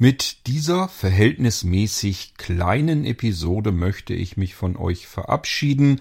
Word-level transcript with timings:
Mit 0.00 0.46
dieser 0.46 0.88
verhältnismäßig 0.88 2.34
kleinen 2.36 3.04
Episode 3.04 3.72
möchte 3.72 4.14
ich 4.14 4.36
mich 4.36 4.54
von 4.54 4.76
euch 4.76 5.08
verabschieden. 5.08 6.00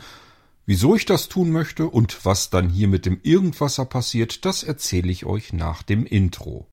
Wieso 0.67 0.95
ich 0.95 1.05
das 1.05 1.29
tun 1.29 1.49
möchte 1.49 1.87
und 1.87 2.23
was 2.23 2.51
dann 2.51 2.69
hier 2.69 2.87
mit 2.89 3.07
dem 3.07 3.19
Irgendwasser 3.23 3.85
passiert, 3.85 4.45
das 4.45 4.61
erzähle 4.61 5.11
ich 5.11 5.25
euch 5.25 5.51
nach 5.51 5.81
dem 5.81 6.05
Intro. 6.05 6.67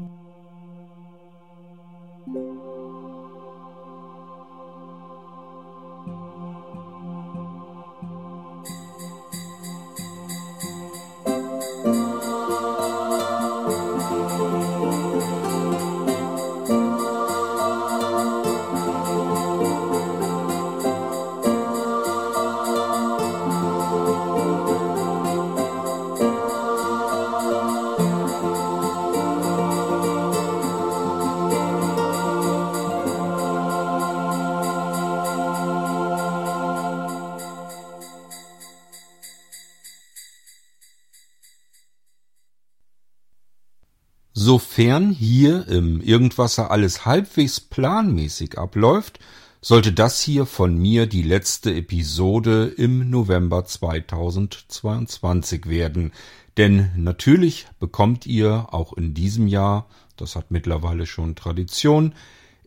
Sofern 44.85 45.13
hier 45.13 45.67
im 45.69 46.03
Irgendwasser 46.03 46.71
alles 46.71 47.07
halbwegs 47.07 47.59
planmäßig 47.59 48.59
abläuft, 48.59 49.19
sollte 49.63 49.95
das 49.95 50.21
hier 50.21 50.45
von 50.45 50.77
mir 50.77 51.07
die 51.07 51.23
letzte 51.23 51.75
Episode 51.75 52.67
im 52.67 53.09
November 53.09 53.65
2022 53.65 55.71
werden. 55.71 56.13
Denn 56.59 56.91
natürlich 56.97 57.67
bekommt 57.81 58.27
ihr 58.27 58.67
auch 58.73 58.93
in 58.93 59.15
diesem 59.15 59.47
Jahr, 59.47 59.89
das 60.19 60.37
hat 60.37 60.51
mittlerweile 60.51 61.07
schon 61.07 61.35
Tradition, 61.35 62.13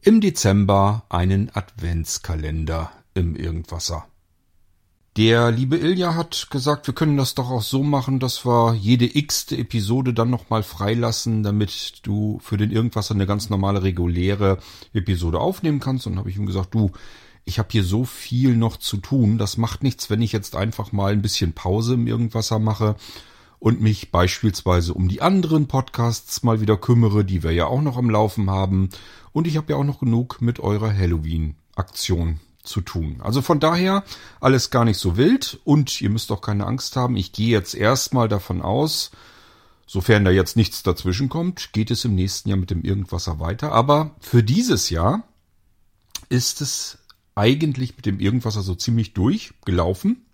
im 0.01 0.19
Dezember 0.19 1.05
einen 1.09 1.51
Adventskalender 1.53 2.91
im 3.13 3.35
Irgendwasser. 3.35 4.07
Der 5.17 5.49
liebe 5.49 5.77
Ilja 5.77 6.13
hat 6.13 6.49
gesagt, 6.51 6.85
wir 6.85 6.93
können 6.93 7.17
das 7.17 7.33
doch 7.33 7.49
auch 7.49 7.63
so 7.63 7.81
machen, 7.81 8.19
dass 8.19 8.45
wir 8.45 8.75
jede 8.75 9.17
x-te 9.17 9.57
Episode 9.57 10.13
dann 10.13 10.29
nochmal 10.29 10.61
freilassen, 10.61 11.41
damit 11.41 12.01
du 12.03 12.37
für 12.43 12.55
den 12.55 12.69
Irgendwas 12.69 13.09
eine 13.09 13.25
ganz 13.25 13.49
normale, 13.49 13.81
reguläre 13.81 14.59
Episode 14.93 15.39
aufnehmen 15.39 15.79
kannst. 15.79 16.05
Und 16.05 16.19
habe 16.19 16.29
ich 16.29 16.37
ihm 16.37 16.45
gesagt, 16.45 16.75
du, 16.75 16.91
ich 17.45 17.57
habe 17.57 17.69
hier 17.71 17.83
so 17.83 18.05
viel 18.05 18.55
noch 18.55 18.77
zu 18.77 18.97
tun, 18.97 19.39
das 19.39 19.57
macht 19.57 19.81
nichts, 19.81 20.11
wenn 20.11 20.21
ich 20.21 20.33
jetzt 20.33 20.55
einfach 20.55 20.91
mal 20.91 21.13
ein 21.13 21.23
bisschen 21.23 21.53
Pause 21.53 21.95
im 21.95 22.05
Irgendwasser 22.05 22.59
mache 22.59 22.95
und 23.57 23.81
mich 23.81 24.11
beispielsweise 24.11 24.93
um 24.93 25.07
die 25.07 25.23
anderen 25.23 25.67
Podcasts 25.67 26.43
mal 26.43 26.61
wieder 26.61 26.77
kümmere, 26.77 27.25
die 27.25 27.41
wir 27.41 27.53
ja 27.53 27.65
auch 27.65 27.81
noch 27.81 27.97
am 27.97 28.11
Laufen 28.11 28.51
haben. 28.51 28.89
Und 29.33 29.47
ich 29.47 29.57
habe 29.57 29.73
ja 29.73 29.79
auch 29.79 29.83
noch 29.83 29.99
genug 29.99 30.41
mit 30.41 30.59
eurer 30.59 30.95
Halloween-Aktion 30.95 32.39
zu 32.67 32.81
tun. 32.81 33.17
Also 33.21 33.41
von 33.41 33.59
daher 33.59 34.03
alles 34.39 34.69
gar 34.69 34.85
nicht 34.85 34.97
so 34.97 35.17
wild 35.17 35.59
und 35.63 36.01
ihr 36.01 36.09
müsst 36.09 36.31
auch 36.31 36.41
keine 36.41 36.65
Angst 36.65 36.95
haben. 36.95 37.15
Ich 37.17 37.31
gehe 37.31 37.49
jetzt 37.49 37.73
erstmal 37.73 38.27
davon 38.27 38.61
aus, 38.61 39.11
sofern 39.85 40.25
da 40.25 40.31
jetzt 40.31 40.55
nichts 40.55 40.83
dazwischen 40.83 41.29
kommt, 41.29 41.73
geht 41.73 41.91
es 41.91 42.05
im 42.05 42.15
nächsten 42.15 42.49
Jahr 42.49 42.57
mit 42.57 42.69
dem 42.69 42.83
Irgendwasser 42.83 43.39
weiter. 43.39 43.71
Aber 43.71 44.15
für 44.19 44.43
dieses 44.43 44.89
Jahr 44.89 45.23
ist 46.29 46.61
es 46.61 46.99
eigentlich 47.35 47.95
mit 47.95 48.05
dem 48.05 48.19
Irgendwasser 48.19 48.61
so 48.61 48.75
ziemlich 48.75 49.13
durchgelaufen. 49.13 50.25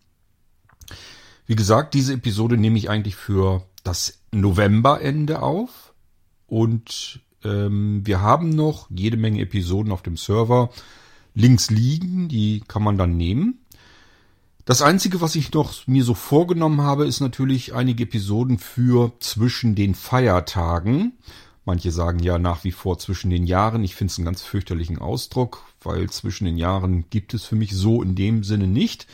Wie 1.45 1.55
gesagt, 1.55 1.93
diese 1.93 2.13
Episode 2.13 2.57
nehme 2.57 2.77
ich 2.77 2.89
eigentlich 2.89 3.15
für 3.15 3.63
das 3.83 4.19
Novemberende 4.31 5.41
auf 5.41 5.93
und 6.47 7.19
ähm, 7.43 8.01
wir 8.05 8.21
haben 8.21 8.49
noch 8.49 8.89
jede 8.89 9.17
Menge 9.17 9.41
Episoden 9.41 9.91
auf 9.91 10.01
dem 10.01 10.17
Server 10.17 10.69
links 11.35 11.69
liegen, 11.69 12.27
die 12.29 12.63
kann 12.67 12.83
man 12.83 12.97
dann 12.97 13.17
nehmen. 13.17 13.59
Das 14.65 14.81
einzige, 14.81 15.19
was 15.19 15.35
ich 15.35 15.51
noch 15.53 15.87
mir 15.87 16.05
so 16.05 16.13
vorgenommen 16.13 16.81
habe, 16.81 17.05
ist 17.05 17.19
natürlich 17.19 17.73
einige 17.73 18.03
Episoden 18.03 18.59
für 18.59 19.11
zwischen 19.19 19.75
den 19.75 19.93
Feiertagen. 19.93 21.13
Manche 21.65 21.91
sagen 21.91 22.19
ja 22.19 22.37
nach 22.37 22.63
wie 22.63 22.71
vor 22.71 22.97
zwischen 22.97 23.29
den 23.29 23.45
Jahren. 23.45 23.83
Ich 23.83 23.95
finde 23.95 24.11
es 24.11 24.17
einen 24.17 24.25
ganz 24.25 24.41
fürchterlichen 24.41 24.99
Ausdruck, 24.99 25.63
weil 25.81 26.09
zwischen 26.09 26.45
den 26.45 26.57
Jahren 26.57 27.05
gibt 27.09 27.33
es 27.33 27.43
für 27.43 27.55
mich 27.55 27.73
so 27.75 28.01
in 28.01 28.15
dem 28.15 28.43
Sinne 28.43 28.67
nicht. 28.67 29.07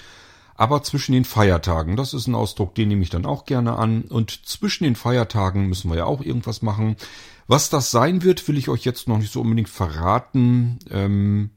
Aber 0.55 0.83
zwischen 0.83 1.13
den 1.13 1.25
Feiertagen, 1.25 1.95
das 1.95 2.13
ist 2.13 2.27
ein 2.27 2.35
Ausdruck, 2.35 2.75
den 2.75 2.89
nehme 2.89 3.01
ich 3.01 3.09
dann 3.09 3.25
auch 3.25 3.45
gerne 3.45 3.77
an. 3.77 4.01
Und 4.03 4.45
zwischen 4.45 4.83
den 4.83 4.95
Feiertagen 4.95 5.67
müssen 5.67 5.89
wir 5.89 5.97
ja 5.97 6.05
auch 6.05 6.21
irgendwas 6.21 6.61
machen. 6.61 6.95
Was 7.47 7.69
das 7.69 7.91
sein 7.91 8.23
wird, 8.23 8.47
will 8.47 8.57
ich 8.57 8.69
euch 8.69 8.83
jetzt 8.83 9.07
noch 9.07 9.17
nicht 9.17 9.31
so 9.31 9.41
unbedingt 9.41 9.69
verraten. 9.69 10.79
Ähm, 10.91 11.51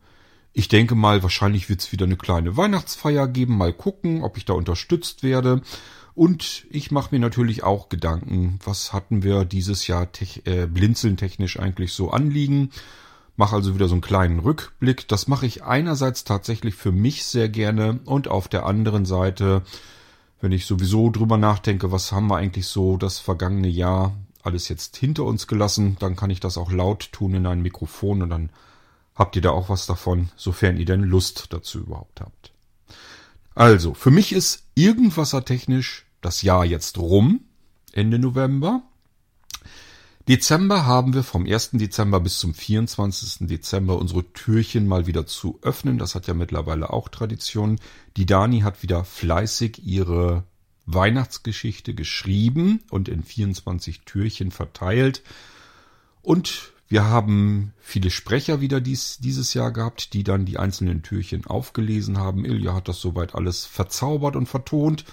ich 0.53 0.69
denke 0.69 0.95
mal, 0.95 1.23
wahrscheinlich 1.23 1.69
wird 1.69 1.81
es 1.81 1.93
wieder 1.93 2.05
eine 2.05 2.17
kleine 2.17 2.57
Weihnachtsfeier 2.57 3.27
geben. 3.27 3.57
Mal 3.57 3.73
gucken, 3.73 4.23
ob 4.23 4.37
ich 4.37 4.45
da 4.45 4.53
unterstützt 4.53 5.23
werde. 5.23 5.63
Und 6.15 6.67
ich 6.69 6.91
mache 6.91 7.15
mir 7.15 7.21
natürlich 7.21 7.63
auch 7.63 7.89
Gedanken, 7.89 8.59
was 8.63 8.93
hatten 8.93 9.23
wir 9.23 9.47
dieses 9.47 9.87
Jahr 9.87 10.13
tech, 10.13 10.43
äh, 10.45 10.67
blinzeln-technisch 10.67 11.59
eigentlich 11.59 11.95
so 11.95 12.11
anliegen. 12.11 12.71
Mache 13.37 13.57
also 13.57 13.75
wieder 13.75 13.89
so 13.89 13.95
einen 13.95 14.03
kleinen 14.03 14.41
Rückblick. 14.41 15.09
Das 15.09 15.27
mache 15.27 15.47
ich 15.47 15.65
einerseits 15.65 16.25
tatsächlich 16.25 16.75
für 16.75 16.93
mich 16.93 17.25
sehr 17.25 17.49
gerne 17.49 18.01
und 18.05 18.29
auf 18.29 18.49
der 18.49 18.67
anderen 18.67 19.07
Seite, 19.07 19.63
wenn 20.43 20.53
ich 20.53 20.67
sowieso 20.67 21.09
drüber 21.09 21.39
nachdenke, 21.39 21.93
was 21.93 22.13
haben 22.13 22.27
wir 22.27 22.37
eigentlich 22.37 22.67
so 22.67 22.99
das 22.99 23.19
vergangene 23.19 23.69
Jahr 23.69 24.15
alles 24.43 24.69
jetzt 24.69 24.99
hinter 24.99 25.25
uns 25.25 25.47
gelassen, 25.47 25.97
dann 25.99 26.15
kann 26.15 26.29
ich 26.29 26.41
das 26.41 26.59
auch 26.59 26.73
laut 26.73 27.11
tun 27.13 27.33
in 27.33 27.47
ein 27.47 27.63
Mikrofon 27.63 28.21
und 28.21 28.29
dann 28.29 28.51
habt 29.15 29.37
ihr 29.37 29.43
da 29.43 29.51
auch 29.51 29.69
was 29.69 29.87
davon, 29.87 30.31
sofern 30.37 30.77
ihr 30.77 30.87
denn 30.87 31.03
Lust 31.03 31.47
dazu 31.51 31.81
überhaupt 31.81 32.21
habt. 32.21 32.53
Also, 33.55 33.95
für 33.95 34.11
mich 34.11 34.33
ist 34.33 34.65
irgendwassertechnisch 34.75 36.07
das 36.21 36.43
Jahr 36.43 36.65
jetzt 36.65 36.99
rum, 36.99 37.41
Ende 37.93 38.19
November. 38.19 38.83
Dezember 40.29 40.87
haben 40.87 41.15
wir 41.15 41.25
vom 41.25 41.47
1. 41.47 41.71
Dezember 41.73 42.21
bis 42.21 42.39
zum 42.39 42.55
24. 42.55 43.49
Dezember 43.49 43.99
unsere 43.99 44.33
Türchen 44.33 44.87
mal 44.87 45.07
wieder 45.07 45.27
zu 45.27 45.59
öffnen. 45.63 45.99
Das 45.99 46.15
hat 46.15 46.29
ja 46.29 46.35
mittlerweile 46.35 46.91
auch 46.91 47.09
Tradition. 47.09 47.81
Die 48.17 48.25
Dani 48.25 48.61
hat 48.61 48.83
wieder 48.83 49.05
fleißig 49.05 49.85
ihre 49.85 50.45
Weihnachtsgeschichte 50.87 51.95
geschrieben 51.95 52.83
und 52.91 53.09
in 53.09 53.25
24 53.25 54.03
Türchen 54.03 54.53
verteilt. 54.53 55.23
Und 56.23 56.72
wir 56.93 57.07
haben 57.09 57.73
viele 57.81 58.11
Sprecher 58.11 58.61
wieder 58.61 58.83
dies, 58.83 59.17
dieses 59.19 59.55
Jahr 59.55 59.73
gehabt, 59.73 60.13
die 60.13 60.25
dann 60.25 60.45
die 60.45 60.59
einzelnen 60.59 61.03
Türchen 61.03 61.47
aufgelesen 61.47 62.19
haben. 62.19 62.45
Ilja 62.45 62.75
hat 62.75 62.87
das 62.87 63.01
soweit 63.01 63.35
alles 63.35 63.65
verzaubert 63.65 64.37
und 64.37 64.45
vertont. 64.45 65.07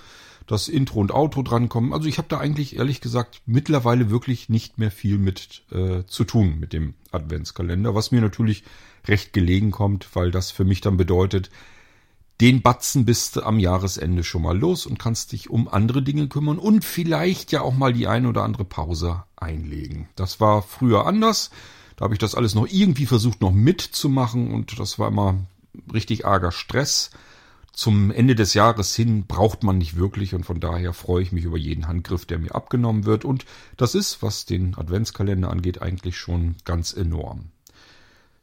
Das 0.46 0.68
Intro 0.68 1.00
und 1.00 1.14
Outro 1.14 1.42
drankommen. 1.42 1.94
Also 1.94 2.10
ich 2.10 2.18
habe 2.18 2.28
da 2.28 2.38
eigentlich 2.38 2.76
ehrlich 2.76 3.00
gesagt 3.00 3.44
mittlerweile 3.46 4.10
wirklich 4.10 4.50
nicht 4.50 4.78
mehr 4.78 4.92
viel 4.92 5.18
mit 5.18 5.64
äh, 5.72 6.04
zu 6.06 6.26
tun 6.26 6.60
mit 6.60 6.74
dem 6.74 6.96
Adventskalender, 7.14 7.96
was 7.96 8.12
mir 8.12 8.20
natürlich 8.20 8.66
recht 9.08 9.32
gelegen 9.32 9.72
kommt, 9.72 10.14
weil 10.18 10.32
das 10.32 10.52
für 10.52 10.66
mich 10.66 10.82
dann 10.82 10.98
bedeutet, 10.98 11.50
den 12.42 12.62
Batzen 12.62 13.04
bist 13.04 13.36
du 13.36 13.44
am 13.44 13.60
Jahresende 13.60 14.24
schon 14.24 14.44
mal 14.44 14.58
los 14.58 14.86
und 14.86 14.98
kannst 14.98 15.34
dich 15.34 15.50
um 15.50 15.68
andere 15.68 16.02
Dinge 16.02 16.30
kümmern 16.30 16.58
und 16.58 16.86
vielleicht 16.86 17.52
ja 17.52 17.62
auch 17.62 17.74
mal 17.74 17.92
die 17.92 18.08
eine 18.08 18.30
oder 18.30 18.44
andere 18.44 18.64
Pause 18.64 19.24
einlegen. 19.36 20.08
Das 20.16 20.40
war 20.40 20.62
früher 20.62 21.06
anders. 21.06 21.50
Da 21.98 22.06
habe 22.06 22.14
ich 22.14 22.20
das 22.20 22.36
alles 22.36 22.56
noch 22.56 22.66
irgendwie 22.66 23.06
versucht 23.06 23.42
noch 23.42 23.52
mitzumachen 23.52 24.54
und 24.54 24.80
das 24.80 24.98
war 25.00 25.10
immer 25.10 25.36
richtig 25.94 26.26
arger 26.26 26.54
Stress. 26.54 27.12
Zum 27.74 28.10
Ende 28.10 28.36
des 28.36 28.54
Jahres 28.54 28.96
hin 28.96 29.26
braucht 29.28 29.64
man 29.64 29.78
nicht 29.78 29.98
wirklich 29.98 30.34
und 30.34 30.46
von 30.46 30.62
daher 30.62 30.94
freue 30.94 31.22
ich 31.22 31.34
mich 31.34 31.44
über 31.44 31.58
jeden 31.58 31.88
Handgriff, 31.88 32.26
der 32.26 32.40
mir 32.40 32.56
abgenommen 32.56 33.06
wird 33.06 33.26
und 33.26 33.46
das 33.76 33.96
ist, 33.96 34.24
was 34.24 34.46
den 34.46 34.78
Adventskalender 34.78 35.50
angeht, 35.50 35.82
eigentlich 35.82 36.18
schon 36.18 36.56
ganz 36.64 36.94
enorm. 36.94 37.52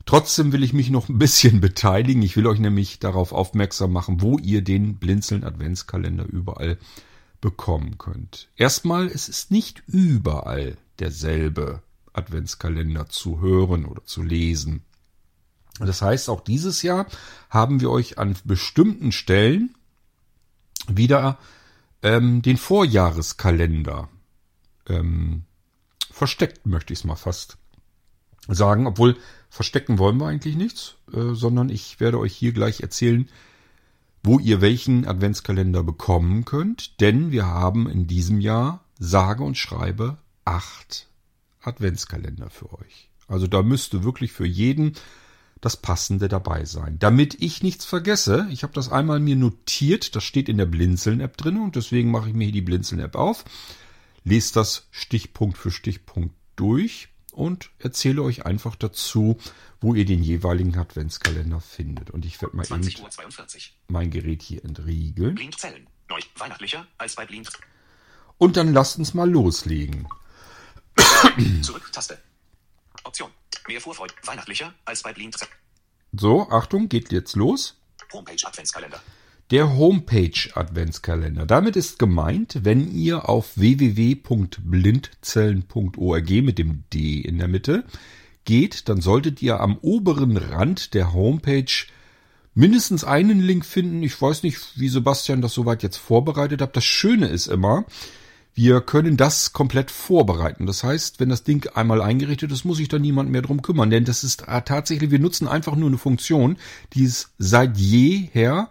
Trotzdem 0.07 0.53
will 0.53 0.63
ich 0.63 0.73
mich 0.73 0.89
noch 0.89 1.09
ein 1.09 1.19
bisschen 1.19 1.61
beteiligen. 1.61 2.23
Ich 2.23 2.37
will 2.37 2.47
euch 2.47 2.61
nämlich 2.61 2.99
darauf 3.01 3.33
aufmerksam 3.33 3.93
machen, 3.93 4.23
wo 4.23 4.39
ihr 4.39 4.63
den 4.63 4.97
Blinzeln 4.97 5.45
Adventskalender 5.45 6.25
überall 6.25 6.79
bekommen 7.41 7.99
könnt. 7.99 8.49
Erstmal, 8.57 9.07
es 9.07 9.29
ist 9.29 9.51
nicht 9.51 9.83
überall 9.87 10.79
derselbe 11.01 11.83
Adventskalender 12.15 13.09
zu 13.09 13.41
hören 13.41 13.85
oder 13.85 14.05
zu 14.05 14.23
lesen. 14.23 14.83
Das 15.79 16.01
heißt, 16.01 16.31
auch 16.31 16.41
dieses 16.41 16.81
Jahr 16.83 17.07
haben 17.51 17.81
wir 17.81 17.91
euch 17.91 18.19
an 18.19 18.35
bestimmten 18.45 19.13
Stellen 19.13 19.75
wieder 20.89 21.39
ähm, 22.03 22.41
den 22.41 22.57
Vorjahreskalender 22.57 24.09
ähm, 24.89 25.45
versteckt, 26.11 26.65
möchte 26.65 26.95
ich 26.95 27.01
es 27.01 27.05
mal 27.05 27.17
fast 27.17 27.59
sagen, 28.49 28.87
obwohl 28.87 29.17
verstecken 29.49 29.99
wollen 29.99 30.19
wir 30.19 30.27
eigentlich 30.27 30.57
nichts, 30.57 30.97
äh, 31.13 31.35
sondern 31.35 31.69
ich 31.69 32.01
werde 32.01 32.19
euch 32.19 32.35
hier 32.35 32.53
gleich 32.53 32.81
erzählen, 32.81 33.29
wo 34.23 34.39
ihr 34.39 34.61
welchen 34.61 35.07
Adventskalender 35.07 35.83
bekommen 35.83 36.45
könnt, 36.45 37.01
denn 37.01 37.31
wir 37.31 37.47
haben 37.47 37.89
in 37.89 38.07
diesem 38.07 38.41
Jahr 38.41 38.85
sage 38.99 39.45
und 39.45 39.57
schreibe 39.57 40.19
acht 40.45 41.09
Adventskalender 41.61 42.51
für 42.51 42.73
euch. 42.73 43.09
Also 43.29 43.47
da 43.47 43.63
müsste 43.63 44.05
wirklich 44.05 44.33
für 44.33 44.47
jeden 44.47 44.95
das 45.61 45.77
Passende 45.77 46.29
dabei 46.29 46.65
sein. 46.65 46.99
Damit 46.99 47.41
ich 47.43 47.63
nichts 47.63 47.85
vergesse, 47.85 48.47
ich 48.51 48.63
habe 48.63 48.73
das 48.73 48.91
einmal 48.91 49.21
mir 49.21 49.37
notiert, 49.37 50.15
das 50.15 50.25
steht 50.25 50.49
in 50.49 50.59
der 50.59 50.67
Blinzeln-App 50.67 51.37
drin 51.37 51.59
und 51.59 51.77
deswegen 51.77 52.11
mache 52.11 52.29
ich 52.29 52.35
mir 52.35 52.45
hier 52.45 52.53
die 52.53 52.63
Blinzeln-App 52.63 53.17
auf, 53.17 53.45
lese 54.25 54.55
das 54.55 54.87
Stichpunkt 54.91 55.57
für 55.57 55.71
Stichpunkt 55.71 56.35
durch 56.57 57.09
und 57.37 57.71
erzähle 57.79 58.23
euch 58.23 58.47
einfach 58.47 58.77
dazu, 58.77 59.39
wo 59.81 59.95
ihr 59.95 60.05
den 60.05 60.23
jeweiligen 60.23 60.77
Adventskalender 60.77 61.61
findet. 61.61 62.11
Und 62.11 62.25
ich 62.25 62.41
werde 62.41 62.57
mal 62.57 62.67
eben 62.67 62.91
mein 63.89 64.11
Gerät 64.11 64.43
hier 64.43 64.65
entriegeln. 64.65 65.35
Blindzellen. 65.35 65.87
Neu. 66.09 66.21
Weihnachtlicher 66.37 66.87
als 66.99 67.15
bei 67.15 67.27
Blind. 67.27 67.51
Und 68.39 68.57
dann 68.57 68.73
lasst 68.73 68.99
uns 68.99 69.15
mal 69.15 69.31
loslegen. 69.31 70.09
Zurück, 71.63 71.91
Taste. 71.93 72.19
Option. 73.05 73.31
Mehr 73.69 73.81
Vorfreude. 73.81 74.15
Weihnachtlicher 74.25 74.73
als 74.85 75.03
bei 75.03 75.13
Blind. 75.13 75.37
So, 76.13 76.49
Achtung, 76.51 76.89
geht 76.89 77.13
jetzt 77.13 77.37
los. 77.37 77.79
Homepage 78.13 78.47
Adventskalender. 78.47 79.01
Der 79.53 79.77
Homepage 79.77 80.51
Adventskalender. 80.55 81.47
Damit 81.47 81.77
ist 81.77 82.01
gemeint, 82.01 82.65
wenn 82.65 82.91
ihr 82.91 83.29
auf 83.29 83.57
www.blindzellen.org 83.57 86.31
mit 86.43 86.59
dem 86.59 86.83
D 86.93 87.21
in 87.21 87.39
der 87.39 87.47
Mitte 87.47 87.85
geht, 88.45 88.89
dann 88.89 89.01
solltet 89.01 89.43
ihr 89.43 89.61
am 89.61 89.79
oberen 89.79 90.37
Rand 90.37 90.95
der 90.95 91.13
Homepage 91.13 91.87
mindestens 92.57 93.05
einen 93.05 93.39
Link 93.39 93.65
finden. 93.65 94.03
Ich 94.03 94.21
weiß 94.21 94.43
nicht, 94.43 94.81
wie 94.81 94.89
Sebastian 94.89 95.43
das 95.43 95.55
soweit 95.55 95.85
jetzt 95.85 95.99
vorbereitet 95.99 96.61
hat. 96.61 96.77
Das 96.77 96.85
Schöne 96.85 97.29
ist 97.29 97.47
immer, 97.47 97.85
wir 98.53 98.81
können 98.81 99.17
das 99.17 99.53
komplett 99.53 99.93
vorbereiten. 99.93 100.67
Das 100.67 100.83
heißt, 100.83 101.21
wenn 101.21 101.29
das 101.29 101.45
Ding 101.45 101.69
einmal 101.73 102.03
eingerichtet 102.03 102.51
ist, 102.51 102.65
muss 102.65 102.79
sich 102.79 102.89
da 102.89 102.99
niemand 102.99 103.31
mehr 103.31 103.43
drum 103.43 103.63
kümmern. 103.63 103.91
Denn 103.91 104.05
das 104.05 104.25
ist 104.25 104.45
tatsächlich, 104.65 105.13
wir 105.13 105.21
nutzen 105.21 105.47
einfach 105.47 105.77
nur 105.77 105.89
eine 105.89 105.99
Funktion, 105.99 106.57
die 106.95 107.05
es 107.05 107.31
seit 107.39 107.77
jeher 107.77 108.71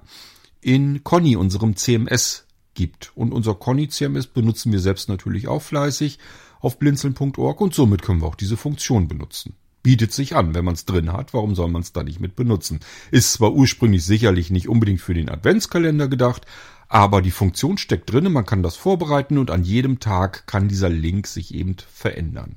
in 0.66 1.04
Conny, 1.04 1.36
unserem 1.36 1.76
CMS, 1.76 2.48
gibt. 2.74 3.12
Und 3.14 3.34
unser 3.34 3.54
Conny 3.54 3.88
CMS 3.88 4.26
benutzen 4.26 4.72
wir 4.72 4.80
selbst 4.80 5.10
natürlich 5.10 5.48
auch 5.48 5.62
fleißig 5.62 6.18
auf 6.60 6.80
blinzeln.org 6.80 7.62
und 7.62 7.76
somit 7.76 8.02
können 8.02 8.22
wir 8.22 8.28
auch 8.28 8.36
diese 8.36 8.58
Funktion 8.58 9.08
benutzen. 9.08 9.54
Bietet 9.84 10.12
sich 10.12 10.36
an, 10.36 10.56
wenn 10.56 10.66
man 10.66 10.74
es 10.74 10.86
drin 10.86 11.14
hat, 11.14 11.36
warum 11.36 11.54
soll 11.54 11.70
man 11.70 11.84
es 11.84 11.94
da 11.94 12.02
nicht 12.02 12.20
mit 12.20 12.36
benutzen? 12.36 12.80
Ist 13.12 13.34
zwar 13.34 13.54
ursprünglich 13.54 14.04
sicherlich 14.04 14.50
nicht 14.50 14.68
unbedingt 14.68 15.02
für 15.02 15.14
den 15.14 15.30
Adventskalender 15.30 16.08
gedacht, 16.08 16.48
aber 16.88 17.22
die 17.22 17.30
Funktion 17.30 17.78
steckt 17.78 18.12
drin, 18.12 18.34
man 18.34 18.48
kann 18.48 18.64
das 18.64 18.76
vorbereiten 18.76 19.38
und 19.38 19.52
an 19.52 19.64
jedem 19.64 20.00
Tag 20.00 20.48
kann 20.48 20.68
dieser 20.68 20.90
Link 20.90 21.28
sich 21.28 21.54
eben 21.54 21.76
verändern. 21.94 22.56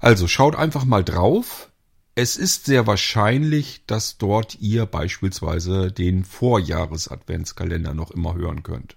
Also 0.00 0.26
schaut 0.26 0.56
einfach 0.56 0.84
mal 0.84 1.04
drauf. 1.04 1.70
Es 2.20 2.36
ist 2.36 2.64
sehr 2.64 2.88
wahrscheinlich, 2.88 3.82
dass 3.86 4.18
dort 4.18 4.60
ihr 4.60 4.86
beispielsweise 4.86 5.92
den 5.92 6.24
Vorjahres-Adventskalender 6.24 7.94
noch 7.94 8.10
immer 8.10 8.34
hören 8.34 8.64
könnt. 8.64 8.96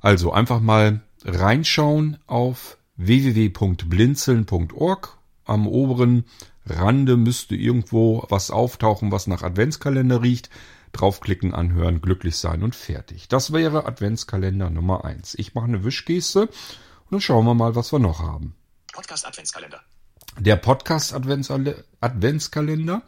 Also 0.00 0.32
einfach 0.32 0.60
mal 0.60 1.00
reinschauen 1.24 2.18
auf 2.28 2.78
www.blinzeln.org. 2.94 5.18
Am 5.44 5.66
oberen 5.66 6.24
Rande 6.66 7.16
müsste 7.16 7.56
irgendwo 7.56 8.24
was 8.28 8.52
auftauchen, 8.52 9.10
was 9.10 9.26
nach 9.26 9.42
Adventskalender 9.42 10.22
riecht. 10.22 10.50
Draufklicken, 10.92 11.52
anhören, 11.52 12.00
glücklich 12.00 12.36
sein 12.36 12.62
und 12.62 12.76
fertig. 12.76 13.26
Das 13.26 13.52
wäre 13.52 13.86
Adventskalender 13.86 14.70
Nummer 14.70 15.04
eins. 15.04 15.34
Ich 15.36 15.54
mache 15.54 15.66
eine 15.66 15.82
Wischgeste 15.82 16.42
und 16.42 16.50
dann 17.10 17.20
schauen 17.20 17.44
wir 17.44 17.54
mal, 17.54 17.74
was 17.74 17.92
wir 17.92 17.98
noch 17.98 18.20
haben. 18.20 18.54
Podcast 18.92 19.26
Adventskalender. 19.26 19.80
Der 20.38 20.56
Podcast 20.56 21.14
Adventskalender. 21.14 23.02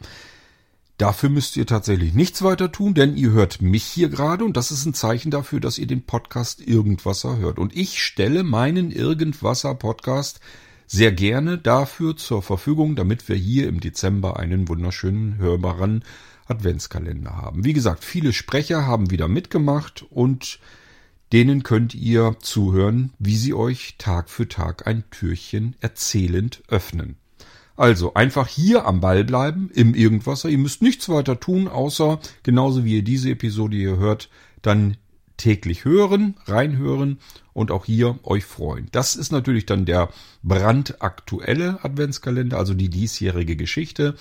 Dafür 0.97 1.29
müsst 1.29 1.57
ihr 1.57 1.65
tatsächlich 1.65 2.13
nichts 2.13 2.43
weiter 2.43 2.71
tun, 2.71 2.93
denn 2.93 3.17
ihr 3.17 3.31
hört 3.31 3.61
mich 3.61 3.83
hier 3.83 4.09
gerade 4.09 4.45
und 4.45 4.55
das 4.55 4.71
ist 4.71 4.85
ein 4.85 4.93
Zeichen 4.93 5.31
dafür, 5.31 5.59
dass 5.59 5.79
ihr 5.79 5.87
den 5.87 6.05
Podcast 6.05 6.61
Irgendwasser 6.61 7.37
hört. 7.37 7.57
Und 7.57 7.75
ich 7.75 8.03
stelle 8.03 8.43
meinen 8.43 8.91
Irgendwasser 8.91 9.73
Podcast 9.73 10.39
sehr 10.85 11.11
gerne 11.11 11.57
dafür 11.57 12.15
zur 12.15 12.43
Verfügung, 12.43 12.95
damit 12.95 13.27
wir 13.27 13.35
hier 13.35 13.67
im 13.67 13.79
Dezember 13.79 14.37
einen 14.37 14.67
wunderschönen 14.67 15.37
hörbaren 15.37 16.03
Adventskalender 16.45 17.35
haben. 17.37 17.65
Wie 17.65 17.73
gesagt, 17.73 18.03
viele 18.03 18.31
Sprecher 18.31 18.85
haben 18.85 19.09
wieder 19.09 19.27
mitgemacht 19.27 20.05
und 20.09 20.59
denen 21.33 21.63
könnt 21.63 21.95
ihr 21.95 22.37
zuhören, 22.39 23.11
wie 23.17 23.35
sie 23.35 23.55
euch 23.55 23.95
Tag 23.97 24.29
für 24.29 24.47
Tag 24.47 24.85
ein 24.87 25.03
Türchen 25.09 25.75
erzählend 25.81 26.61
öffnen. 26.67 27.15
Also 27.75 28.13
einfach 28.13 28.47
hier 28.47 28.85
am 28.85 29.01
Ball 29.01 29.23
bleiben, 29.23 29.71
im 29.73 29.95
Irgendwasser. 29.95 30.47
Ihr 30.49 30.59
müsst 30.59 30.83
nichts 30.83 31.09
weiter 31.09 31.39
tun, 31.39 31.67
außer 31.67 32.19
genauso 32.43 32.85
wie 32.85 32.97
ihr 32.97 33.03
diese 33.03 33.31
Episode 33.31 33.75
hier 33.75 33.97
hört, 33.97 34.29
dann 34.61 34.97
täglich 35.37 35.83
hören, 35.83 36.35
reinhören 36.45 37.17
und 37.53 37.71
auch 37.71 37.85
hier 37.85 38.19
euch 38.21 38.45
freuen. 38.45 38.87
Das 38.91 39.15
ist 39.15 39.31
natürlich 39.31 39.65
dann 39.65 39.85
der 39.85 40.09
brandaktuelle 40.43 41.83
Adventskalender, 41.83 42.59
also 42.59 42.75
die 42.75 42.89
diesjährige 42.89 43.55
Geschichte. 43.55 44.13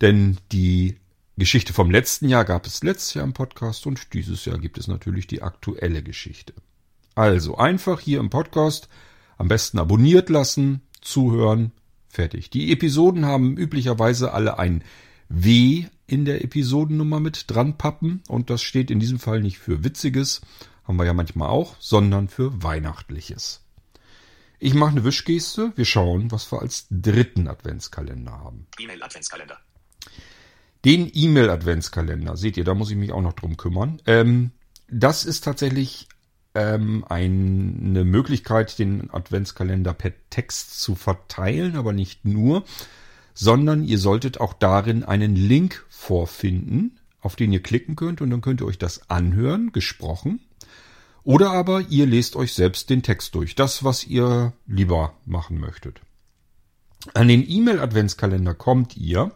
Denn 0.00 0.36
die 0.52 0.96
Geschichte 1.36 1.72
vom 1.72 1.90
letzten 1.90 2.28
Jahr 2.28 2.44
gab 2.44 2.66
es 2.66 2.82
letztes 2.82 3.14
Jahr 3.14 3.24
im 3.24 3.32
Podcast 3.32 3.86
und 3.86 4.12
dieses 4.14 4.44
Jahr 4.44 4.58
gibt 4.58 4.78
es 4.78 4.88
natürlich 4.88 5.26
die 5.26 5.42
aktuelle 5.42 6.02
Geschichte. 6.02 6.54
Also 7.14 7.56
einfach 7.56 8.00
hier 8.00 8.20
im 8.20 8.30
Podcast 8.30 8.88
am 9.36 9.48
besten 9.48 9.78
abonniert 9.78 10.30
lassen, 10.30 10.82
zuhören, 11.02 11.72
Fertig. 12.16 12.48
Die 12.48 12.72
Episoden 12.72 13.26
haben 13.26 13.58
üblicherweise 13.58 14.32
alle 14.32 14.58
ein 14.58 14.82
W 15.28 15.84
in 16.06 16.24
der 16.24 16.42
Episodennummer 16.42 17.20
mit 17.20 17.50
dran 17.50 17.76
pappen 17.76 18.22
und 18.26 18.48
das 18.48 18.62
steht 18.62 18.90
in 18.90 19.00
diesem 19.00 19.18
Fall 19.18 19.42
nicht 19.42 19.58
für 19.58 19.84
Witziges, 19.84 20.40
haben 20.84 20.96
wir 20.96 21.04
ja 21.04 21.12
manchmal 21.12 21.50
auch, 21.50 21.76
sondern 21.78 22.28
für 22.28 22.62
Weihnachtliches. 22.62 23.66
Ich 24.58 24.72
mache 24.72 24.92
eine 24.92 25.04
Wischgeste, 25.04 25.74
wir 25.76 25.84
schauen, 25.84 26.30
was 26.30 26.50
wir 26.50 26.62
als 26.62 26.86
dritten 26.90 27.48
Adventskalender 27.48 28.32
haben. 28.32 28.66
E-Mail-Adventskalender. 28.78 29.58
Den 30.86 31.10
E-Mail-Adventskalender, 31.12 32.36
seht 32.36 32.56
ihr, 32.56 32.62
da 32.62 32.72
muss 32.72 32.92
ich 32.92 32.96
mich 32.96 33.10
auch 33.10 33.20
noch 33.20 33.32
drum 33.32 33.56
kümmern. 33.56 34.00
Ähm, 34.06 34.52
das 34.88 35.24
ist 35.24 35.42
tatsächlich 35.42 36.06
ähm, 36.54 37.04
eine 37.08 38.04
Möglichkeit, 38.04 38.78
den 38.78 39.10
Adventskalender 39.10 39.94
per 39.94 40.12
Text 40.30 40.80
zu 40.80 40.94
verteilen, 40.94 41.74
aber 41.74 41.92
nicht 41.92 42.24
nur, 42.24 42.62
sondern 43.34 43.82
ihr 43.82 43.98
solltet 43.98 44.38
auch 44.38 44.52
darin 44.54 45.02
einen 45.02 45.34
Link 45.34 45.84
vorfinden, 45.88 47.00
auf 47.20 47.34
den 47.34 47.52
ihr 47.52 47.64
klicken 47.64 47.96
könnt 47.96 48.20
und 48.20 48.30
dann 48.30 48.40
könnt 48.40 48.60
ihr 48.60 48.66
euch 48.66 48.78
das 48.78 49.10
anhören, 49.10 49.72
gesprochen. 49.72 50.38
Oder 51.24 51.50
aber 51.50 51.80
ihr 51.80 52.06
lest 52.06 52.36
euch 52.36 52.54
selbst 52.54 52.90
den 52.90 53.02
Text 53.02 53.34
durch, 53.34 53.56
das, 53.56 53.82
was 53.82 54.06
ihr 54.06 54.52
lieber 54.68 55.14
machen 55.24 55.58
möchtet. 55.58 56.00
An 57.12 57.26
den 57.26 57.44
E-Mail-Adventskalender 57.44 58.54
kommt 58.54 58.96
ihr, 58.96 59.32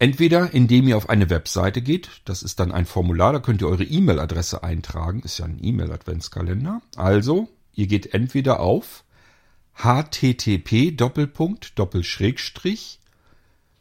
Entweder 0.00 0.52
indem 0.54 0.88
ihr 0.88 0.96
auf 0.96 1.10
eine 1.10 1.28
Webseite 1.28 1.82
geht, 1.82 2.22
das 2.24 2.42
ist 2.42 2.58
dann 2.58 2.72
ein 2.72 2.86
Formular, 2.86 3.34
da 3.34 3.38
könnt 3.38 3.60
ihr 3.60 3.68
eure 3.68 3.84
E-Mail-Adresse 3.84 4.64
eintragen, 4.64 5.20
ist 5.20 5.36
ja 5.36 5.44
ein 5.44 5.62
E-Mail-Adventskalender. 5.62 6.80
Also, 6.96 7.50
ihr 7.74 7.86
geht 7.86 8.14
entweder 8.14 8.60
auf 8.60 9.04
http 9.74 10.96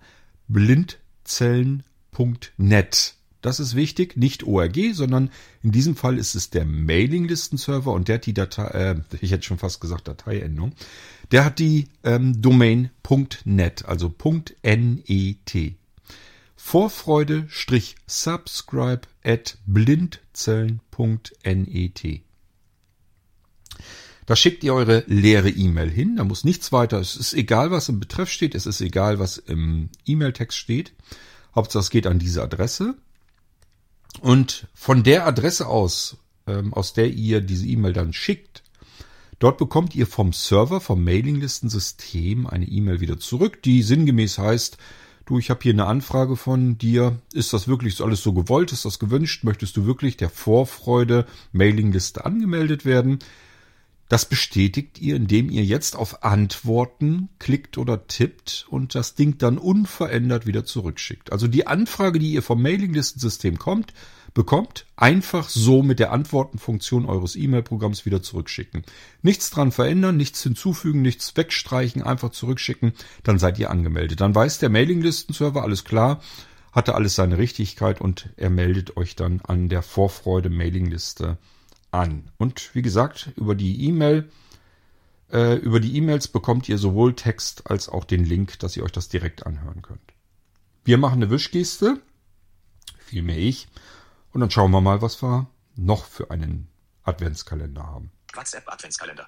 blindzellen.net. 0.49 3.14
Das 3.43 3.61
ist 3.61 3.76
wichtig, 3.76 4.16
nicht 4.16 4.45
ORG, 4.45 4.93
sondern 4.93 5.31
in 5.62 5.73
diesem 5.73 5.95
Fall 5.95 6.19
ist 6.19 6.35
es 6.35 6.50
der 6.50 6.64
Mailinglistenserver 6.64 7.93
und 7.93 8.09
der 8.09 8.16
hat 8.16 8.26
die 8.26 8.35
Datei, 8.35 8.66
äh, 8.69 8.97
ich 9.21 9.31
hätte 9.31 9.45
schon 9.45 9.59
fast 9.59 9.81
gesagt 9.81 10.09
Dateiendung, 10.09 10.73
der 11.31 11.45
hat 11.45 11.59
die 11.59 11.88
ähm, 12.02 12.40
Domain 12.40 12.90
.net, 13.45 13.85
also 13.85 14.12
.net. 14.62 15.76
Vorfreude-subscribe 16.57 19.02
at 19.23 19.59
blindzellen.net. 19.66 22.23
Da 24.26 24.35
schickt 24.35 24.64
ihr 24.64 24.75
eure 24.75 25.05
leere 25.07 25.50
E-Mail 25.50 25.88
hin, 25.88 26.16
da 26.16 26.25
muss 26.25 26.43
nichts 26.43 26.73
weiter, 26.73 26.99
es 26.99 27.16
ist 27.16 27.35
egal, 27.35 27.71
was 27.71 27.88
im 27.88 28.00
Betreff 28.00 28.28
steht, 28.28 28.57
es 28.57 28.66
ist 28.66 28.81
egal, 28.81 29.21
was 29.21 29.38
im 29.38 29.90
E-Mail-Text 30.05 30.59
steht. 30.59 30.95
Hauptsache 31.55 31.83
es 31.83 31.90
geht 31.90 32.09
an 32.09 32.19
diese 32.19 32.43
Adresse. 32.43 32.97
Und 34.20 34.68
von 34.75 35.02
der 35.02 35.26
Adresse 35.26 35.66
aus, 35.66 36.16
ähm, 36.46 36.73
aus 36.73 36.92
der 36.92 37.12
ihr 37.12 37.40
diese 37.40 37.66
E-Mail 37.66 37.92
dann 37.92 38.12
schickt, 38.12 38.62
dort 39.38 39.58
bekommt 39.58 39.94
ihr 39.94 40.06
vom 40.06 40.32
Server, 40.32 40.80
vom 40.80 41.04
Mailinglistensystem 41.04 42.46
eine 42.46 42.66
E-Mail 42.66 43.00
wieder 43.00 43.18
zurück, 43.18 43.62
die 43.62 43.82
sinngemäß 43.82 44.38
heißt, 44.38 44.78
du, 45.26 45.38
ich 45.38 45.50
habe 45.50 45.61
hier 45.62 45.73
eine 45.73 45.87
Anfrage 45.87 46.37
von 46.37 46.78
dir, 46.78 47.20
ist 47.32 47.52
das 47.52 47.68
wirklich 47.68 48.00
alles 48.00 48.23
so 48.23 48.32
gewollt, 48.32 48.73
ist 48.73 48.85
das 48.85 48.99
gewünscht, 48.99 49.44
möchtest 49.44 49.76
du 49.76 49.85
wirklich 49.85 50.16
der 50.16 50.30
Vorfreude 50.30 51.26
Mailingliste 51.52 52.25
angemeldet 52.25 52.85
werden? 52.85 53.18
Das 54.08 54.28
bestätigt 54.28 55.00
ihr, 55.00 55.16
indem 55.16 55.50
ihr 55.50 55.64
jetzt 55.64 55.96
auf 55.96 56.22
Antworten 56.22 57.28
klickt 57.38 57.76
oder 57.76 58.06
tippt 58.06 58.66
und 58.70 58.94
das 58.94 59.16
Ding 59.16 59.38
dann 59.38 59.58
unverändert 59.58 60.46
wieder 60.46 60.64
zurückschickt. 60.64 61.32
Also 61.32 61.48
die 61.48 61.66
Anfrage, 61.66 62.20
die 62.20 62.32
ihr 62.32 62.42
vom 62.42 62.62
Mailinglistensystem 62.62 63.58
kommt, 63.58 63.92
bekommt, 64.32 64.86
einfach 64.96 65.48
so 65.48 65.82
mit 65.82 65.98
der 65.98 66.12
Antwortenfunktion 66.12 67.06
eures 67.06 67.36
E-Mail-Programms 67.36 68.04
wieder 68.04 68.22
zurückschicken. 68.22 68.84
Nichts 69.22 69.50
dran 69.50 69.72
verändern, 69.72 70.16
nichts 70.16 70.42
hinzufügen, 70.42 71.02
nichts 71.02 71.36
wegstreichen, 71.36 72.02
einfach 72.02 72.30
zurückschicken, 72.30 72.92
dann 73.25 73.38
seid 73.38 73.58
ihr 73.58 73.70
angemeldet. 73.70 74.20
Dann 74.20 74.34
weiß 74.34 74.58
der 74.58 74.68
Mailinglistenserver 74.68 75.62
alles 75.62 75.84
klar, 75.84 76.20
hatte 76.70 76.94
alles 76.94 77.14
seine 77.14 77.38
Richtigkeit 77.38 78.00
und 78.00 78.28
er 78.36 78.50
meldet 78.50 78.98
euch 78.98 79.16
dann 79.16 79.40
an 79.40 79.70
der 79.70 79.82
Vorfreude 79.82 80.50
Mailingliste 80.50 81.38
an. 81.90 82.31
Und 82.38 82.75
wie 82.75 82.83
gesagt, 82.83 83.33
über 83.37 83.55
die 83.55 83.85
E-Mail, 83.87 84.31
äh, 85.33 85.55
über 85.57 85.81
die 85.81 85.97
E-Mails 85.97 86.28
bekommt 86.28 86.69
ihr 86.69 86.78
sowohl 86.78 87.14
Text 87.14 87.71
als 87.71 87.88
auch 87.88 88.05
den 88.05 88.25
Link, 88.25 88.59
dass 88.59 88.76
ihr 88.76 88.85
euch 88.85 88.93
das 88.93 89.09
direkt 89.09 89.47
anhören 89.47 89.83
könnt. 89.83 90.12
Wir 90.85 90.99
machen 90.99 91.23
eine 91.23 91.31
Wischgeste, 91.31 92.00
vielmehr 92.99 93.38
ich, 93.38 93.69
und 94.33 94.40
dann 94.40 94.50
schauen 94.50 94.71
wir 94.71 94.81
mal, 94.81 95.02
was 95.02 95.23
wir 95.23 95.49
noch 95.75 96.05
für 96.05 96.31
einen 96.31 96.69
Adventskalender 97.02 97.85
haben. 97.85 98.11
WhatsApp 98.35 98.69
Adventskalender. 98.69 99.26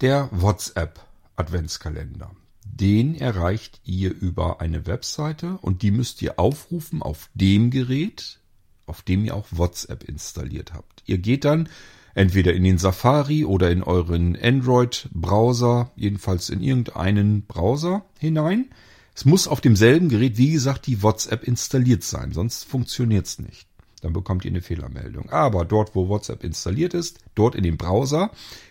Der 0.00 0.28
WhatsApp 0.32 1.00
Adventskalender. 1.36 2.30
Den 2.64 3.14
erreicht 3.14 3.80
ihr 3.84 4.14
über 4.14 4.60
eine 4.60 4.86
Webseite 4.86 5.58
und 5.62 5.82
die 5.82 5.90
müsst 5.90 6.22
ihr 6.22 6.38
aufrufen 6.38 7.02
auf 7.02 7.28
dem 7.34 7.70
Gerät, 7.70 8.40
auf 8.86 9.02
dem 9.02 9.24
ihr 9.24 9.34
auch 9.34 9.46
WhatsApp 9.50 10.04
installiert 10.04 10.72
habt. 10.74 11.02
Ihr 11.06 11.18
geht 11.18 11.44
dann 11.44 11.68
entweder 12.14 12.52
in 12.52 12.64
den 12.64 12.78
Safari 12.78 13.44
oder 13.44 13.70
in 13.70 13.82
euren 13.82 14.36
Android-Browser, 14.36 15.90
jedenfalls 15.96 16.50
in 16.50 16.60
irgendeinen 16.60 17.46
Browser 17.46 18.04
hinein. 18.18 18.70
Es 19.14 19.24
muss 19.24 19.48
auf 19.48 19.60
demselben 19.60 20.08
Gerät, 20.08 20.38
wie 20.38 20.52
gesagt, 20.52 20.86
die 20.86 21.02
WhatsApp 21.02 21.44
installiert 21.44 22.02
sein, 22.02 22.32
sonst 22.32 22.64
funktioniert 22.64 23.26
es 23.26 23.38
nicht. 23.38 23.66
Dann 24.00 24.12
bekommt 24.12 24.44
ihr 24.44 24.50
eine 24.50 24.62
Fehlermeldung. 24.62 25.30
Aber 25.30 25.64
dort, 25.64 25.94
wo 25.94 26.08
WhatsApp 26.08 26.42
installiert 26.44 26.92
ist, 26.92 27.18
dort 27.34 27.54
in 27.54 27.62
den 27.62 27.76
Browser, 27.76 28.30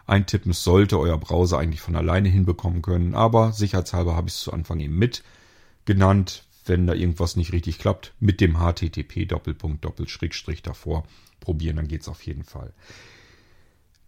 eintippen. 0.09 0.51
Es 0.51 0.63
sollte 0.63 0.99
euer 0.99 1.17
Browser 1.17 1.57
eigentlich 1.57 1.81
von 1.81 1.95
alleine 1.95 2.29
hinbekommen 2.29 2.81
können, 2.81 3.15
aber 3.15 3.53
sicherheitshalber 3.53 4.15
habe 4.15 4.27
ich 4.27 4.35
es 4.35 4.41
zu 4.41 4.53
Anfang 4.53 4.79
eben 4.79 4.97
mit 4.97 5.23
genannt, 5.85 6.43
wenn 6.65 6.87
da 6.87 6.93
irgendwas 6.93 7.35
nicht 7.35 7.51
richtig 7.53 7.79
klappt, 7.79 8.13
mit 8.19 8.41
dem 8.41 8.57
HTTP 8.57 9.25
Doppelpunkt 9.25 9.83
Doppelschrägstrich 9.83 10.61
davor 10.61 11.03
probieren, 11.39 11.77
dann 11.77 11.87
geht's 11.87 12.07
auf 12.07 12.21
jeden 12.23 12.43
Fall. 12.43 12.73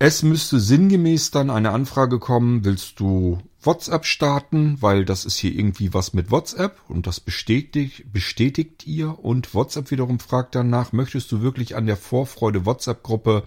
Es 0.04 0.24
müsste 0.24 0.60
sinngemäß 0.60 1.30
dann 1.30 1.52
eine 1.52 1.70
Anfrage 1.72 2.18
kommen, 2.18 2.66
willst 2.66 3.00
du 3.00 3.40
WhatsApp 3.62 4.06
starten, 4.06 4.82
weil 4.82 5.06
das 5.06 5.26
ist 5.26 5.38
hier 5.38 5.54
irgendwie 5.54 5.94
was 5.94 6.14
mit 6.14 6.32
WhatsApp 6.32 6.80
und 6.88 7.06
das 7.06 7.20
bestätigt, 7.20 8.12
bestätigt 8.12 8.88
ihr 8.88 9.24
und 9.24 9.54
WhatsApp 9.54 9.92
wiederum 9.92 10.20
fragt 10.20 10.56
danach, 10.56 10.92
möchtest 10.92 11.32
du 11.32 11.42
wirklich 11.42 11.76
an 11.76 11.86
der 11.86 11.98
Vorfreude 11.98 12.66
WhatsApp-Gruppe 12.66 13.44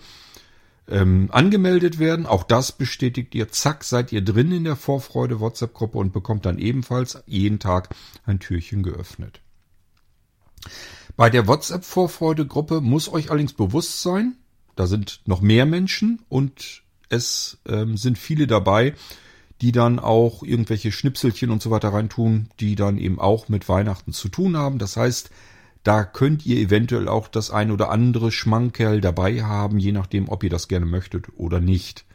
ähm, 0.88 1.28
angemeldet 1.32 1.98
werden. 1.98 2.26
Auch 2.26 2.42
das 2.42 2.72
bestätigt 2.72 3.34
ihr. 3.34 3.48
Zack, 3.48 3.84
seid 3.84 4.12
ihr 4.12 4.22
drin 4.22 4.52
in 4.52 4.64
der 4.64 4.76
Vorfreude 4.76 5.40
WhatsApp-Gruppe 5.40 5.98
und 5.98 6.12
bekommt 6.12 6.46
dann 6.46 6.58
ebenfalls 6.58 7.22
jeden 7.26 7.58
Tag 7.58 7.88
ein 8.24 8.40
Türchen 8.40 8.82
geöffnet. 8.82 9.40
Bei 11.16 11.30
der 11.30 11.46
WhatsApp-Vorfreude-Gruppe 11.46 12.80
muss 12.80 13.12
euch 13.12 13.30
allerdings 13.30 13.52
bewusst 13.52 14.02
sein, 14.02 14.36
da 14.76 14.86
sind 14.86 15.20
noch 15.26 15.40
mehr 15.40 15.66
Menschen 15.66 16.22
und 16.28 16.82
es 17.08 17.58
ähm, 17.66 17.96
sind 17.96 18.18
viele 18.18 18.46
dabei, 18.46 18.94
die 19.60 19.70
dann 19.70 19.98
auch 20.00 20.42
irgendwelche 20.42 20.90
Schnipselchen 20.90 21.50
und 21.50 21.62
so 21.62 21.70
weiter 21.70 21.92
reintun, 21.92 22.48
die 22.58 22.74
dann 22.74 22.98
eben 22.98 23.20
auch 23.20 23.48
mit 23.48 23.68
Weihnachten 23.68 24.12
zu 24.12 24.28
tun 24.28 24.56
haben. 24.56 24.78
Das 24.78 24.96
heißt, 24.96 25.30
Da 25.84 26.02
könnt 26.02 26.46
ihr 26.46 26.56
eventuell 26.58 27.08
auch 27.08 27.28
das 27.28 27.50
ein 27.50 27.70
oder 27.70 27.90
andere 27.90 28.32
Schmankerl 28.32 29.00
dabei 29.00 29.42
haben, 29.44 29.78
je 29.78 29.92
nachdem, 29.92 30.28
ob 30.30 30.42
ihr 30.42 30.50
das 30.50 30.66
gerne 30.66 30.86
möchtet 30.86 31.26
oder 31.36 31.60
nicht. 31.60 32.06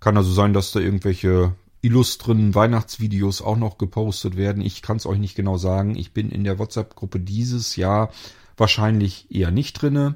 Kann 0.00 0.16
also 0.16 0.32
sein, 0.32 0.54
dass 0.54 0.72
da 0.72 0.80
irgendwelche 0.80 1.54
illustren 1.82 2.54
Weihnachtsvideos 2.54 3.42
auch 3.42 3.58
noch 3.58 3.76
gepostet 3.76 4.36
werden. 4.36 4.62
Ich 4.62 4.80
kann 4.80 4.96
es 4.96 5.06
euch 5.06 5.18
nicht 5.18 5.36
genau 5.36 5.58
sagen. 5.58 5.94
Ich 5.94 6.12
bin 6.12 6.30
in 6.30 6.42
der 6.42 6.58
WhatsApp-Gruppe 6.58 7.20
dieses 7.20 7.76
Jahr 7.76 8.10
wahrscheinlich 8.56 9.30
eher 9.30 9.50
nicht 9.50 9.74
drinne. 9.74 10.14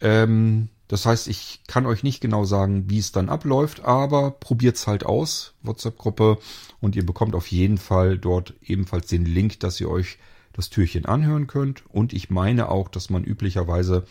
Ähm, 0.00 0.68
das 0.88 1.06
heißt, 1.06 1.28
ich 1.28 1.62
kann 1.66 1.86
euch 1.86 2.02
nicht 2.02 2.20
genau 2.20 2.44
sagen, 2.44 2.90
wie 2.90 2.98
es 2.98 3.12
dann 3.12 3.30
abläuft, 3.30 3.82
aber 3.82 4.30
probiert's 4.32 4.86
halt 4.86 5.06
aus, 5.06 5.54
WhatsApp-Gruppe, 5.62 6.38
und 6.80 6.94
ihr 6.96 7.06
bekommt 7.06 7.34
auf 7.34 7.46
jeden 7.46 7.78
Fall 7.78 8.18
dort 8.18 8.52
ebenfalls 8.62 9.06
den 9.06 9.24
Link, 9.24 9.60
dass 9.60 9.80
ihr 9.80 9.88
euch 9.88 10.18
das 10.54 10.70
Türchen 10.70 11.04
anhören 11.04 11.46
könnt. 11.46 11.84
Und 11.90 12.14
ich 12.14 12.30
meine 12.30 12.70
auch, 12.70 12.88
dass 12.88 13.10
man 13.10 13.24
üblicherweise 13.24 14.06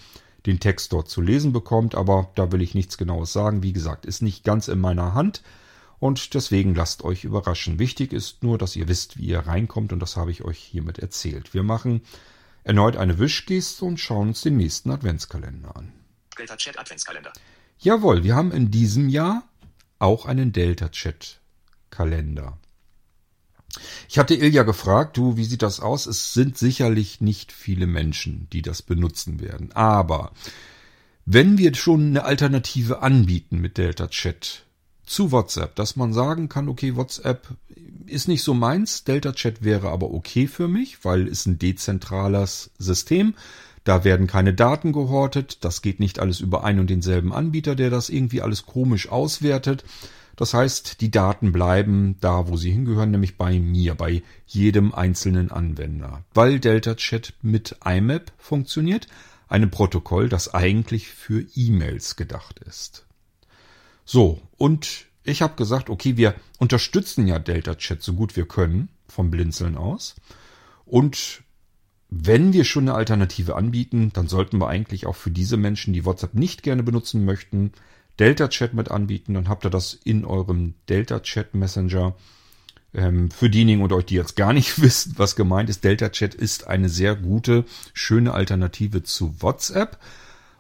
den 0.46 0.60
Text 0.60 0.94
dort 0.94 1.10
zu 1.10 1.22
lesen 1.22 1.54
bekommt, 1.54 1.96
aber 1.96 2.30
da 2.36 2.52
will 2.52 2.62
ich 2.62 2.76
nichts 2.76 2.98
Genaues 2.98 3.34
sagen. 3.34 3.64
Wie 3.64 3.74
gesagt, 3.74 4.06
ist 4.06 4.22
nicht 4.22 4.44
ganz 4.44 4.68
in 4.68 4.80
meiner 4.80 5.14
Hand 5.14 5.42
und 6.00 6.34
deswegen 6.34 6.76
lasst 6.76 7.04
euch 7.04 7.24
überraschen. 7.24 7.80
Wichtig 7.80 8.12
ist 8.12 8.44
nur, 8.44 8.58
dass 8.58 8.76
ihr 8.76 8.90
wisst, 8.90 9.18
wie 9.18 9.28
ihr 9.28 9.40
reinkommt 9.40 9.94
und 9.94 10.00
das 10.00 10.18
habe 10.18 10.32
ich 10.32 10.44
euch 10.44 10.60
hiermit 10.60 11.00
erzählt. 11.00 11.54
Wir 11.54 11.64
machen 11.64 12.02
erneut 12.66 12.98
eine 12.98 13.20
Wischgeste 13.20 13.86
und 13.86 14.00
schauen 14.00 14.30
uns 14.30 14.42
den 14.42 14.58
nächsten 14.58 14.92
Adventskalender 14.92 15.76
an. 15.76 15.94
Delta 16.38 16.58
Chat 16.58 16.78
Adventskalender. 16.78 17.32
Jawohl, 17.80 18.24
wir 18.24 18.36
haben 18.36 18.52
in 18.52 18.70
diesem 18.70 19.08
Jahr 19.10 19.44
auch 20.00 20.26
einen 20.26 20.52
Delta 20.52 20.90
Chat 20.90 21.40
Kalender. 21.90 22.58
Ich 24.10 24.20
hatte 24.20 24.36
Ilja 24.36 24.64
gefragt, 24.64 25.18
du, 25.18 25.38
wie 25.38 25.46
sieht 25.46 25.62
das 25.62 25.80
aus? 25.80 26.06
Es 26.06 26.34
sind 26.34 26.58
sicherlich 26.58 27.22
nicht 27.22 27.52
viele 27.52 27.88
Menschen, 27.88 28.48
die 28.54 28.62
das 28.62 28.82
benutzen 28.82 29.40
werden. 29.40 29.72
Aber 29.72 30.32
wenn 31.26 31.58
wir 31.58 31.74
schon 31.74 32.08
eine 32.08 32.26
Alternative 32.26 33.02
anbieten 33.02 33.60
mit 33.60 33.78
Delta 33.78 34.08
Chat 34.08 34.66
zu 35.06 35.32
WhatsApp, 35.32 35.76
dass 35.76 35.96
man 35.96 36.14
sagen 36.14 36.50
kann, 36.50 36.70
okay, 36.70 36.96
WhatsApp 36.96 37.48
ist 38.06 38.28
nicht 38.28 38.44
so 38.44 38.54
meins, 38.54 39.04
Delta 39.04 39.32
Chat 39.32 39.64
wäre 39.64 39.90
aber 39.90 40.12
okay 40.12 40.48
für 40.48 40.68
mich, 40.68 41.04
weil 41.04 41.28
es 41.28 41.46
ein 41.46 41.60
dezentrales 41.60 42.72
System. 42.78 43.34
Da 43.84 44.04
werden 44.04 44.28
keine 44.28 44.54
Daten 44.54 44.94
gehortet, 44.94 45.58
das 45.62 45.82
geht 45.82 46.00
nicht 46.00 46.20
alles 46.20 46.40
über 46.40 46.64
einen 46.64 46.80
und 46.80 46.90
denselben 46.90 47.34
Anbieter, 47.34 47.76
der 47.76 47.90
das 47.90 48.10
irgendwie 48.10 48.42
alles 48.42 48.66
komisch 48.66 49.10
auswertet. 49.10 49.84
Das 50.36 50.54
heißt, 50.54 51.02
die 51.02 51.12
Daten 51.12 51.52
bleiben 51.52 52.18
da, 52.20 52.48
wo 52.48 52.58
sie 52.58 52.72
hingehören, 52.72 53.12
nämlich 53.12 53.38
bei 53.38 53.60
mir, 53.60 53.96
bei 53.96 54.24
jedem 54.48 54.94
einzelnen 54.94 55.52
Anwender. 55.52 56.24
Weil 56.34 56.60
Delta 56.60 56.96
Chat 56.96 57.34
mit 57.42 57.78
IMAP 57.86 58.32
funktioniert, 58.38 59.08
einem 59.48 59.70
Protokoll, 59.70 60.30
das 60.30 60.54
eigentlich 60.54 61.10
für 61.10 61.46
E-Mails 61.56 62.16
gedacht 62.16 62.60
ist. 62.60 63.06
So, 64.06 64.42
und 64.58 65.06
ich 65.24 65.42
habe 65.42 65.56
gesagt, 65.56 65.90
okay, 65.90 66.18
wir 66.18 66.36
unterstützen 66.58 67.28
ja 67.28 67.40
Delta 67.40 67.76
Chat 67.76 68.02
so 68.02 68.14
gut 68.14 68.36
wir 68.36 68.48
können, 68.48 68.90
vom 69.08 69.30
Blinzeln 69.30 69.78
aus. 69.78 70.16
Und 70.86 71.44
wenn 72.10 72.54
wir 72.54 72.64
schon 72.64 72.84
eine 72.84 72.96
Alternative 72.96 73.56
anbieten, 73.56 74.12
dann 74.14 74.28
sollten 74.28 74.60
wir 74.60 74.68
eigentlich 74.68 75.06
auch 75.06 75.16
für 75.16 75.32
diese 75.32 75.58
Menschen, 75.58 75.94
die 75.94 76.06
WhatsApp 76.06 76.34
nicht 76.34 76.62
gerne 76.64 76.84
benutzen 76.84 77.26
möchten, 77.26 77.72
Delta 78.20 78.48
Chat 78.48 78.74
mit 78.74 78.92
anbieten. 78.92 79.34
Dann 79.34 79.50
habt 79.50 79.66
ihr 79.66 79.70
das 79.70 79.94
in 79.94 80.26
eurem 80.26 80.76
Delta 80.90 81.20
Chat 81.20 81.56
Messenger. 81.56 82.16
Ähm, 82.94 83.32
für 83.32 83.50
diejenigen 83.50 83.82
unter 83.82 83.96
euch, 83.96 84.06
die 84.06 84.16
jetzt 84.16 84.36
gar 84.36 84.54
nicht 84.54 84.82
wissen, 84.82 85.14
was 85.18 85.36
gemeint 85.36 85.70
ist, 85.70 85.84
Delta 85.84 86.10
Chat 86.10 86.36
ist 86.36 86.68
eine 86.68 86.90
sehr 86.90 87.16
gute, 87.16 87.66
schöne 87.94 88.34
Alternative 88.34 89.04
zu 89.04 89.42
WhatsApp. 89.42 90.00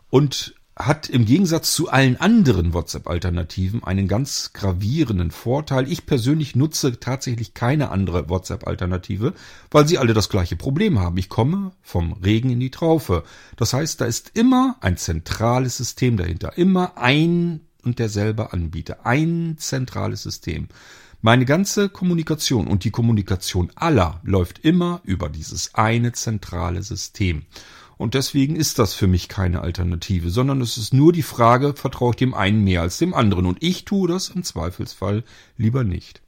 Und 0.10 0.56
hat 0.76 1.08
im 1.08 1.26
Gegensatz 1.26 1.74
zu 1.74 1.90
allen 1.90 2.18
anderen 2.20 2.74
WhatsApp-Alternativen 2.74 3.84
einen 3.84 4.08
ganz 4.08 4.54
gravierenden 4.54 5.30
Vorteil. 5.30 5.92
Ich 5.92 6.08
persönlich 6.08 6.56
nutze 6.56 7.00
tatsächlich 7.00 7.54
keine 7.54 7.92
andere 7.92 8.28
WhatsApp-Alternative, 8.28 9.34
weil 9.70 9.88
sie 9.88 10.00
alle 10.00 10.14
das 10.14 10.30
gleiche 10.30 10.56
Problem 10.56 11.00
haben. 11.00 11.18
Ich 11.18 11.30
komme 11.30 11.74
vom 11.84 12.14
Regen 12.14 12.50
in 12.50 12.60
die 12.60 12.72
Traufe. 12.72 13.24
Das 13.56 13.74
heißt, 13.74 14.02
da 14.02 14.06
ist 14.06 14.32
immer 14.34 14.78
ein 14.82 14.98
zentrales 14.98 15.78
System 15.78 16.18
dahinter. 16.18 16.58
Immer 16.58 16.98
ein 16.98 17.62
und 17.84 18.00
derselbe 18.00 18.52
Anbieter. 18.52 19.06
Ein 19.06 19.56
zentrales 19.60 20.24
System. 20.24 20.70
Meine 21.22 21.46
ganze 21.46 21.88
Kommunikation 21.88 22.68
und 22.68 22.84
die 22.84 22.92
Kommunikation 22.92 23.72
aller 23.76 24.20
läuft 24.24 24.60
immer 24.60 25.02
über 25.06 25.30
dieses 25.30 25.74
eine 25.76 26.12
zentrale 26.12 26.84
System. 26.84 27.44
Und 28.04 28.16
deswegen 28.16 28.58
ist 28.58 28.80
das 28.80 28.94
für 28.94 29.08
mich 29.08 29.30
keine 29.30 29.62
Alternative, 29.62 30.30
sondern 30.30 30.60
es 30.60 30.78
ist 30.78 30.94
nur 30.94 31.14
die 31.14 31.24
Frage, 31.24 31.74
vertraue 31.74 32.10
ich 32.10 32.18
dem 32.18 32.34
einen 32.34 32.62
mehr 32.62 32.82
als 32.82 32.98
dem 32.98 33.14
anderen. 33.14 33.46
Und 33.46 33.64
ich 33.64 33.86
tue 33.86 34.10
das 34.10 34.28
im 34.28 34.44
Zweifelsfall 34.44 35.24
lieber 35.56 35.86
nicht. 35.86 36.22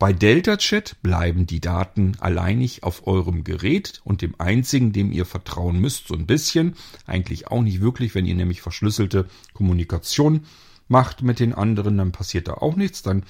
Bei 0.00 0.12
Delta 0.12 0.56
Chat 0.56 0.96
bleiben 1.00 1.46
die 1.46 1.60
Daten 1.60 2.16
alleinig 2.18 2.82
auf 2.82 3.06
eurem 3.06 3.44
Gerät 3.44 4.00
und 4.02 4.20
dem 4.20 4.34
einzigen, 4.40 4.92
dem 4.92 5.12
ihr 5.12 5.24
vertrauen 5.24 5.80
müsst, 5.80 6.08
so 6.08 6.14
ein 6.14 6.26
bisschen, 6.26 6.74
eigentlich 7.06 7.46
auch 7.46 7.62
nicht 7.62 7.80
wirklich, 7.80 8.16
wenn 8.16 8.26
ihr 8.26 8.34
nämlich 8.34 8.60
verschlüsselte 8.60 9.26
Kommunikation 9.54 10.40
macht 10.88 11.22
mit 11.22 11.38
den 11.38 11.54
anderen, 11.54 11.98
dann 11.98 12.10
passiert 12.10 12.48
da 12.48 12.54
auch 12.54 12.74
nichts, 12.74 13.02
dann 13.02 13.22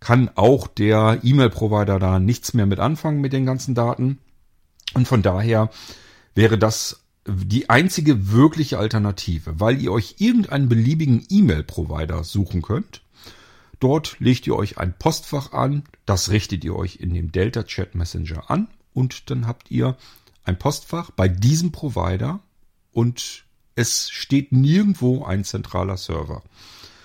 kann 0.00 0.30
auch 0.34 0.66
der 0.66 1.20
E-Mail-Provider 1.22 1.98
da 1.98 2.18
nichts 2.18 2.52
mehr 2.52 2.66
mit 2.66 2.78
anfangen 2.78 3.22
mit 3.22 3.32
den 3.32 3.46
ganzen 3.46 3.74
Daten. 3.74 4.18
Und 4.92 5.08
von 5.08 5.22
daher 5.22 5.70
wäre 6.34 6.58
das 6.58 7.01
die 7.26 7.70
einzige 7.70 8.32
wirkliche 8.32 8.78
Alternative, 8.78 9.60
weil 9.60 9.80
ihr 9.80 9.92
euch 9.92 10.16
irgendeinen 10.18 10.68
beliebigen 10.68 11.24
E-Mail-Provider 11.28 12.24
suchen 12.24 12.62
könnt. 12.62 13.02
Dort 13.78 14.16
legt 14.18 14.46
ihr 14.46 14.56
euch 14.56 14.78
ein 14.78 14.96
Postfach 14.98 15.52
an, 15.52 15.84
das 16.06 16.30
richtet 16.30 16.64
ihr 16.64 16.74
euch 16.74 16.96
in 16.96 17.14
dem 17.14 17.32
Delta 17.32 17.64
Chat 17.64 17.94
Messenger 17.94 18.50
an 18.50 18.68
und 18.92 19.30
dann 19.30 19.46
habt 19.46 19.70
ihr 19.70 19.96
ein 20.44 20.58
Postfach 20.58 21.10
bei 21.10 21.28
diesem 21.28 21.72
Provider 21.72 22.40
und 22.92 23.44
es 23.74 24.10
steht 24.10 24.52
nirgendwo 24.52 25.24
ein 25.24 25.44
zentraler 25.44 25.96
Server. 25.96 26.42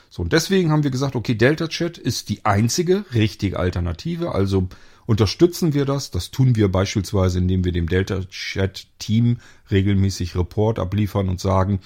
So, 0.10 0.24
und 0.24 0.34
deswegen 0.34 0.72
haben 0.72 0.84
wir 0.84 0.92
gesagt, 0.92 1.16
okay, 1.16 1.36
Delta 1.36 1.68
Chat 1.68 1.98
ist 1.98 2.30
die 2.30 2.46
einzige 2.46 3.06
richtige 3.14 3.60
Alternative, 3.60 4.34
also 4.34 4.68
Unterstützen 5.08 5.74
wir 5.74 5.86
das? 5.86 6.12
Das 6.12 6.32
tun 6.32 6.56
wir 6.56 6.68
beispielsweise, 6.68 7.40
indem 7.40 7.64
wir 7.64 7.72
dem 7.72 7.88
Delta 7.88 8.24
Chat 8.26 8.88
Team 9.00 9.38
regelmäßig 9.72 10.36
Report 10.36 10.78
abliefern 10.80 11.30
und 11.30 11.40
sagen, 11.40 11.80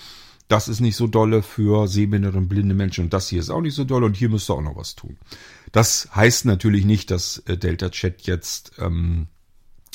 das 0.48 0.68
ist 0.68 0.82
nicht 0.82 0.98
so 0.98 1.08
dolle 1.08 1.44
für 1.44 1.88
sehbehinderte 1.88 2.40
und 2.40 2.50
blinde 2.50 2.76
Menschen 2.76 3.06
und 3.06 3.14
das 3.14 3.30
hier 3.30 3.40
ist 3.40 3.52
auch 3.52 3.62
nicht 3.62 3.76
so 3.76 3.86
doll 3.86 4.04
und 4.04 4.18
hier 4.18 4.28
müsst 4.28 4.50
ihr 4.50 4.56
auch 4.56 4.62
noch 4.62 4.76
was 4.76 4.96
tun. 4.96 5.18
Das 5.72 6.10
heißt 6.14 6.46
natürlich 6.46 6.84
nicht, 6.84 7.12
dass 7.12 7.38
äh, 7.46 7.58
Delta 7.58 7.90
Chat 7.90 8.24
jetzt 8.24 8.74
ähm, 8.80 9.28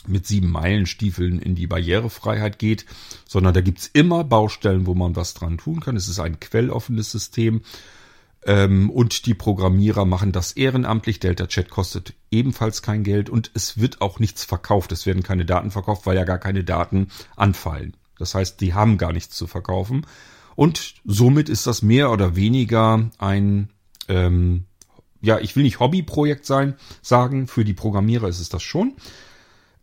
mit 0.06 0.26
sieben 0.26 0.50
Meilenstiefeln 0.50 1.40
in 1.40 1.56
die 1.56 1.66
Barrierefreiheit 1.66 2.60
geht, 2.60 2.86
sondern 3.28 3.54
da 3.54 3.60
gibt's 3.60 3.90
immer 3.92 4.22
Baustellen, 4.22 4.86
wo 4.86 4.94
man 4.94 5.16
was 5.16 5.34
dran 5.34 5.58
tun 5.58 5.80
kann. 5.80 5.96
Es 5.96 6.08
ist 6.08 6.20
ein 6.20 6.38
quelloffenes 6.38 7.10
System 7.10 7.62
ähm, 8.46 8.88
und 8.90 9.26
die 9.26 9.34
Programmierer 9.34 10.04
machen 10.04 10.32
das 10.32 10.52
ehrenamtlich. 10.52 11.20
Delta 11.20 11.48
Chat 11.48 11.68
kostet 11.68 12.14
ebenfalls 12.36 12.82
kein 12.82 13.02
Geld 13.02 13.30
und 13.30 13.50
es 13.54 13.78
wird 13.78 14.00
auch 14.00 14.18
nichts 14.18 14.44
verkauft. 14.44 14.92
Es 14.92 15.06
werden 15.06 15.22
keine 15.22 15.44
Daten 15.44 15.70
verkauft, 15.70 16.06
weil 16.06 16.16
ja 16.16 16.24
gar 16.24 16.38
keine 16.38 16.64
Daten 16.64 17.08
anfallen. 17.34 17.94
Das 18.18 18.34
heißt, 18.34 18.60
die 18.60 18.74
haben 18.74 18.98
gar 18.98 19.12
nichts 19.12 19.36
zu 19.36 19.46
verkaufen. 19.46 20.06
Und 20.54 20.94
somit 21.04 21.48
ist 21.48 21.66
das 21.66 21.82
mehr 21.82 22.10
oder 22.10 22.36
weniger 22.36 23.10
ein, 23.18 23.70
ähm, 24.08 24.64
ja, 25.20 25.38
ich 25.38 25.56
will 25.56 25.62
nicht 25.62 25.80
Hobbyprojekt 25.80 26.46
sein, 26.46 26.74
sagen, 27.02 27.46
für 27.46 27.64
die 27.64 27.74
Programmierer 27.74 28.28
ist 28.28 28.40
es 28.40 28.48
das 28.48 28.62
schon. 28.62 28.94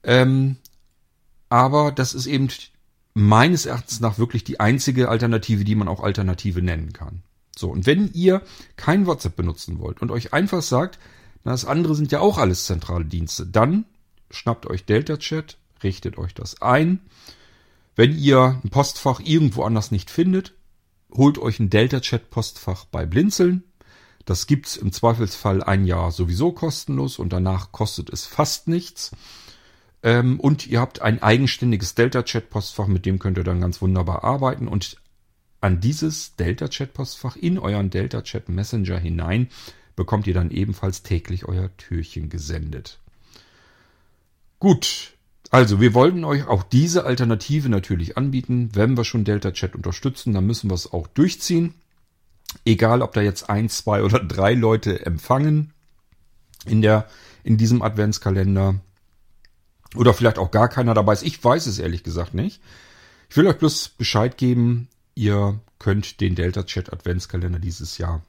Ähm, 0.04 0.58
aber 1.50 1.92
das 1.92 2.14
ist 2.14 2.26
eben 2.26 2.50
meines 3.14 3.66
Erachtens 3.66 4.00
nach 4.00 4.18
wirklich 4.18 4.44
die 4.44 4.60
einzige 4.60 5.10
Alternative, 5.10 5.64
die 5.64 5.76
man 5.76 5.88
auch 5.88 6.02
Alternative 6.02 6.62
nennen 6.62 6.94
kann. 6.94 7.24
So, 7.56 7.70
und 7.70 7.86
wenn 7.86 8.12
ihr 8.14 8.42
kein 8.76 9.06
WhatsApp 9.06 9.36
benutzen 9.36 9.80
wollt 9.80 10.02
und 10.02 10.10
euch 10.10 10.34
einfach 10.34 10.64
sagt, 10.64 10.98
das 11.52 11.66
andere 11.66 11.96
sind 11.96 12.12
ja 12.12 12.20
auch 12.20 12.38
alles 12.38 12.66
zentrale 12.66 13.06
Dienste, 13.06 13.46
dann 13.46 13.86
schnappt 14.32 14.68
euch 14.68 14.86
Delta 14.86 15.18
Chat, 15.18 15.58
richtet 15.84 16.18
euch 16.18 16.34
das 16.34 16.62
ein. 16.62 17.00
Wenn 17.96 18.18
ihr 18.18 18.60
ein 18.64 18.70
Postfach 18.70 19.20
irgendwo 19.24 19.64
anders 19.64 19.92
nicht 19.92 20.10
findet, 20.10 20.54
holt 21.14 21.38
euch 21.38 21.60
ein 21.60 21.70
Delta 21.70 22.00
Chat 22.00 22.30
Postfach 22.30 22.86
bei 22.86 23.06
Blinzeln. 23.06 23.64
Das 24.26 24.48
gibt's 24.48 24.78
im 24.78 24.92
Zweifelsfall 24.92 25.62
ein 25.62 25.86
Jahr 25.86 26.12
sowieso 26.12 26.54
kostenlos 26.54 27.20
und 27.20 27.34
danach 27.34 27.72
kostet 27.72 28.10
es 28.10 28.26
fast 28.26 28.68
nichts. 28.68 29.12
Ähm, 30.02 30.40
und 30.40 30.66
ihr 30.66 30.80
habt 30.80 31.02
ein 31.02 31.22
eigenständiges 31.22 31.94
Delta 31.94 32.24
Chat 32.24 32.50
Postfach, 32.50 32.88
mit 32.88 33.06
dem 33.06 33.20
könnt 33.20 33.38
ihr 33.38 33.44
dann 33.44 33.62
ganz 33.62 33.82
wunderbar 33.82 34.24
arbeiten 34.24 34.68
und 34.68 34.98
an 35.64 35.80
dieses 35.80 36.36
Delta-Chat-Postfach 36.36 37.38
in 37.38 37.58
euren 37.58 37.90
Delta-Chat 37.90 38.50
Messenger 38.50 39.00
hinein 39.00 39.48
bekommt 39.96 40.28
ihr 40.28 40.34
dann 40.34 40.52
ebenfalls 40.52 41.04
täglich 41.04 41.46
euer 41.46 41.70
Türchen 41.78 42.30
gesendet. 42.30 43.00
Gut, 44.60 45.14
Also, 45.52 45.80
wir 45.80 45.94
wollten 45.94 46.24
euch 46.24 46.48
auch 46.48 46.64
diese 46.64 47.06
Alternative 47.06 47.70
natürlich 47.70 48.18
anbieten. 48.18 48.72
Wenn 48.74 48.98
wir 48.98 49.04
schon 49.06 49.24
Delta 49.24 49.52
Chat 49.52 49.76
unterstützen, 49.76 50.34
dann 50.34 50.48
müssen 50.48 50.68
wir 50.68 50.74
es 50.74 50.92
auch 50.92 51.06
durchziehen. 51.06 51.76
Egal, 52.66 53.04
ob 53.04 53.14
da 53.14 53.22
jetzt 53.22 53.52
ein, 53.52 53.70
zwei 53.70 54.02
oder 54.02 54.18
drei 54.20 54.56
Leute 54.56 55.06
empfangen 55.06 55.72
in 56.66 56.82
der, 56.82 57.08
in 57.44 57.58
diesem 57.58 57.84
Adventskalender. 57.84 58.80
Oder 59.96 60.16
vielleicht 60.16 60.40
auch 60.40 60.50
gar 60.50 60.70
keiner 60.70 60.96
dabei 60.96 61.14
ist. 61.14 61.22
Ich 61.22 61.44
weiß 61.44 61.68
es 61.68 61.78
ehrlich 61.78 62.04
gesagt 62.04 62.34
nicht. 62.34 62.60
Ich 63.30 63.38
will 63.38 63.46
euch 63.46 63.60
bloß 63.60 63.90
Bescheid 63.90 64.38
geben, 64.38 64.88
ihr 65.14 65.60
könnt 65.78 66.20
den 66.20 66.34
Delta 66.34 66.64
Chat 66.64 66.92
Adventskalender 66.92 67.60
dieses 67.60 68.00
Jahr 68.00 68.24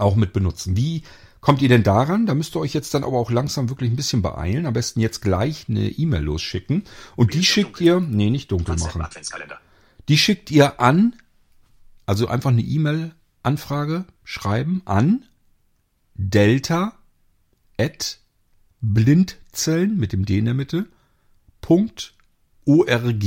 auch 0.00 0.16
mit 0.16 0.32
benutzen. 0.32 0.76
Wie 0.76 1.02
kommt 1.40 1.62
ihr 1.62 1.68
denn 1.68 1.82
daran? 1.82 2.26
Da 2.26 2.34
müsst 2.34 2.56
ihr 2.56 2.60
euch 2.60 2.74
jetzt 2.74 2.94
dann 2.94 3.04
aber 3.04 3.18
auch 3.18 3.30
langsam 3.30 3.68
wirklich 3.68 3.90
ein 3.90 3.96
bisschen 3.96 4.22
beeilen. 4.22 4.66
Am 4.66 4.72
besten 4.72 5.00
jetzt 5.00 5.20
gleich 5.20 5.66
eine 5.68 5.88
E-Mail 5.88 6.22
losschicken. 6.22 6.84
Und 7.16 7.34
die 7.34 7.44
schickt 7.44 7.80
ihr, 7.80 8.00
nee, 8.00 8.30
nicht 8.30 8.50
dunkel 8.50 8.76
machen. 8.76 9.04
Die 10.08 10.18
schickt 10.18 10.50
ihr 10.50 10.80
an, 10.80 11.14
also 12.06 12.28
einfach 12.28 12.50
eine 12.50 12.62
E-Mail-Anfrage 12.62 14.06
schreiben 14.24 14.82
an 14.84 15.24
delta 16.14 16.94
at 17.78 18.18
blindzellen 18.80 19.96
mit 19.96 20.12
dem 20.12 20.24
D 20.24 20.38
in 20.38 20.46
der 20.46 20.54
Mitte 20.54 20.86
Punkt 21.60 22.14
org. 22.64 23.24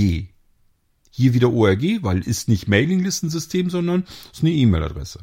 Hier 1.13 1.33
wieder 1.33 1.51
ORG, 1.51 2.03
weil 2.03 2.21
ist 2.21 2.47
nicht 2.47 2.67
Mailinglistensystem, 2.67 3.69
sondern 3.69 4.05
ist 4.31 4.43
eine 4.43 4.51
E-Mail-Adresse. 4.51 5.19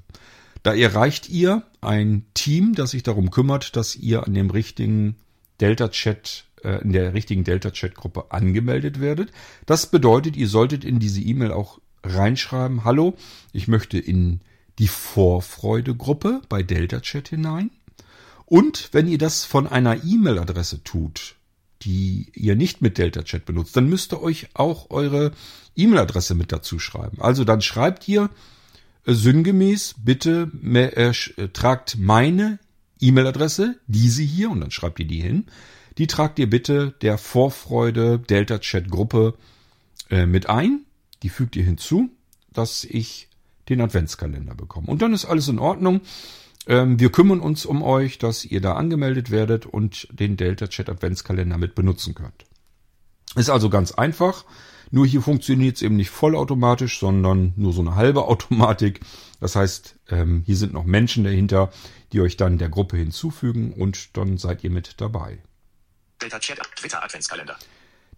Da 0.69 0.75
erreicht 0.75 1.31
ihr 1.31 1.63
ein 1.81 2.27
Team, 2.35 2.75
das 2.75 2.91
sich 2.91 3.03
darum 3.03 3.31
kümmert, 3.31 3.75
dass 3.75 3.97
ihr 3.97 4.27
an 4.27 4.35
dem 4.35 4.51
richtigen 4.51 5.17
Delta-Chat, 5.63 6.45
äh, 6.63 6.83
in 6.83 6.93
der 6.93 7.15
richtigen 7.15 7.43
Delta-Chat-Gruppe 7.43 8.33
angemeldet 8.33 9.01
werdet. 9.01 9.33
Das 9.65 9.87
bedeutet, 9.87 10.37
ihr 10.37 10.47
solltet 10.47 10.85
in 10.85 10.99
diese 10.99 11.23
E-Mail 11.23 11.53
auch 11.53 11.81
reinschreiben, 12.05 12.85
hallo, 12.85 13.17
ich 13.55 13.67
möchte 13.67 13.99
in 13.99 14.43
die 14.79 14.89
Vorfreude-Gruppe 14.89 16.43
bei 16.51 16.63
Delta-Chat 16.63 17.29
hinein. 17.29 17.71
Und 18.45 18.91
wenn 18.93 19.09
ihr 19.09 19.17
das 19.17 19.47
von 19.47 19.67
einer 19.67 20.05
E-Mail-Adresse 20.05 20.85
tut, 20.85 21.37
die 21.81 22.31
ihr 22.35 22.57
nicht 22.57 22.83
mit 22.83 22.99
Delta 22.99 23.23
Chat 23.23 23.47
benutzt, 23.47 23.75
dann 23.75 23.89
müsst 23.89 24.13
ihr 24.13 24.21
euch 24.21 24.49
auch 24.53 24.91
eure 24.91 25.33
E-Mail-Adresse 25.77 26.35
mit 26.35 26.53
dazu 26.53 26.79
schreiben. 26.79 27.23
Also 27.23 27.45
dann 27.45 27.63
schreibt 27.63 28.07
ihr 28.07 28.29
sinngemäß, 29.15 29.95
bitte 29.99 30.51
äh, 30.65 31.09
äh, 31.09 31.49
tragt 31.49 31.97
meine 31.99 32.59
E-Mail-Adresse, 33.01 33.77
diese 33.87 34.23
hier, 34.23 34.51
und 34.51 34.61
dann 34.61 34.71
schreibt 34.71 35.01
ihr 35.01 35.07
die 35.07 35.21
hin, 35.21 35.47
die 35.99 36.07
tragt 36.07 36.39
ihr 36.39 36.49
bitte 36.49 36.95
der 37.03 37.19
Vorfreude 37.19 38.19
Delta 38.19 38.59
Chat 38.59 38.89
Gruppe 38.89 39.35
äh, 40.11 40.27
mit 40.27 40.49
ein. 40.49 40.85
Die 41.23 41.29
fügt 41.29 41.57
ihr 41.57 41.65
hinzu, 41.65 42.11
dass 42.53 42.85
ich 42.85 43.29
den 43.69 43.81
Adventskalender 43.81 44.55
bekomme. 44.55 44.87
Und 44.87 45.03
dann 45.03 45.13
ist 45.13 45.25
alles 45.25 45.49
in 45.49 45.59
Ordnung. 45.59 46.01
Ähm, 46.67 47.01
wir 47.01 47.11
kümmern 47.11 47.41
uns 47.41 47.67
um 47.67 47.83
euch, 47.83 48.19
dass 48.19 48.45
ihr 48.45 48.61
da 48.61 48.75
angemeldet 48.75 49.31
werdet 49.31 49.67
und 49.67 50.07
den 50.13 50.37
Delta 50.37 50.69
Chat 50.69 50.89
Adventskalender 50.89 51.59
mit 51.59 51.75
benutzen 51.75 52.15
könnt. 52.15 52.45
Ist 53.35 53.51
also 53.51 53.69
ganz 53.69 53.93
einfach. 53.93 54.45
Nur 54.91 55.07
hier 55.07 55.23
funktioniert 55.23 55.77
es 55.77 55.83
eben 55.83 55.97
nicht 55.97 56.11
vollautomatisch, 56.11 56.99
sondern 56.99 57.53
nur 57.57 57.73
so 57.73 57.81
eine 57.81 57.95
halbe 57.95 58.25
Automatik. 58.25 59.01
Das 59.41 59.57
heißt, 59.57 59.97
ähm, 60.09 60.43
hier 60.47 60.57
sind 60.57 60.73
noch 60.73 60.85
Menschen 60.85 61.25
dahinter, 61.25 61.71
die 62.13 62.21
euch 62.21 62.37
dann 62.37 62.59
der 62.59 62.69
Gruppe 62.69 62.97
hinzufügen 62.97 63.73
und 63.73 64.17
dann 64.17 64.39
seid 64.39 64.65
ihr 64.65 64.71
mit 64.71 65.01
dabei. 65.01 65.39
Twitter 66.19 67.05
Adventskalender. 67.05 67.57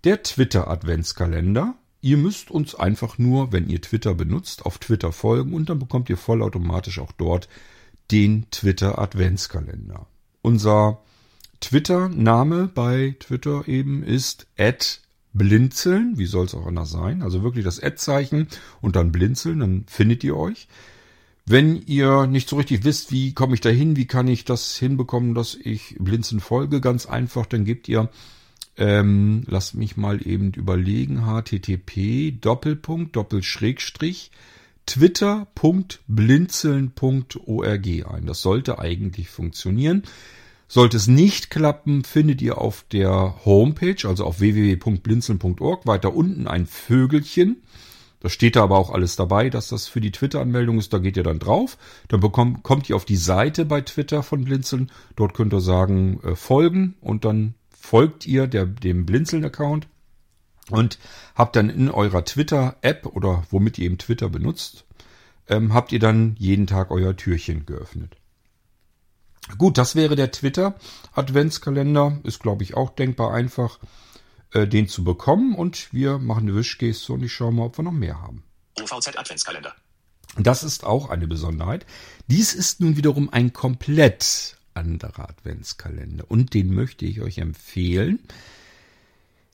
Der 0.04 0.22
Twitter 0.22 0.68
Adventskalender. 0.68 1.74
Ihr 2.02 2.16
müsst 2.16 2.50
uns 2.50 2.74
einfach 2.74 3.18
nur, 3.18 3.52
wenn 3.52 3.68
ihr 3.68 3.82
Twitter 3.82 4.14
benutzt, 4.14 4.64
auf 4.64 4.78
Twitter 4.78 5.12
folgen 5.12 5.52
und 5.52 5.68
dann 5.68 5.78
bekommt 5.78 6.08
ihr 6.08 6.16
vollautomatisch 6.16 6.98
auch 6.98 7.12
dort 7.12 7.48
den 8.10 8.50
Twitter 8.50 8.98
Adventskalender. 8.98 10.06
Unser 10.40 11.02
Twitter-Name 11.60 12.68
bei 12.68 13.16
Twitter 13.20 13.68
eben 13.68 14.02
ist 14.02 14.46
blinzeln, 15.32 16.18
wie 16.18 16.26
soll 16.26 16.46
es 16.46 16.54
auch 16.54 16.66
anders 16.66 16.90
sein, 16.90 17.22
also 17.22 17.42
wirklich 17.42 17.64
das 17.64 17.82
Ad-Zeichen 17.82 18.48
und 18.80 18.96
dann 18.96 19.12
blinzeln, 19.12 19.60
dann 19.60 19.84
findet 19.86 20.24
ihr 20.24 20.36
euch. 20.36 20.68
Wenn 21.46 21.82
ihr 21.86 22.26
nicht 22.26 22.48
so 22.48 22.56
richtig 22.56 22.84
wisst, 22.84 23.12
wie 23.12 23.34
komme 23.34 23.54
ich 23.54 23.60
da 23.60 23.70
hin, 23.70 23.96
wie 23.96 24.06
kann 24.06 24.28
ich 24.28 24.44
das 24.44 24.76
hinbekommen, 24.76 25.34
dass 25.34 25.54
ich 25.54 25.96
blinzeln 25.98 26.40
folge, 26.40 26.80
ganz 26.80 27.06
einfach, 27.06 27.46
dann 27.46 27.64
gebt 27.64 27.88
ihr, 27.88 28.08
ähm, 28.76 29.42
lasst 29.46 29.74
mich 29.74 29.96
mal 29.96 30.24
eben 30.26 30.52
überlegen, 30.52 31.26
http 31.26 32.38
Doppelpunkt 32.40 33.16
Doppelschrägstrich 33.16 34.30
twitter.blinzeln.org 34.86 37.86
ein. 37.86 38.26
Das 38.26 38.42
sollte 38.42 38.78
eigentlich 38.78 39.28
funktionieren. 39.28 40.04
Sollte 40.72 40.98
es 40.98 41.08
nicht 41.08 41.50
klappen, 41.50 42.04
findet 42.04 42.40
ihr 42.40 42.58
auf 42.58 42.84
der 42.92 43.44
Homepage, 43.44 44.06
also 44.06 44.24
auf 44.24 44.38
www.blinzeln.org, 44.38 45.84
weiter 45.84 46.14
unten 46.14 46.46
ein 46.46 46.64
Vögelchen. 46.64 47.64
Da 48.20 48.28
steht 48.28 48.54
da 48.54 48.62
aber 48.62 48.78
auch 48.78 48.90
alles 48.90 49.16
dabei, 49.16 49.50
dass 49.50 49.66
das 49.66 49.88
für 49.88 50.00
die 50.00 50.12
Twitter-Anmeldung 50.12 50.78
ist. 50.78 50.92
Da 50.92 50.98
geht 50.98 51.16
ihr 51.16 51.24
dann 51.24 51.40
drauf. 51.40 51.76
Dann 52.06 52.20
bekommt, 52.20 52.62
kommt 52.62 52.88
ihr 52.88 52.94
auf 52.94 53.04
die 53.04 53.16
Seite 53.16 53.64
bei 53.64 53.80
Twitter 53.80 54.22
von 54.22 54.44
Blinzeln. 54.44 54.92
Dort 55.16 55.34
könnt 55.34 55.52
ihr 55.52 55.60
sagen, 55.60 56.20
äh, 56.22 56.36
folgen 56.36 56.94
und 57.00 57.24
dann 57.24 57.54
folgt 57.76 58.24
ihr 58.28 58.46
der, 58.46 58.66
dem 58.66 59.06
Blinzeln-Account 59.06 59.88
und 60.70 61.00
habt 61.34 61.56
dann 61.56 61.68
in 61.68 61.90
eurer 61.90 62.24
Twitter-App 62.24 63.06
oder 63.06 63.42
womit 63.50 63.76
ihr 63.80 63.86
eben 63.86 63.98
Twitter 63.98 64.28
benutzt, 64.28 64.84
ähm, 65.48 65.74
habt 65.74 65.90
ihr 65.90 65.98
dann 65.98 66.36
jeden 66.38 66.68
Tag 66.68 66.92
euer 66.92 67.16
Türchen 67.16 67.66
geöffnet. 67.66 68.19
Gut, 69.58 69.78
das 69.78 69.94
wäre 69.94 70.16
der 70.16 70.30
Twitter-Adventskalender. 70.30 72.20
Ist, 72.24 72.40
glaube 72.40 72.62
ich, 72.62 72.74
auch 72.74 72.90
denkbar 72.90 73.32
einfach, 73.32 73.78
äh, 74.52 74.66
den 74.66 74.88
zu 74.88 75.04
bekommen. 75.04 75.54
Und 75.54 75.92
wir 75.92 76.18
machen 76.18 76.48
eine 76.48 76.54
Wischgeste 76.54 77.12
und 77.12 77.22
ich 77.22 77.32
schaue 77.32 77.52
mal, 77.52 77.66
ob 77.66 77.78
wir 77.78 77.84
noch 77.84 77.92
mehr 77.92 78.20
haben. 78.20 78.44
OVZ-Adventskalender. 78.80 79.74
Das 80.38 80.62
ist 80.62 80.84
auch 80.84 81.10
eine 81.10 81.26
Besonderheit. 81.26 81.86
Dies 82.28 82.54
ist 82.54 82.80
nun 82.80 82.96
wiederum 82.96 83.30
ein 83.30 83.52
komplett 83.52 84.56
anderer 84.74 85.28
Adventskalender. 85.28 86.24
Und 86.28 86.54
den 86.54 86.72
möchte 86.72 87.04
ich 87.04 87.20
euch 87.20 87.38
empfehlen. 87.38 88.20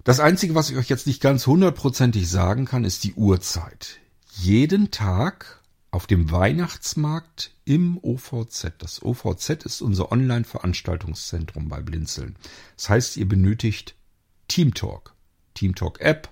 Das 0.05 0.21
Einzige, 0.21 0.55
was 0.55 0.71
ich 0.71 0.77
euch 0.77 0.89
jetzt 0.89 1.07
nicht 1.07 1.21
ganz 1.21 1.47
hundertprozentig 1.47 2.29
sagen 2.29 2.67
kann, 2.67 2.85
ist 2.85 3.03
die 3.05 3.15
Uhrzeit. 3.15 3.99
Jeden 4.35 4.91
Tag 4.91 5.56
auf 5.97 6.07
dem 6.07 6.31
Weihnachtsmarkt 6.31 7.53
im 7.65 7.99
OVZ. 8.03 8.73
Das 8.77 9.03
OVZ 9.03 9.65
ist 9.65 9.81
unser 9.81 10.13
Online-Veranstaltungszentrum 10.13 11.71
bei 11.71 11.81
Blinzeln. 11.81 12.37
Das 12.77 12.91
heißt, 12.91 13.17
ihr 13.17 13.27
benötigt 13.27 13.95
Teamtalk. 14.47 15.15
Teamtalk 15.55 16.03
App, 16.03 16.29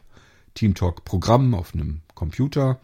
Teamtalk 0.53 1.07
Programm 1.07 1.55
auf 1.55 1.72
einem 1.72 2.03
Computer. 2.14 2.79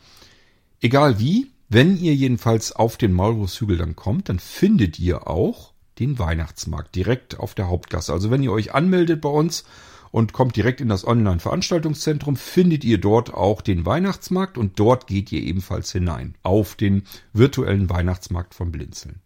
Egal 0.80 1.18
wie, 1.18 1.50
wenn 1.68 1.98
ihr 1.98 2.14
jedenfalls 2.14 2.72
auf 2.72 2.96
den 2.96 3.12
Maulwurfshügel 3.12 3.76
dann 3.76 3.94
kommt, 3.94 4.30
dann 4.30 4.38
findet 4.38 4.98
ihr 4.98 5.28
auch 5.28 5.74
den 5.98 6.18
Weihnachtsmarkt 6.18 6.96
direkt 6.96 7.38
auf 7.38 7.54
der 7.54 7.68
Hauptgasse. 7.68 8.14
Also 8.14 8.30
wenn 8.30 8.42
ihr 8.42 8.52
euch 8.52 8.72
anmeldet 8.72 9.20
bei 9.20 9.28
uns 9.28 9.64
und 10.10 10.32
kommt 10.32 10.56
direkt 10.56 10.80
in 10.80 10.88
das 10.88 11.06
Online-Veranstaltungszentrum, 11.06 12.36
findet 12.36 12.84
ihr 12.84 12.98
dort 12.98 13.32
auch 13.32 13.60
den 13.60 13.86
Weihnachtsmarkt 13.86 14.58
und 14.58 14.78
dort 14.78 15.06
geht 15.06 15.30
ihr 15.32 15.42
ebenfalls 15.42 15.92
hinein 15.92 16.34
auf 16.42 16.74
den 16.74 17.04
virtuellen 17.32 17.88
Weihnachtsmarkt 17.88 18.54
von 18.54 18.72
Blinzeln. 18.72 19.20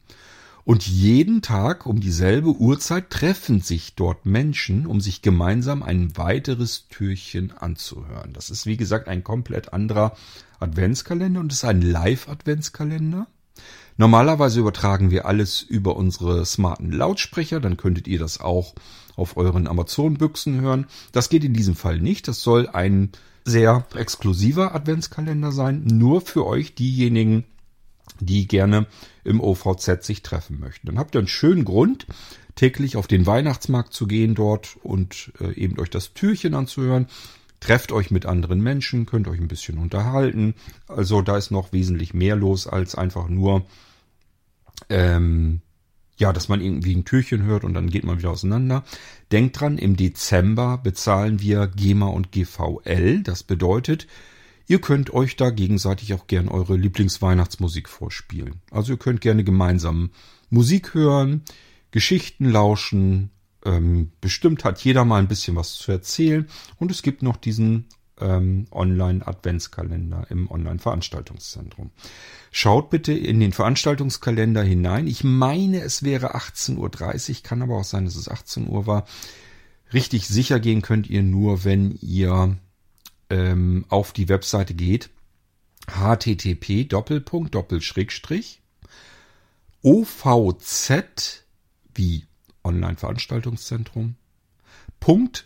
Und 0.65 0.87
jeden 0.87 1.43
Tag 1.43 1.85
um 1.85 2.01
dieselbe 2.01 2.49
Uhrzeit 2.49 3.11
treffen 3.11 3.61
sich 3.61 3.97
dort 3.97 4.25
Menschen, 4.25 4.87
um 4.87 5.01
sich 5.01 5.21
gemeinsam 5.21 5.83
ein 5.83 6.17
weiteres 6.17 6.89
Türchen 6.89 7.53
anzuhören. 7.53 8.33
Das 8.33 8.49
ist 8.49 8.65
wie 8.65 8.79
gesagt 8.79 9.09
ein 9.09 9.23
komplett 9.23 9.75
anderer 9.75 10.17
Adventskalender 10.61 11.41
und 11.41 11.53
ist 11.53 11.65
ein 11.65 11.83
Live-Adventskalender. 11.83 13.27
Normalerweise 13.99 14.61
übertragen 14.61 15.11
wir 15.11 15.27
alles 15.27 15.61
über 15.61 15.97
unsere 15.97 16.45
smarten 16.47 16.91
Lautsprecher, 16.91 17.61
dann 17.61 17.77
könntet 17.77 18.09
ihr 18.09 18.19
das 18.19 18.41
auch 18.41 18.75
auf 19.17 19.37
euren 19.37 19.67
Amazon-Büchsen 19.67 20.61
hören. 20.61 20.87
Das 21.13 21.29
geht 21.29 21.45
in 21.45 21.55
diesem 21.55 21.77
Fall 21.77 22.01
nicht. 22.01 22.29
Das 22.29 22.43
soll 22.43 22.69
ein 22.69 23.11
sehr 23.45 23.87
exklusiver 23.95 24.75
Adventskalender 24.75 25.53
sein, 25.53 25.83
nur 25.85 26.21
für 26.21 26.47
euch 26.47 26.75
diejenigen, 26.75 27.45
die 28.21 28.47
gerne 28.47 28.87
im 29.23 29.41
OVZ 29.41 30.03
sich 30.03 30.23
treffen 30.23 30.61
möchten. 30.61 30.87
Dann 30.87 30.99
habt 30.99 31.15
ihr 31.15 31.19
einen 31.19 31.29
schönen 31.29 31.65
Grund, 31.65 32.07
täglich 32.55 32.97
auf 32.97 33.07
den 33.07 33.27
Weihnachtsmarkt 33.27 33.93
zu 33.93 34.07
gehen 34.07 34.35
dort 34.35 34.77
und 34.83 35.33
äh, 35.41 35.53
eben 35.55 35.79
euch 35.79 35.91
das 35.91 36.15
Türchen 36.15 36.55
anzuhören. 36.55 37.07
Trefft 37.61 37.93
euch 37.93 38.11
mit 38.11 38.27
anderen 38.27 38.61
Menschen, 38.61 39.07
könnt 39.07 39.27
euch 39.27 39.41
ein 39.41 39.49
bisschen 39.49 39.79
unterhalten. 39.79 40.55
Also 40.87 41.23
da 41.23 41.37
ist 41.37 41.51
noch 41.51 41.73
wesentlich 41.73 42.15
mehr 42.15 42.37
los 42.37 42.67
als 42.67 42.95
einfach 42.95 43.29
nur 43.29 43.65
ähm, 44.89 45.61
ja, 46.17 46.33
dass 46.33 46.49
man 46.49 46.61
irgendwie 46.61 46.95
ein 46.95 47.05
Türchen 47.05 47.43
hört 47.43 47.65
und 47.65 47.75
dann 47.75 47.91
geht 47.91 48.05
man 48.05 48.19
wieder 48.19 48.31
auseinander. 48.31 48.85
Denkt 49.33 49.61
dran, 49.61 49.79
im 49.79 49.97
Dezember 49.97 50.79
bezahlen 50.79 51.41
wir 51.41 51.67
GEMA 51.67 52.07
und 52.07 52.31
GVL. 52.31 53.23
Das 53.23 53.43
bedeutet, 53.43 54.07
ihr 54.67 54.81
könnt 54.81 55.13
euch 55.13 55.37
da 55.37 55.51
gegenseitig 55.51 56.15
auch 56.15 56.27
gern 56.27 56.49
eure 56.49 56.77
Lieblingsweihnachtsmusik 56.77 57.89
vorspielen. 57.89 58.61
Also 58.71 58.93
ihr 58.93 58.99
könnt 58.99 59.21
gerne 59.21 59.45
gemeinsam 59.45 60.11
Musik 60.51 60.95
hören, 60.95 61.43
Geschichten 61.91 62.49
lauschen. 62.49 63.31
Ähm, 63.65 64.13
bestimmt 64.21 64.65
hat 64.65 64.85
jeder 64.85 65.05
mal 65.05 65.19
ein 65.19 65.29
bisschen 65.29 65.57
was 65.57 65.75
zu 65.75 65.91
erzählen. 65.91 66.47
Und 66.77 66.91
es 66.93 67.03
gibt 67.03 67.23
noch 67.23 67.37
diesen 67.37 67.87
ähm, 68.21 68.67
Online-Adventskalender 68.71 70.27
im 70.31 70.51
Online-Veranstaltungszentrum. 70.51 71.91
Schaut 72.51 72.91
bitte 72.91 73.13
in 73.13 73.41
den 73.41 73.53
Veranstaltungskalender 73.53 74.63
hinein. 74.63 75.07
Ich 75.07 75.25
meine, 75.25 75.81
es 75.81 76.03
wäre 76.03 76.37
18.30 76.37 76.77
Uhr, 77.31 77.43
kann 77.43 77.63
aber 77.63 77.79
auch 77.79 77.85
sein, 77.85 78.05
dass 78.05 78.17
es 78.17 78.29
18 78.29 78.69
Uhr 78.69 78.87
war. 78.87 79.07
Richtig 79.93 80.29
sicher 80.29 80.61
gehen 80.61 80.83
könnt 80.83 81.09
ihr 81.09 81.23
nur, 81.23 81.65
wenn 81.65 81.99
ihr 82.01 82.57
ähm, 83.31 83.85
auf 83.89 84.13
die 84.13 84.29
Webseite 84.29 84.75
geht. 84.75 85.11
http 85.87 86.89
Doppelpunkt 86.89 87.55
Doppelschrägstrich 87.55 88.61
OVZ 89.83 91.45
wie 91.95 92.25
Online-Veranstaltungszentrum 92.65 94.17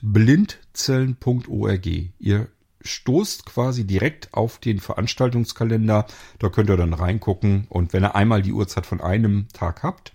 .blindzellen.org. 0.02 1.86
Ihr 2.20 2.48
stoßt 2.88 3.46
quasi 3.46 3.86
direkt 3.86 4.34
auf 4.34 4.58
den 4.58 4.80
Veranstaltungskalender. 4.80 6.06
Da 6.38 6.48
könnt 6.48 6.70
ihr 6.70 6.76
dann 6.76 6.94
reingucken. 6.94 7.66
Und 7.68 7.92
wenn 7.92 8.04
ihr 8.04 8.14
einmal 8.14 8.42
die 8.42 8.52
Uhrzeit 8.52 8.86
von 8.86 9.00
einem 9.00 9.48
Tag 9.52 9.82
habt, 9.82 10.12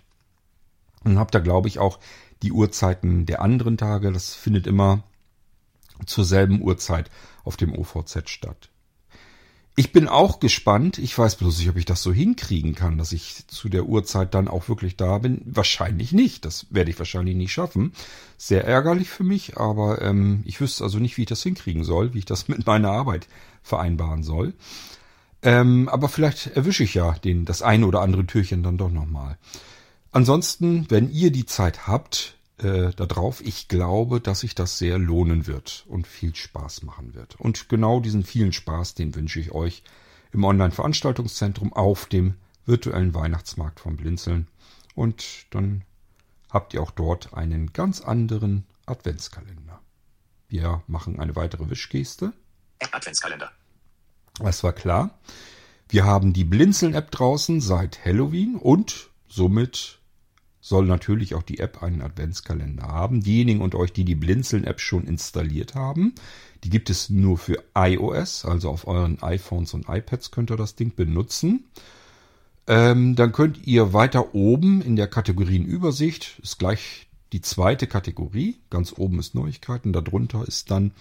dann 1.02 1.18
habt 1.18 1.34
ihr, 1.34 1.40
glaube 1.40 1.68
ich, 1.68 1.78
auch 1.78 1.98
die 2.42 2.52
Uhrzeiten 2.52 3.26
der 3.26 3.40
anderen 3.42 3.76
Tage. 3.76 4.12
Das 4.12 4.34
findet 4.34 4.66
immer 4.66 5.04
zur 6.06 6.24
selben 6.24 6.60
Uhrzeit 6.60 7.10
auf 7.44 7.56
dem 7.56 7.72
OVZ 7.74 8.28
statt. 8.28 8.70
Ich 9.76 9.90
bin 9.90 10.06
auch 10.06 10.38
gespannt. 10.38 10.98
Ich 10.98 11.18
weiß 11.18 11.36
bloß 11.36 11.58
nicht, 11.58 11.68
ob 11.68 11.76
ich 11.76 11.84
das 11.84 12.00
so 12.02 12.12
hinkriegen 12.12 12.76
kann, 12.76 12.96
dass 12.96 13.10
ich 13.10 13.44
zu 13.48 13.68
der 13.68 13.86
Uhrzeit 13.86 14.32
dann 14.32 14.46
auch 14.46 14.68
wirklich 14.68 14.96
da 14.96 15.18
bin. 15.18 15.42
Wahrscheinlich 15.46 16.12
nicht. 16.12 16.44
Das 16.44 16.66
werde 16.70 16.90
ich 16.90 16.98
wahrscheinlich 16.98 17.34
nicht 17.34 17.52
schaffen. 17.52 17.92
Sehr 18.38 18.64
ärgerlich 18.64 19.08
für 19.08 19.24
mich, 19.24 19.56
aber 19.56 20.00
ähm, 20.00 20.42
ich 20.44 20.60
wüsste 20.60 20.84
also 20.84 21.00
nicht, 21.00 21.16
wie 21.16 21.22
ich 21.22 21.28
das 21.28 21.42
hinkriegen 21.42 21.82
soll, 21.82 22.14
wie 22.14 22.18
ich 22.18 22.24
das 22.24 22.46
mit 22.48 22.66
meiner 22.66 22.90
Arbeit 22.90 23.26
vereinbaren 23.62 24.22
soll. 24.22 24.54
Ähm, 25.42 25.88
aber 25.88 26.08
vielleicht 26.08 26.46
erwische 26.56 26.84
ich 26.84 26.94
ja 26.94 27.12
den, 27.12 27.44
das 27.44 27.60
eine 27.60 27.86
oder 27.86 28.00
andere 28.00 28.26
Türchen 28.26 28.62
dann 28.62 28.78
doch 28.78 28.90
nochmal. 28.90 29.38
Ansonsten, 30.12 30.86
wenn 30.88 31.10
ihr 31.10 31.32
die 31.32 31.46
Zeit 31.46 31.88
habt, 31.88 32.36
äh, 32.64 32.92
da 32.94 33.06
drauf. 33.06 33.40
Ich 33.44 33.68
glaube, 33.68 34.20
dass 34.20 34.40
sich 34.40 34.54
das 34.54 34.78
sehr 34.78 34.98
lohnen 34.98 35.46
wird 35.46 35.84
und 35.88 36.06
viel 36.06 36.34
Spaß 36.34 36.82
machen 36.82 37.14
wird. 37.14 37.38
Und 37.38 37.68
genau 37.68 38.00
diesen 38.00 38.24
vielen 38.24 38.52
Spaß, 38.52 38.94
den 38.94 39.14
wünsche 39.14 39.38
ich 39.38 39.52
euch 39.52 39.82
im 40.32 40.42
Online-Veranstaltungszentrum 40.44 41.72
auf 41.72 42.06
dem 42.06 42.34
virtuellen 42.66 43.14
Weihnachtsmarkt 43.14 43.80
vom 43.80 43.96
Blinzeln. 43.96 44.48
Und 44.94 45.46
dann 45.50 45.82
habt 46.50 46.74
ihr 46.74 46.82
auch 46.82 46.90
dort 46.90 47.34
einen 47.34 47.72
ganz 47.72 48.00
anderen 48.00 48.64
Adventskalender. 48.86 49.80
Wir 50.48 50.82
machen 50.86 51.20
eine 51.20 51.36
weitere 51.36 51.68
Wischgeste. 51.68 52.32
Adventskalender. 52.92 53.50
Das 54.38 54.64
war 54.64 54.72
klar. 54.72 55.18
Wir 55.88 56.04
haben 56.04 56.32
die 56.32 56.44
Blinzeln-App 56.44 57.10
draußen 57.10 57.60
seit 57.60 58.04
Halloween 58.04 58.56
und 58.56 59.10
somit 59.28 60.00
soll 60.64 60.86
natürlich 60.86 61.34
auch 61.34 61.42
die 61.42 61.58
App 61.58 61.82
einen 61.82 62.00
Adventskalender 62.00 62.84
haben. 62.84 63.22
Diejenigen 63.22 63.60
unter 63.60 63.78
euch, 63.78 63.92
die 63.92 64.06
die 64.06 64.14
Blinzeln-App 64.14 64.80
schon 64.80 65.06
installiert 65.06 65.74
haben, 65.74 66.14
die 66.64 66.70
gibt 66.70 66.88
es 66.88 67.10
nur 67.10 67.36
für 67.36 67.62
iOS, 67.74 68.46
also 68.46 68.70
auf 68.70 68.86
euren 68.86 69.22
iPhones 69.22 69.74
und 69.74 69.90
iPads 69.90 70.30
könnt 70.30 70.50
ihr 70.50 70.56
das 70.56 70.74
Ding 70.74 70.94
benutzen. 70.96 71.64
Ähm, 72.66 73.14
dann 73.14 73.32
könnt 73.32 73.66
ihr 73.66 73.92
weiter 73.92 74.34
oben 74.34 74.80
in 74.80 74.96
der 74.96 75.06
Kategorienübersicht, 75.06 76.40
ist 76.42 76.58
gleich 76.58 77.08
die 77.34 77.42
zweite 77.42 77.86
Kategorie, 77.86 78.56
ganz 78.70 78.94
oben 78.96 79.18
ist 79.18 79.34
Neuigkeiten, 79.34 79.92
darunter 79.92 80.48
ist 80.48 80.70
dann 80.70 80.92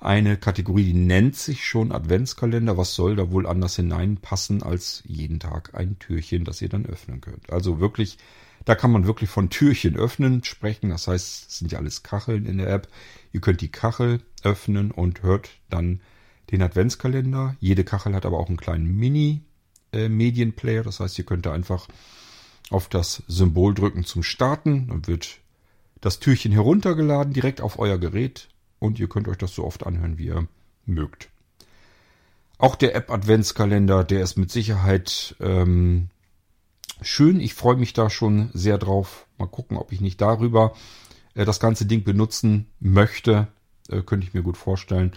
eine 0.00 0.36
Kategorie, 0.36 0.82
die 0.82 0.94
nennt 0.94 1.36
sich 1.36 1.64
schon 1.64 1.92
Adventskalender. 1.92 2.76
Was 2.76 2.96
soll 2.96 3.14
da 3.14 3.30
wohl 3.30 3.46
anders 3.46 3.76
hineinpassen 3.76 4.64
als 4.64 5.04
jeden 5.06 5.38
Tag 5.38 5.76
ein 5.76 6.00
Türchen, 6.00 6.44
das 6.44 6.60
ihr 6.60 6.68
dann 6.68 6.84
öffnen 6.84 7.20
könnt? 7.20 7.52
Also 7.52 7.78
wirklich 7.78 8.18
da 8.68 8.74
kann 8.74 8.92
man 8.92 9.06
wirklich 9.06 9.30
von 9.30 9.48
Türchen 9.48 9.96
öffnen 9.96 10.44
sprechen. 10.44 10.90
Das 10.90 11.08
heißt, 11.08 11.48
es 11.48 11.58
sind 11.58 11.72
ja 11.72 11.78
alles 11.78 12.02
Kacheln 12.02 12.44
in 12.44 12.58
der 12.58 12.68
App. 12.68 12.86
Ihr 13.32 13.40
könnt 13.40 13.62
die 13.62 13.70
Kachel 13.70 14.20
öffnen 14.42 14.90
und 14.90 15.22
hört 15.22 15.48
dann 15.70 16.02
den 16.50 16.60
Adventskalender. 16.60 17.56
Jede 17.60 17.82
Kachel 17.82 18.14
hat 18.14 18.26
aber 18.26 18.38
auch 18.38 18.48
einen 18.48 18.58
kleinen 18.58 18.94
Mini-Medienplayer. 18.94 20.82
Das 20.82 21.00
heißt, 21.00 21.18
ihr 21.18 21.24
könnt 21.24 21.46
da 21.46 21.54
einfach 21.54 21.88
auf 22.68 22.90
das 22.90 23.22
Symbol 23.26 23.72
drücken 23.72 24.04
zum 24.04 24.22
Starten. 24.22 24.88
Dann 24.88 25.06
wird 25.06 25.38
das 26.02 26.18
Türchen 26.18 26.52
heruntergeladen 26.52 27.32
direkt 27.32 27.62
auf 27.62 27.78
euer 27.78 27.96
Gerät 27.96 28.50
und 28.80 29.00
ihr 29.00 29.08
könnt 29.08 29.28
euch 29.28 29.38
das 29.38 29.54
so 29.54 29.64
oft 29.64 29.86
anhören, 29.86 30.18
wie 30.18 30.26
ihr 30.26 30.46
mögt. 30.84 31.30
Auch 32.58 32.76
der 32.76 32.94
App 32.94 33.10
Adventskalender, 33.10 34.04
der 34.04 34.22
ist 34.22 34.36
mit 34.36 34.50
Sicherheit 34.50 35.36
ähm, 35.40 36.10
schön. 37.02 37.40
Ich 37.40 37.54
freue 37.54 37.76
mich 37.76 37.92
da 37.92 38.10
schon 38.10 38.50
sehr 38.52 38.78
drauf. 38.78 39.26
Mal 39.38 39.46
gucken, 39.46 39.76
ob 39.76 39.92
ich 39.92 40.00
nicht 40.00 40.20
darüber 40.20 40.74
äh, 41.34 41.44
das 41.44 41.60
ganze 41.60 41.86
Ding 41.86 42.04
benutzen 42.04 42.66
möchte. 42.80 43.48
Äh, 43.88 44.02
könnte 44.02 44.26
ich 44.26 44.34
mir 44.34 44.42
gut 44.42 44.56
vorstellen. 44.56 45.12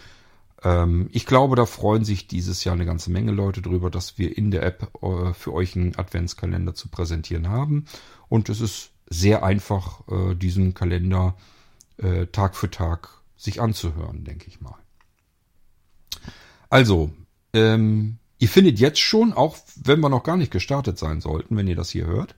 Ähm, 0.64 1.10
ich 1.12 1.26
glaube, 1.26 1.56
da 1.56 1.66
freuen 1.66 2.06
sich 2.06 2.28
dieses 2.28 2.64
Jahr 2.64 2.76
eine 2.76 2.86
ganze 2.86 3.12
Menge 3.12 3.32
Leute 3.32 3.62
drüber, 3.62 3.90
dass 3.90 4.18
wir 4.18 4.38
in 4.38 4.52
der 4.52 4.64
App 4.64 4.92
äh, 5.02 5.34
für 5.34 5.54
euch 5.54 5.76
einen 5.76 5.96
Adventskalender 5.96 6.74
zu 6.74 6.90
präsentieren 6.90 7.50
haben. 7.50 7.86
Und 8.30 8.50
es 8.50 8.62
ist 8.62 8.92
sehr 9.10 9.44
einfach, 9.44 10.08
äh, 10.08 10.36
diesen 10.36 10.74
Kalender 10.74 11.36
äh, 11.98 12.28
Tag 12.28 12.56
für 12.56 12.70
Tag 12.70 13.10
sich 13.36 13.60
anzuhören, 13.60 14.24
denke 14.24 14.48
ich 14.48 14.62
mal. 14.62 14.76
Also, 16.70 17.12
ähm, 17.54 18.18
Ihr 18.42 18.50
findet 18.50 18.80
jetzt 18.80 19.00
schon, 19.00 19.34
auch 19.34 19.56
wenn 19.76 20.00
wir 20.00 20.10
noch 20.10 20.24
gar 20.24 20.36
nicht 20.36 20.52
gestartet 20.52 20.98
sein 20.98 21.22
sollten, 21.22 21.56
wenn 21.56 21.68
ihr 21.68 21.76
das 21.76 21.92
hier 21.92 22.08
hört, 22.08 22.34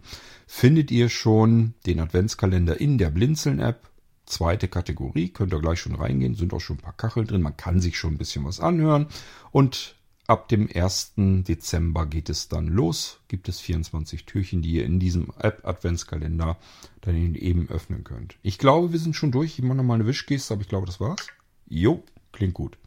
findet 0.46 0.92
ihr 0.92 1.08
schon 1.08 1.76
den 1.86 2.02
Adventskalender 2.02 2.82
in 2.82 2.98
der 2.98 3.10
Blinzeln-App. 3.10 3.88
Zweite 4.26 4.68
Kategorie, 4.68 5.30
könnt 5.30 5.54
ihr 5.54 5.62
gleich 5.62 5.80
schon 5.80 5.96
reingehen, 5.96 6.36
sind 6.36 6.54
auch 6.54 6.60
schon 6.60 6.76
ein 6.76 6.82
paar 6.82 6.98
Kacheln 6.98 7.26
drin, 7.26 7.42
man 7.42 7.56
kann 7.56 7.80
sich 7.80 7.98
schon 7.98 8.16
ein 8.16 8.18
bisschen 8.18 8.44
was 8.44 8.60
anhören. 8.60 9.08
Und 9.52 9.96
ab 10.28 10.50
dem 10.50 10.68
1. 10.68 11.14
Dezember 11.16 12.06
geht 12.06 12.30
es 12.30 12.50
dann 12.50 12.68
los, 12.68 13.22
gibt 13.30 13.48
es 13.48 13.62
24 13.62 14.26
Türchen, 14.26 14.62
die 14.62 14.74
ihr 14.74 14.86
in 14.86 15.00
diesem 15.00 15.32
App-Adventskalender 15.40 16.58
dann 17.00 17.36
eben 17.36 17.70
öffnen 17.70 18.04
könnt. 18.04 18.36
Ich 18.42 18.58
glaube, 18.58 18.92
wir 18.92 19.00
sind 19.00 19.16
schon 19.16 19.32
durch. 19.32 19.58
Ich 19.58 19.64
mache 19.64 19.78
nochmal 19.78 20.02
eine 20.02 20.08
Wischgeste, 20.08 20.54
aber 20.54 20.64
ich 20.64 20.70
glaube, 20.70 20.86
das 20.86 21.00
war's. 21.00 21.26
Jo, 21.70 22.04
klingt 22.34 22.56
gut. 22.56 22.78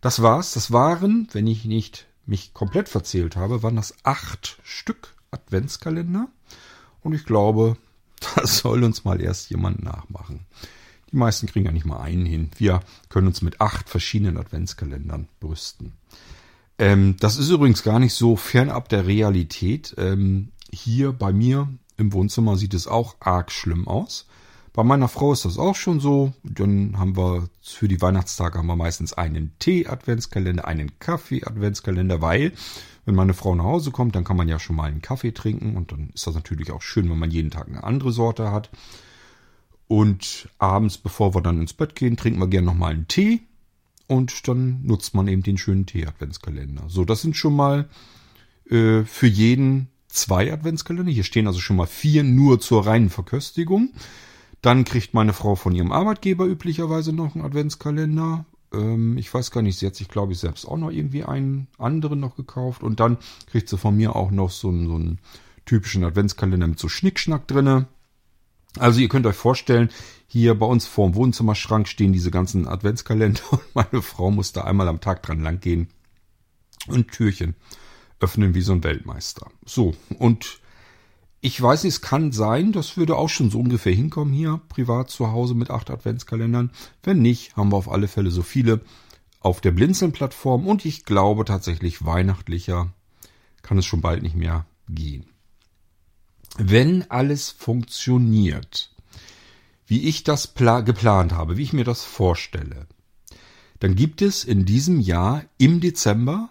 Das 0.00 0.22
war's. 0.22 0.54
Das 0.54 0.72
waren, 0.72 1.28
wenn 1.30 1.46
ich 1.46 1.66
nicht 1.66 2.08
mich 2.26 2.54
komplett 2.54 2.88
verzählt 2.88 3.36
habe, 3.36 3.62
waren 3.62 3.76
das 3.76 3.94
acht 4.04 4.58
Stück 4.62 5.14
Adventskalender. 5.30 6.28
Und 7.02 7.14
ich 7.14 7.24
glaube, 7.24 7.76
das 8.36 8.58
soll 8.58 8.84
uns 8.84 9.04
mal 9.04 9.20
erst 9.20 9.50
jemand 9.50 9.82
nachmachen. 9.82 10.46
Die 11.10 11.16
meisten 11.16 11.46
kriegen 11.46 11.66
ja 11.66 11.72
nicht 11.72 11.84
mal 11.84 12.00
einen 12.00 12.24
hin. 12.24 12.50
Wir 12.56 12.80
können 13.08 13.26
uns 13.26 13.42
mit 13.42 13.60
acht 13.60 13.88
verschiedenen 13.88 14.38
Adventskalendern 14.38 15.28
brüsten. 15.40 15.92
Ähm, 16.78 17.16
das 17.20 17.36
ist 17.36 17.50
übrigens 17.50 17.82
gar 17.82 17.98
nicht 17.98 18.14
so 18.14 18.36
fernab 18.36 18.88
der 18.88 19.06
Realität. 19.06 19.94
Ähm, 19.98 20.52
hier 20.72 21.12
bei 21.12 21.32
mir 21.32 21.68
im 21.98 22.12
Wohnzimmer 22.14 22.56
sieht 22.56 22.72
es 22.72 22.86
auch 22.86 23.16
arg 23.20 23.52
schlimm 23.52 23.86
aus. 23.86 24.26
Bei 24.72 24.82
meiner 24.82 25.08
Frau 25.08 25.32
ist 25.32 25.44
das 25.44 25.58
auch 25.58 25.74
schon 25.74 26.00
so. 26.00 26.32
Dann 26.42 26.98
haben 26.98 27.16
wir 27.16 27.48
für 27.62 27.88
die 27.88 28.00
Weihnachtstage 28.00 28.58
haben 28.58 28.66
wir 28.66 28.76
meistens 28.76 29.12
einen 29.12 29.52
Tee-Adventskalender, 29.58 30.66
einen 30.66 30.98
Kaffee-Adventskalender, 30.98 32.22
weil 32.22 32.52
wenn 33.04 33.14
meine 33.14 33.34
Frau 33.34 33.54
nach 33.54 33.64
Hause 33.64 33.90
kommt, 33.90 34.14
dann 34.16 34.24
kann 34.24 34.36
man 34.36 34.48
ja 34.48 34.58
schon 34.58 34.76
mal 34.76 34.84
einen 34.84 35.02
Kaffee 35.02 35.32
trinken 35.32 35.76
und 35.76 35.92
dann 35.92 36.10
ist 36.14 36.26
das 36.26 36.34
natürlich 36.34 36.70
auch 36.70 36.80
schön, 36.80 37.10
wenn 37.10 37.18
man 37.18 37.30
jeden 37.30 37.50
Tag 37.50 37.68
eine 37.68 37.84
andere 37.84 38.12
Sorte 38.12 38.50
hat. 38.50 38.70
Und 39.88 40.48
abends, 40.58 40.96
bevor 40.96 41.34
wir 41.34 41.42
dann 41.42 41.60
ins 41.60 41.74
Bett 41.74 41.94
gehen, 41.94 42.16
trinken 42.16 42.40
wir 42.40 42.48
gerne 42.48 42.66
nochmal 42.66 42.94
einen 42.94 43.08
Tee 43.08 43.42
und 44.06 44.48
dann 44.48 44.82
nutzt 44.84 45.14
man 45.14 45.28
eben 45.28 45.42
den 45.42 45.58
schönen 45.58 45.84
Tee-Adventskalender. 45.84 46.84
So, 46.88 47.04
das 47.04 47.20
sind 47.20 47.36
schon 47.36 47.54
mal 47.54 47.90
äh, 48.70 49.02
für 49.02 49.26
jeden 49.26 49.88
zwei 50.08 50.50
Adventskalender. 50.50 51.10
Hier 51.10 51.24
stehen 51.24 51.46
also 51.46 51.60
schon 51.60 51.76
mal 51.76 51.86
vier 51.86 52.22
nur 52.22 52.58
zur 52.60 52.86
reinen 52.86 53.10
Verköstigung. 53.10 53.90
Dann 54.62 54.84
kriegt 54.84 55.12
meine 55.12 55.32
Frau 55.32 55.56
von 55.56 55.74
ihrem 55.74 55.92
Arbeitgeber 55.92 56.46
üblicherweise 56.46 57.12
noch 57.12 57.34
einen 57.34 57.44
Adventskalender. 57.44 58.46
Ähm, 58.72 59.18
ich 59.18 59.32
weiß 59.32 59.50
gar 59.50 59.60
nicht, 59.60 59.78
sie 59.78 59.86
hat 59.86 59.96
sich, 59.96 60.08
glaube 60.08 60.32
ich, 60.32 60.38
selbst 60.38 60.66
auch 60.66 60.78
noch 60.78 60.90
irgendwie 60.90 61.24
einen 61.24 61.66
anderen 61.78 62.20
noch 62.20 62.36
gekauft. 62.36 62.82
Und 62.82 63.00
dann 63.00 63.18
kriegt 63.50 63.68
sie 63.68 63.76
von 63.76 63.96
mir 63.96 64.14
auch 64.14 64.30
noch 64.30 64.50
so 64.50 64.68
einen, 64.68 64.86
so 64.86 64.94
einen 64.94 65.18
typischen 65.66 66.04
Adventskalender 66.04 66.68
mit 66.68 66.78
so 66.78 66.88
Schnickschnack 66.88 67.46
drinne. 67.48 67.86
Also 68.78 69.00
ihr 69.00 69.08
könnt 69.08 69.26
euch 69.26 69.36
vorstellen, 69.36 69.90
hier 70.28 70.54
bei 70.54 70.64
uns 70.64 70.86
vorm 70.86 71.14
Wohnzimmerschrank 71.14 71.88
stehen 71.88 72.12
diese 72.12 72.30
ganzen 72.30 72.66
Adventskalender 72.66 73.42
und 73.50 73.74
meine 73.74 74.00
Frau 74.00 74.30
muss 74.30 74.52
da 74.52 74.62
einmal 74.62 74.88
am 74.88 75.00
Tag 75.00 75.22
dran 75.22 75.42
langgehen 75.42 75.88
und 76.86 77.10
Türchen 77.10 77.54
öffnen 78.20 78.54
wie 78.54 78.62
so 78.62 78.72
ein 78.72 78.84
Weltmeister. 78.84 79.50
So, 79.66 79.94
und 80.18 80.61
ich 81.44 81.60
weiß 81.60 81.82
nicht, 81.82 81.94
es 81.94 82.00
kann 82.00 82.30
sein, 82.30 82.70
das 82.70 82.96
würde 82.96 83.16
auch 83.16 83.28
schon 83.28 83.50
so 83.50 83.58
ungefähr 83.58 83.92
hinkommen 83.92 84.32
hier, 84.32 84.60
privat 84.68 85.10
zu 85.10 85.32
Hause 85.32 85.56
mit 85.56 85.70
acht 85.70 85.90
Adventskalendern. 85.90 86.70
Wenn 87.02 87.20
nicht, 87.20 87.56
haben 87.56 87.72
wir 87.72 87.76
auf 87.76 87.90
alle 87.90 88.06
Fälle 88.06 88.30
so 88.30 88.42
viele 88.42 88.80
auf 89.40 89.60
der 89.60 89.72
Blinzeln-Plattform 89.72 90.68
und 90.68 90.84
ich 90.84 91.04
glaube 91.04 91.44
tatsächlich 91.44 92.06
weihnachtlicher 92.06 92.92
kann 93.62 93.76
es 93.76 93.84
schon 93.84 94.00
bald 94.00 94.22
nicht 94.22 94.36
mehr 94.36 94.66
gehen. 94.88 95.26
Wenn 96.58 97.10
alles 97.10 97.50
funktioniert, 97.50 98.94
wie 99.88 100.04
ich 100.08 100.22
das 100.22 100.54
geplant 100.54 101.32
habe, 101.32 101.56
wie 101.56 101.62
ich 101.64 101.72
mir 101.72 101.84
das 101.84 102.04
vorstelle, 102.04 102.86
dann 103.80 103.96
gibt 103.96 104.22
es 104.22 104.44
in 104.44 104.64
diesem 104.64 105.00
Jahr 105.00 105.44
im 105.58 105.80
Dezember 105.80 106.50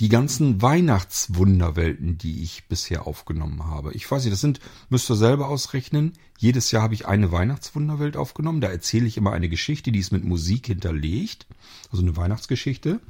die 0.00 0.08
ganzen 0.08 0.60
Weihnachtswunderwelten, 0.60 2.18
die 2.18 2.42
ich 2.42 2.66
bisher 2.66 3.06
aufgenommen 3.06 3.64
habe. 3.64 3.92
Ich 3.92 4.10
weiß 4.10 4.24
nicht, 4.24 4.32
das 4.32 4.40
sind, 4.40 4.58
müsst 4.88 5.08
ihr 5.08 5.14
selber 5.14 5.48
ausrechnen. 5.48 6.14
Jedes 6.36 6.72
Jahr 6.72 6.82
habe 6.82 6.94
ich 6.94 7.06
eine 7.06 7.30
Weihnachtswunderwelt 7.30 8.16
aufgenommen. 8.16 8.60
Da 8.60 8.68
erzähle 8.68 9.06
ich 9.06 9.16
immer 9.16 9.32
eine 9.32 9.48
Geschichte, 9.48 9.92
die 9.92 10.00
ist 10.00 10.10
mit 10.10 10.24
Musik 10.24 10.66
hinterlegt. 10.66 11.46
Also 11.92 12.02
eine 12.02 12.16
Weihnachtsgeschichte. 12.16 13.00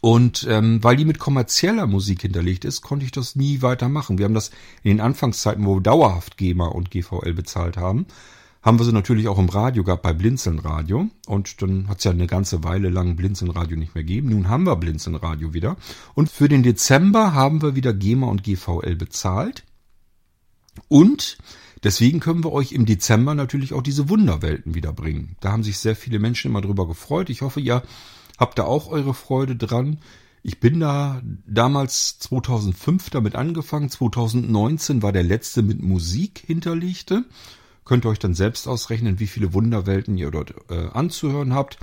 Und 0.00 0.46
ähm, 0.48 0.84
weil 0.84 0.96
die 0.96 1.06
mit 1.06 1.18
kommerzieller 1.18 1.86
Musik 1.86 2.22
hinterlegt 2.22 2.66
ist, 2.66 2.82
konnte 2.82 3.04
ich 3.04 3.12
das 3.12 3.36
nie 3.36 3.62
weitermachen. 3.62 4.18
Wir 4.18 4.26
haben 4.26 4.34
das 4.34 4.50
in 4.82 4.96
den 4.96 5.00
Anfangszeiten, 5.00 5.64
wo 5.64 5.76
wir 5.76 5.82
dauerhaft 5.82 6.36
GEMA 6.36 6.66
und 6.66 6.90
GVL 6.90 7.32
bezahlt 7.32 7.76
haben, 7.76 8.06
haben 8.62 8.78
wir 8.78 8.84
sie 8.84 8.92
natürlich 8.92 9.28
auch 9.28 9.38
im 9.38 9.48
Radio 9.48 9.84
gehabt, 9.84 10.02
bei 10.02 10.12
Blinzelnradio. 10.12 11.08
Und 11.26 11.62
dann 11.62 11.88
hat 11.88 11.98
es 11.98 12.04
ja 12.04 12.10
eine 12.10 12.26
ganze 12.26 12.62
Weile 12.62 12.90
lang 12.90 13.16
Blinzelnradio 13.16 13.76
nicht 13.76 13.94
mehr 13.94 14.04
gegeben. 14.04 14.30
Nun 14.30 14.48
haben 14.48 14.64
wir 14.64 14.76
Blinzelnradio 14.76 15.54
wieder. 15.54 15.76
Und 16.14 16.30
für 16.30 16.48
den 16.48 16.62
Dezember 16.62 17.32
haben 17.32 17.62
wir 17.62 17.74
wieder 17.74 17.94
GEMA 17.94 18.26
und 18.26 18.44
GVL 18.44 18.96
bezahlt. 18.96 19.64
Und 20.88 21.38
deswegen 21.82 22.20
können 22.20 22.44
wir 22.44 22.52
euch 22.52 22.72
im 22.72 22.84
Dezember 22.84 23.34
natürlich 23.34 23.72
auch 23.72 23.82
diese 23.82 24.10
Wunderwelten 24.10 24.74
wiederbringen. 24.74 25.36
Da 25.40 25.52
haben 25.52 25.62
sich 25.62 25.78
sehr 25.78 25.96
viele 25.96 26.18
Menschen 26.18 26.50
immer 26.50 26.60
drüber 26.60 26.86
gefreut. 26.86 27.30
Ich 27.30 27.40
hoffe, 27.40 27.60
ihr 27.60 27.82
habt 28.38 28.58
da 28.58 28.64
auch 28.64 28.88
eure 28.90 29.14
Freude 29.14 29.56
dran. 29.56 30.00
Ich 30.42 30.60
bin 30.60 30.80
da 30.80 31.22
damals 31.46 32.18
2005 32.18 33.10
damit 33.10 33.36
angefangen. 33.36 33.88
2019 33.88 35.02
war 35.02 35.12
der 35.12 35.22
letzte 35.22 35.62
mit 35.62 35.82
Musik 35.82 36.42
hinterlegte. 36.46 37.24
Könnt 37.84 38.04
ihr 38.04 38.10
euch 38.10 38.18
dann 38.18 38.34
selbst 38.34 38.68
ausrechnen, 38.68 39.20
wie 39.20 39.26
viele 39.26 39.52
Wunderwelten 39.52 40.16
ihr 40.18 40.30
dort 40.30 40.54
äh, 40.68 40.88
anzuhören 40.92 41.54
habt. 41.54 41.78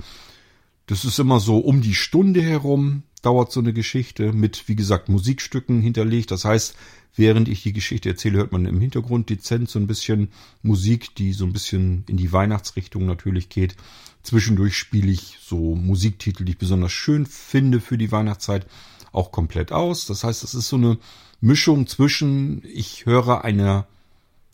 Das 0.86 1.04
ist 1.04 1.18
immer 1.18 1.38
so 1.40 1.58
um 1.58 1.82
die 1.82 1.94
Stunde 1.94 2.42
herum 2.42 3.02
dauert 3.22 3.52
so 3.52 3.60
eine 3.60 3.72
Geschichte 3.72 4.32
mit, 4.32 4.68
wie 4.68 4.76
gesagt, 4.76 5.08
Musikstücken 5.08 5.80
hinterlegt. 5.80 6.30
Das 6.30 6.44
heißt, 6.44 6.76
während 7.16 7.48
ich 7.48 7.62
die 7.62 7.72
Geschichte 7.72 8.08
erzähle, 8.08 8.38
hört 8.38 8.52
man 8.52 8.64
im 8.66 8.80
Hintergrund 8.80 9.28
dezent 9.30 9.68
so 9.68 9.78
ein 9.78 9.86
bisschen 9.86 10.28
Musik, 10.62 11.14
die 11.16 11.32
so 11.32 11.44
ein 11.44 11.52
bisschen 11.52 12.04
in 12.06 12.16
die 12.16 12.32
Weihnachtsrichtung 12.32 13.06
natürlich 13.06 13.48
geht. 13.48 13.76
Zwischendurch 14.22 14.76
spiele 14.76 15.10
ich 15.10 15.38
so 15.40 15.74
Musiktitel, 15.74 16.44
die 16.44 16.52
ich 16.52 16.58
besonders 16.58 16.92
schön 16.92 17.26
finde 17.26 17.80
für 17.80 17.98
die 17.98 18.12
Weihnachtszeit, 18.12 18.66
auch 19.12 19.32
komplett 19.32 19.72
aus. 19.72 20.06
Das 20.06 20.22
heißt, 20.22 20.44
es 20.44 20.54
ist 20.54 20.68
so 20.68 20.76
eine 20.76 20.98
Mischung 21.40 21.86
zwischen, 21.86 22.62
ich 22.64 23.06
höre 23.06 23.44
einer 23.44 23.86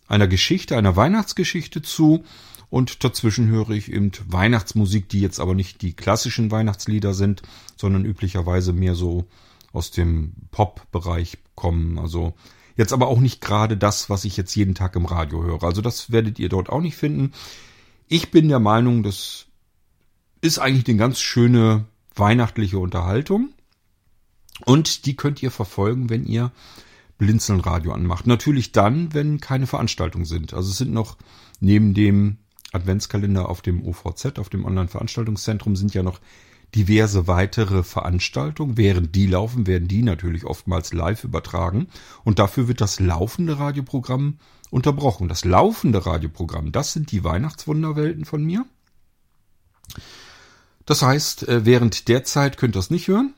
einer 0.06 0.28
Geschichte, 0.28 0.76
einer 0.76 0.96
Weihnachtsgeschichte 0.96 1.82
zu 1.82 2.24
und 2.70 3.04
dazwischen 3.04 3.48
höre 3.48 3.70
ich 3.70 3.92
eben 3.92 4.10
Weihnachtsmusik, 4.26 5.08
die 5.08 5.20
jetzt 5.20 5.38
aber 5.38 5.54
nicht 5.54 5.82
die 5.82 5.92
klassischen 5.92 6.50
Weihnachtslieder 6.50 7.14
sind, 7.14 7.42
sondern 7.76 8.04
üblicherweise 8.04 8.72
mehr 8.72 8.94
so 8.94 9.26
aus 9.72 9.90
dem 9.90 10.32
Pop-Bereich 10.50 11.38
kommen. 11.54 11.98
Also 11.98 12.34
jetzt 12.76 12.92
aber 12.92 13.08
auch 13.08 13.20
nicht 13.20 13.40
gerade 13.40 13.76
das, 13.76 14.10
was 14.10 14.24
ich 14.24 14.36
jetzt 14.36 14.54
jeden 14.54 14.74
Tag 14.74 14.96
im 14.96 15.06
Radio 15.06 15.44
höre. 15.44 15.62
Also 15.62 15.82
das 15.82 16.10
werdet 16.10 16.38
ihr 16.38 16.48
dort 16.48 16.68
auch 16.68 16.80
nicht 16.80 16.96
finden. 16.96 17.32
Ich 18.08 18.30
bin 18.30 18.48
der 18.48 18.60
Meinung, 18.60 19.02
das 19.02 19.46
ist 20.40 20.58
eigentlich 20.58 20.88
eine 20.88 20.98
ganz 20.98 21.20
schöne 21.20 21.86
weihnachtliche 22.14 22.78
Unterhaltung. 22.78 23.50
Und 24.64 25.06
die 25.06 25.16
könnt 25.16 25.42
ihr 25.42 25.50
verfolgen, 25.50 26.10
wenn 26.10 26.26
ihr 26.26 26.52
Blinzeln-Radio 27.18 27.92
anmacht. 27.92 28.27
Natürlich 28.27 28.72
dann, 28.72 29.14
wenn 29.14 29.40
keine 29.40 29.66
Veranstaltungen 29.66 30.24
sind. 30.24 30.55
Also 30.55 30.70
es 30.70 30.79
sind 30.79 30.92
noch 30.92 31.16
neben 31.61 31.94
dem 31.94 32.38
Adventskalender 32.72 33.48
auf 33.48 33.62
dem 33.62 33.87
OVZ, 33.87 34.38
auf 34.38 34.48
dem 34.48 34.64
Online-Veranstaltungszentrum, 34.64 35.77
sind 35.77 35.94
ja 35.94 36.03
noch 36.03 36.20
diverse 36.74 37.29
weitere 37.29 37.83
Veranstaltungen. 37.83 38.77
Während 38.77 39.14
die 39.14 39.27
laufen, 39.27 39.66
werden 39.66 39.87
die 39.87 40.03
natürlich 40.03 40.44
oftmals 40.44 40.92
live 40.92 41.24
übertragen. 41.24 41.88
Und 42.24 42.38
dafür 42.38 42.66
wird 42.68 42.81
das 42.81 42.98
laufende 42.98 43.59
Radioprogramm 43.59 44.38
unterbrochen. 44.70 45.29
Das 45.29 45.44
laufende 45.44 46.05
Radioprogramm, 46.05 46.72
das 46.72 46.92
sind 46.92 47.12
die 47.12 47.22
Weihnachtswunderwelten 47.22 48.24
von 48.24 48.42
mir. 48.42 48.66
Das 50.85 51.03
heißt, 51.03 51.48
äh, 51.48 51.64
während 51.64 52.09
der 52.09 52.24
Zeit 52.24 52.57
könnt 52.57 52.74
ihr 52.74 52.81
das 52.81 52.90
nicht 52.90 53.09
hören. 53.09 53.35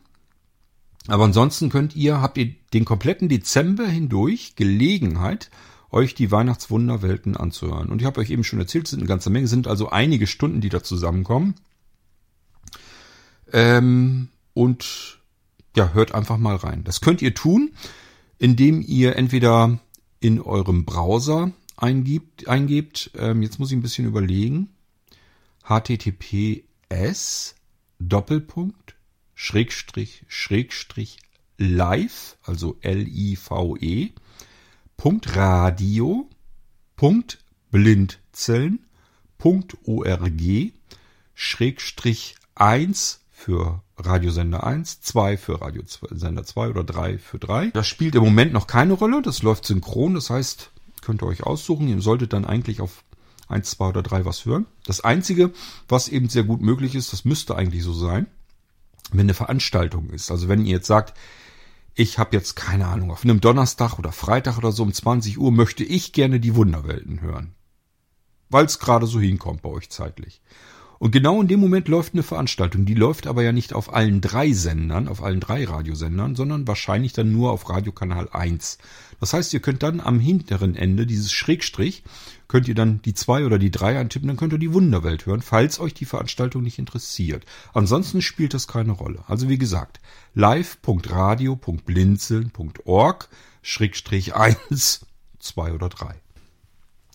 Aber 1.08 1.24
ansonsten 1.24 1.68
könnt 1.68 1.94
ihr, 1.94 2.20
habt 2.20 2.38
ihr 2.38 2.54
den 2.72 2.84
kompletten 2.84 3.28
Dezember 3.28 3.86
hindurch 3.86 4.56
Gelegenheit, 4.56 5.50
euch 5.90 6.14
die 6.14 6.30
Weihnachtswunderwelten 6.30 7.36
anzuhören. 7.36 7.88
Und 7.88 8.00
ich 8.00 8.06
habe 8.06 8.20
euch 8.20 8.30
eben 8.30 8.44
schon 8.44 8.58
erzählt, 8.58 8.86
es 8.86 8.90
sind 8.90 9.00
eine 9.00 9.08
ganze 9.08 9.30
Menge, 9.30 9.46
sind 9.46 9.68
also 9.68 9.88
einige 9.90 10.26
Stunden, 10.26 10.60
die 10.60 10.68
da 10.68 10.82
zusammenkommen. 10.82 11.54
Ähm, 13.52 14.28
und 14.54 15.18
ja, 15.76 15.92
hört 15.92 16.14
einfach 16.14 16.38
mal 16.38 16.56
rein. 16.56 16.82
Das 16.84 17.00
könnt 17.00 17.22
ihr 17.22 17.34
tun, 17.34 17.70
indem 18.38 18.82
ihr 18.82 19.16
entweder 19.16 19.78
in 20.20 20.40
eurem 20.40 20.84
Browser 20.84 21.52
eingibt, 21.76 22.48
eingebt 22.48 23.10
ähm, 23.16 23.42
jetzt 23.42 23.58
muss 23.58 23.70
ich 23.70 23.76
ein 23.76 23.82
bisschen 23.82 24.06
überlegen, 24.06 24.70
https 25.62 27.54
Doppelpunkt 27.98 28.85
Schrägstrich, 29.38 30.24
Schrägstrich 30.28 31.18
live, 31.58 32.38
also 32.42 32.78
L-I-V-E, 32.80 34.12
Punkt 34.96 35.36
Radio, 35.36 36.28
Punkt 36.96 37.38
Blindzellen, 37.70 38.86
Punkt 39.36 39.76
ORG, 39.84 40.72
Schrägstrich 41.34 42.36
1 42.54 43.20
für 43.30 43.82
Radiosender 43.98 44.64
1, 44.64 45.02
2 45.02 45.36
für 45.36 45.60
Radiosender 45.60 46.44
2 46.44 46.70
oder 46.70 46.82
3 46.82 47.18
für 47.18 47.38
3. 47.38 47.70
Das 47.72 47.86
spielt 47.86 48.14
im 48.14 48.24
Moment 48.24 48.54
noch 48.54 48.66
keine 48.66 48.94
Rolle, 48.94 49.20
das 49.20 49.42
läuft 49.42 49.66
synchron, 49.66 50.14
das 50.14 50.30
heißt, 50.30 50.70
könnt 51.02 51.22
ihr 51.22 51.26
euch 51.26 51.42
aussuchen, 51.42 51.88
ihr 51.88 52.00
solltet 52.00 52.32
dann 52.32 52.46
eigentlich 52.46 52.80
auf 52.80 53.04
1, 53.48 53.70
2 53.72 53.88
oder 53.88 54.02
3 54.02 54.24
was 54.24 54.46
hören. 54.46 54.64
Das 54.86 55.02
Einzige, 55.02 55.52
was 55.88 56.08
eben 56.08 56.30
sehr 56.30 56.44
gut 56.44 56.62
möglich 56.62 56.94
ist, 56.94 57.12
das 57.12 57.26
müsste 57.26 57.54
eigentlich 57.54 57.84
so 57.84 57.92
sein, 57.92 58.28
wenn 59.12 59.20
eine 59.20 59.34
Veranstaltung 59.34 60.10
ist. 60.10 60.30
Also 60.30 60.48
wenn 60.48 60.64
ihr 60.64 60.72
jetzt 60.72 60.86
sagt, 60.86 61.16
ich 61.94 62.18
habe 62.18 62.36
jetzt 62.36 62.56
keine 62.56 62.86
Ahnung, 62.86 63.10
auf 63.10 63.24
einem 63.24 63.40
Donnerstag 63.40 63.98
oder 63.98 64.12
Freitag 64.12 64.58
oder 64.58 64.72
so 64.72 64.82
um 64.82 64.92
20 64.92 65.38
Uhr 65.38 65.50
möchte 65.50 65.82
ich 65.82 66.12
gerne 66.12 66.40
die 66.40 66.54
Wunderwelten 66.54 67.20
hören. 67.20 67.54
Weil 68.48 68.66
es 68.66 68.78
gerade 68.78 69.06
so 69.06 69.18
hinkommt 69.18 69.62
bei 69.62 69.70
euch 69.70 69.90
zeitlich. 69.90 70.42
Und 70.98 71.10
genau 71.10 71.40
in 71.40 71.48
dem 71.48 71.60
Moment 71.60 71.88
läuft 71.88 72.14
eine 72.14 72.22
Veranstaltung. 72.22 72.86
Die 72.86 72.94
läuft 72.94 73.26
aber 73.26 73.42
ja 73.42 73.52
nicht 73.52 73.74
auf 73.74 73.92
allen 73.92 74.20
drei 74.20 74.52
Sendern, 74.52 75.08
auf 75.08 75.22
allen 75.22 75.40
drei 75.40 75.64
Radiosendern, 75.64 76.36
sondern 76.36 76.66
wahrscheinlich 76.66 77.12
dann 77.12 77.32
nur 77.32 77.52
auf 77.52 77.68
Radiokanal 77.68 78.28
1. 78.30 78.78
Das 79.20 79.32
heißt, 79.32 79.54
ihr 79.54 79.60
könnt 79.60 79.82
dann 79.82 80.00
am 80.00 80.20
hinteren 80.20 80.74
Ende 80.74 81.06
dieses 81.06 81.32
Schrägstrich, 81.32 82.02
könnt 82.48 82.68
ihr 82.68 82.74
dann 82.74 83.00
die 83.02 83.14
zwei 83.14 83.44
oder 83.44 83.58
die 83.58 83.70
drei 83.70 83.98
eintippen, 83.98 84.28
dann 84.28 84.36
könnt 84.36 84.52
ihr 84.52 84.58
die 84.58 84.72
Wunderwelt 84.72 85.26
hören, 85.26 85.42
falls 85.42 85.80
euch 85.80 85.94
die 85.94 86.04
Veranstaltung 86.04 86.62
nicht 86.62 86.78
interessiert. 86.78 87.44
Ansonsten 87.72 88.22
spielt 88.22 88.54
das 88.54 88.68
keine 88.68 88.92
Rolle. 88.92 89.24
Also 89.26 89.48
wie 89.48 89.58
gesagt, 89.58 90.00
live.radio.blinzeln.org, 90.34 93.28
Schrägstrich 93.62 94.34
1, 94.34 95.06
2 95.38 95.72
oder 95.72 95.88
3. 95.88 96.25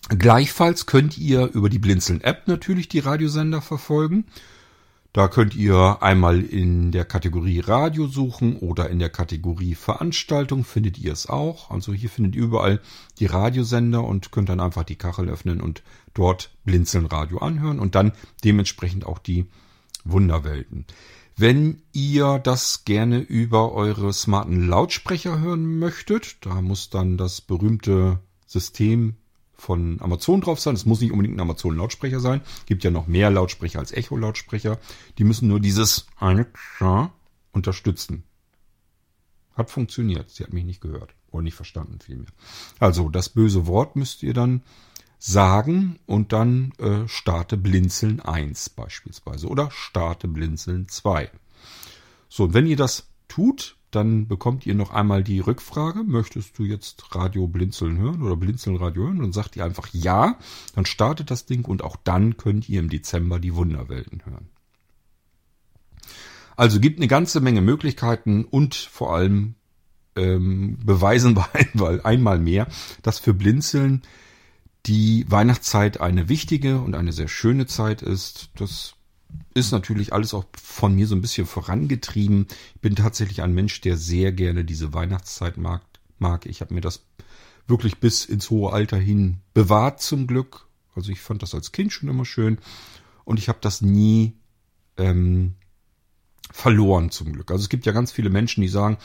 Gleichfalls 0.08 0.86
könnt 0.86 1.16
ihr 1.16 1.46
über 1.52 1.68
die 1.68 1.78
Blinzeln-App 1.78 2.48
natürlich 2.48 2.88
die 2.88 2.98
Radiosender 2.98 3.62
verfolgen. 3.62 4.24
Da 5.12 5.28
könnt 5.28 5.54
ihr 5.54 6.02
einmal 6.02 6.40
in 6.40 6.90
der 6.90 7.04
Kategorie 7.04 7.60
Radio 7.60 8.06
suchen 8.06 8.56
oder 8.56 8.88
in 8.88 8.98
der 8.98 9.10
Kategorie 9.10 9.74
Veranstaltung 9.74 10.64
findet 10.64 10.98
ihr 10.98 11.12
es 11.12 11.28
auch. 11.28 11.70
Also 11.70 11.92
hier 11.92 12.08
findet 12.08 12.34
ihr 12.34 12.42
überall 12.42 12.80
die 13.18 13.26
Radiosender 13.26 14.02
und 14.02 14.32
könnt 14.32 14.48
dann 14.48 14.60
einfach 14.60 14.84
die 14.84 14.96
Kachel 14.96 15.28
öffnen 15.28 15.60
und 15.60 15.82
dort 16.14 16.50
Blinzeln 16.64 17.06
Radio 17.06 17.38
anhören 17.38 17.78
und 17.78 17.94
dann 17.94 18.12
dementsprechend 18.42 19.04
auch 19.04 19.18
die 19.18 19.46
Wunderwelten. 20.04 20.86
Wenn 21.36 21.82
ihr 21.92 22.38
das 22.38 22.84
gerne 22.84 23.20
über 23.20 23.72
eure 23.72 24.12
smarten 24.14 24.66
Lautsprecher 24.66 25.40
hören 25.40 25.78
möchtet, 25.78 26.36
da 26.40 26.60
muss 26.62 26.88
dann 26.88 27.18
das 27.18 27.42
berühmte 27.42 28.18
System 28.46 29.16
von 29.62 30.00
Amazon 30.00 30.40
drauf 30.40 30.58
sein. 30.58 30.74
Es 30.74 30.86
muss 30.86 31.00
nicht 31.00 31.12
unbedingt 31.12 31.36
ein 31.36 31.40
Amazon-Lautsprecher 31.40 32.18
sein. 32.18 32.40
Gibt 32.66 32.82
ja 32.82 32.90
noch 32.90 33.06
mehr 33.06 33.30
Lautsprecher 33.30 33.78
als 33.78 33.92
Echo-Lautsprecher. 33.92 34.78
Die 35.18 35.24
müssen 35.24 35.46
nur 35.46 35.60
dieses 35.60 36.06
Alexa 36.16 37.12
unterstützen. 37.52 38.24
Hat 39.54 39.70
funktioniert. 39.70 40.30
Sie 40.30 40.42
hat 40.42 40.52
mich 40.52 40.64
nicht 40.64 40.80
gehört. 40.80 41.14
Oder 41.30 41.44
nicht 41.44 41.54
verstanden 41.54 42.00
vielmehr. 42.00 42.32
Also 42.80 43.08
das 43.08 43.28
böse 43.28 43.68
Wort 43.68 43.94
müsst 43.94 44.24
ihr 44.24 44.34
dann 44.34 44.62
sagen 45.20 46.00
und 46.06 46.32
dann 46.32 46.72
äh, 46.78 47.06
starte 47.06 47.56
Blinzeln 47.56 48.18
1 48.18 48.70
beispielsweise 48.70 49.46
oder 49.46 49.70
starte 49.70 50.26
Blinzeln 50.26 50.88
2. 50.88 51.30
So, 52.28 52.44
und 52.44 52.54
wenn 52.54 52.66
ihr 52.66 52.76
das 52.76 53.06
tut, 53.28 53.76
dann 53.94 54.26
bekommt 54.26 54.66
ihr 54.66 54.74
noch 54.74 54.90
einmal 54.90 55.22
die 55.22 55.40
Rückfrage, 55.40 56.02
möchtest 56.02 56.58
du 56.58 56.64
jetzt 56.64 57.14
Radio 57.14 57.46
Blinzeln 57.46 57.98
hören 57.98 58.22
oder 58.22 58.36
Blinzeln 58.36 58.76
Radio 58.76 59.04
hören? 59.04 59.22
Und 59.22 59.32
sagt 59.32 59.56
ihr 59.56 59.64
einfach 59.64 59.88
ja, 59.92 60.38
dann 60.74 60.86
startet 60.86 61.30
das 61.30 61.46
Ding 61.46 61.64
und 61.64 61.82
auch 61.82 61.96
dann 61.96 62.36
könnt 62.36 62.68
ihr 62.68 62.80
im 62.80 62.88
Dezember 62.88 63.38
die 63.38 63.54
Wunderwelten 63.54 64.24
hören. 64.24 64.48
Also 66.56 66.80
gibt 66.80 66.98
eine 66.98 67.08
ganze 67.08 67.40
Menge 67.40 67.60
Möglichkeiten 67.60 68.44
und 68.44 68.74
vor 68.74 69.14
allem 69.14 69.54
ähm, 70.16 70.78
beweisen 70.84 71.36
wir 71.74 72.04
einmal 72.06 72.38
mehr, 72.38 72.68
dass 73.02 73.18
für 73.18 73.34
Blinzeln 73.34 74.02
die 74.86 75.24
Weihnachtszeit 75.28 76.00
eine 76.00 76.28
wichtige 76.28 76.80
und 76.80 76.94
eine 76.94 77.12
sehr 77.12 77.28
schöne 77.28 77.66
Zeit 77.66 78.02
ist. 78.02 78.50
Das 78.56 78.94
ist 79.54 79.72
natürlich 79.72 80.12
alles 80.12 80.34
auch 80.34 80.46
von 80.60 80.94
mir 80.94 81.06
so 81.06 81.14
ein 81.14 81.20
bisschen 81.20 81.46
vorangetrieben. 81.46 82.46
Ich 82.74 82.80
bin 82.80 82.96
tatsächlich 82.96 83.42
ein 83.42 83.52
Mensch, 83.52 83.80
der 83.80 83.96
sehr 83.96 84.32
gerne 84.32 84.64
diese 84.64 84.94
Weihnachtszeit 84.94 85.56
mag. 85.56 85.82
mag. 86.18 86.46
Ich 86.46 86.60
habe 86.60 86.74
mir 86.74 86.80
das 86.80 87.04
wirklich 87.66 87.98
bis 87.98 88.24
ins 88.24 88.50
hohe 88.50 88.72
Alter 88.72 88.96
hin 88.96 89.38
bewahrt 89.54 90.00
zum 90.00 90.26
Glück. 90.26 90.66
Also 90.94 91.12
ich 91.12 91.20
fand 91.20 91.42
das 91.42 91.54
als 91.54 91.72
Kind 91.72 91.92
schon 91.92 92.08
immer 92.08 92.24
schön 92.24 92.58
und 93.24 93.38
ich 93.38 93.48
habe 93.48 93.58
das 93.60 93.80
nie 93.80 94.34
ähm, 94.96 95.54
verloren 96.50 97.10
zum 97.10 97.32
Glück. 97.32 97.50
Also 97.50 97.62
es 97.62 97.68
gibt 97.68 97.86
ja 97.86 97.92
ganz 97.92 98.12
viele 98.12 98.30
Menschen, 98.30 98.60
die 98.62 98.68
sagen, 98.68 98.98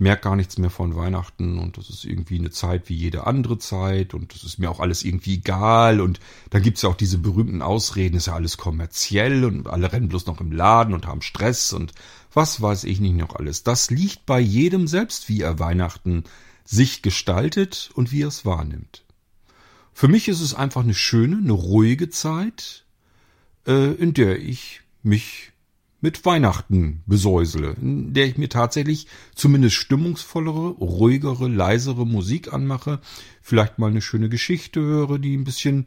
merke 0.00 0.22
gar 0.22 0.36
nichts 0.36 0.58
mehr 0.58 0.70
von 0.70 0.94
Weihnachten 0.94 1.58
und 1.58 1.76
das 1.76 1.90
ist 1.90 2.04
irgendwie 2.04 2.38
eine 2.38 2.50
Zeit 2.50 2.88
wie 2.88 2.94
jede 2.94 3.26
andere 3.26 3.58
Zeit 3.58 4.14
und 4.14 4.34
das 4.34 4.44
ist 4.44 4.58
mir 4.58 4.70
auch 4.70 4.80
alles 4.80 5.04
irgendwie 5.04 5.34
egal 5.34 6.00
und 6.00 6.20
dann 6.50 6.62
gibt's 6.62 6.82
ja 6.82 6.88
auch 6.88 6.96
diese 6.96 7.18
berühmten 7.18 7.62
Ausreden, 7.62 8.16
ist 8.16 8.26
ja 8.26 8.34
alles 8.34 8.56
kommerziell 8.56 9.44
und 9.44 9.66
alle 9.66 9.92
rennen 9.92 10.08
bloß 10.08 10.26
noch 10.26 10.40
im 10.40 10.52
Laden 10.52 10.94
und 10.94 11.06
haben 11.06 11.22
Stress 11.22 11.72
und 11.72 11.92
was 12.32 12.60
weiß 12.60 12.84
ich 12.84 13.00
nicht 13.00 13.16
noch 13.16 13.34
alles. 13.34 13.62
Das 13.62 13.90
liegt 13.90 14.26
bei 14.26 14.40
jedem 14.40 14.86
selbst, 14.86 15.28
wie 15.28 15.40
er 15.40 15.58
Weihnachten 15.58 16.24
sich 16.64 17.02
gestaltet 17.02 17.90
und 17.94 18.12
wie 18.12 18.22
er 18.22 18.28
es 18.28 18.44
wahrnimmt. 18.44 19.04
Für 19.94 20.06
mich 20.06 20.28
ist 20.28 20.40
es 20.40 20.54
einfach 20.54 20.82
eine 20.82 20.94
schöne, 20.94 21.38
eine 21.38 21.52
ruhige 21.52 22.10
Zeit, 22.10 22.84
äh, 23.66 23.94
in 23.94 24.14
der 24.14 24.38
ich 24.38 24.82
mich 25.02 25.52
mit 26.00 26.24
Weihnachten 26.24 27.02
besäusele, 27.06 27.74
in 27.80 28.14
der 28.14 28.26
ich 28.26 28.38
mir 28.38 28.48
tatsächlich 28.48 29.08
zumindest 29.34 29.76
stimmungsvollere, 29.76 30.68
ruhigere, 30.68 31.48
leisere 31.48 32.06
Musik 32.06 32.52
anmache, 32.52 33.00
vielleicht 33.42 33.78
mal 33.78 33.90
eine 33.90 34.02
schöne 34.02 34.28
Geschichte 34.28 34.80
höre, 34.80 35.18
die 35.18 35.36
ein 35.36 35.44
bisschen 35.44 35.86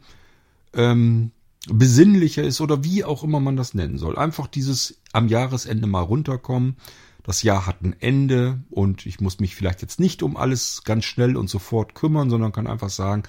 ähm, 0.74 1.30
besinnlicher 1.68 2.42
ist 2.42 2.60
oder 2.60 2.84
wie 2.84 3.04
auch 3.04 3.22
immer 3.22 3.40
man 3.40 3.56
das 3.56 3.74
nennen 3.74 3.98
soll. 3.98 4.18
Einfach 4.18 4.46
dieses 4.48 5.00
am 5.12 5.28
Jahresende 5.28 5.86
mal 5.86 6.00
runterkommen. 6.00 6.76
Das 7.22 7.42
Jahr 7.44 7.66
hat 7.66 7.82
ein 7.82 7.94
Ende 8.00 8.62
und 8.70 9.06
ich 9.06 9.20
muss 9.20 9.38
mich 9.38 9.54
vielleicht 9.54 9.80
jetzt 9.80 10.00
nicht 10.00 10.22
um 10.24 10.36
alles 10.36 10.82
ganz 10.84 11.04
schnell 11.04 11.36
und 11.36 11.48
sofort 11.48 11.94
kümmern, 11.94 12.30
sondern 12.30 12.50
kann 12.50 12.66
einfach 12.66 12.90
sagen, 12.90 13.22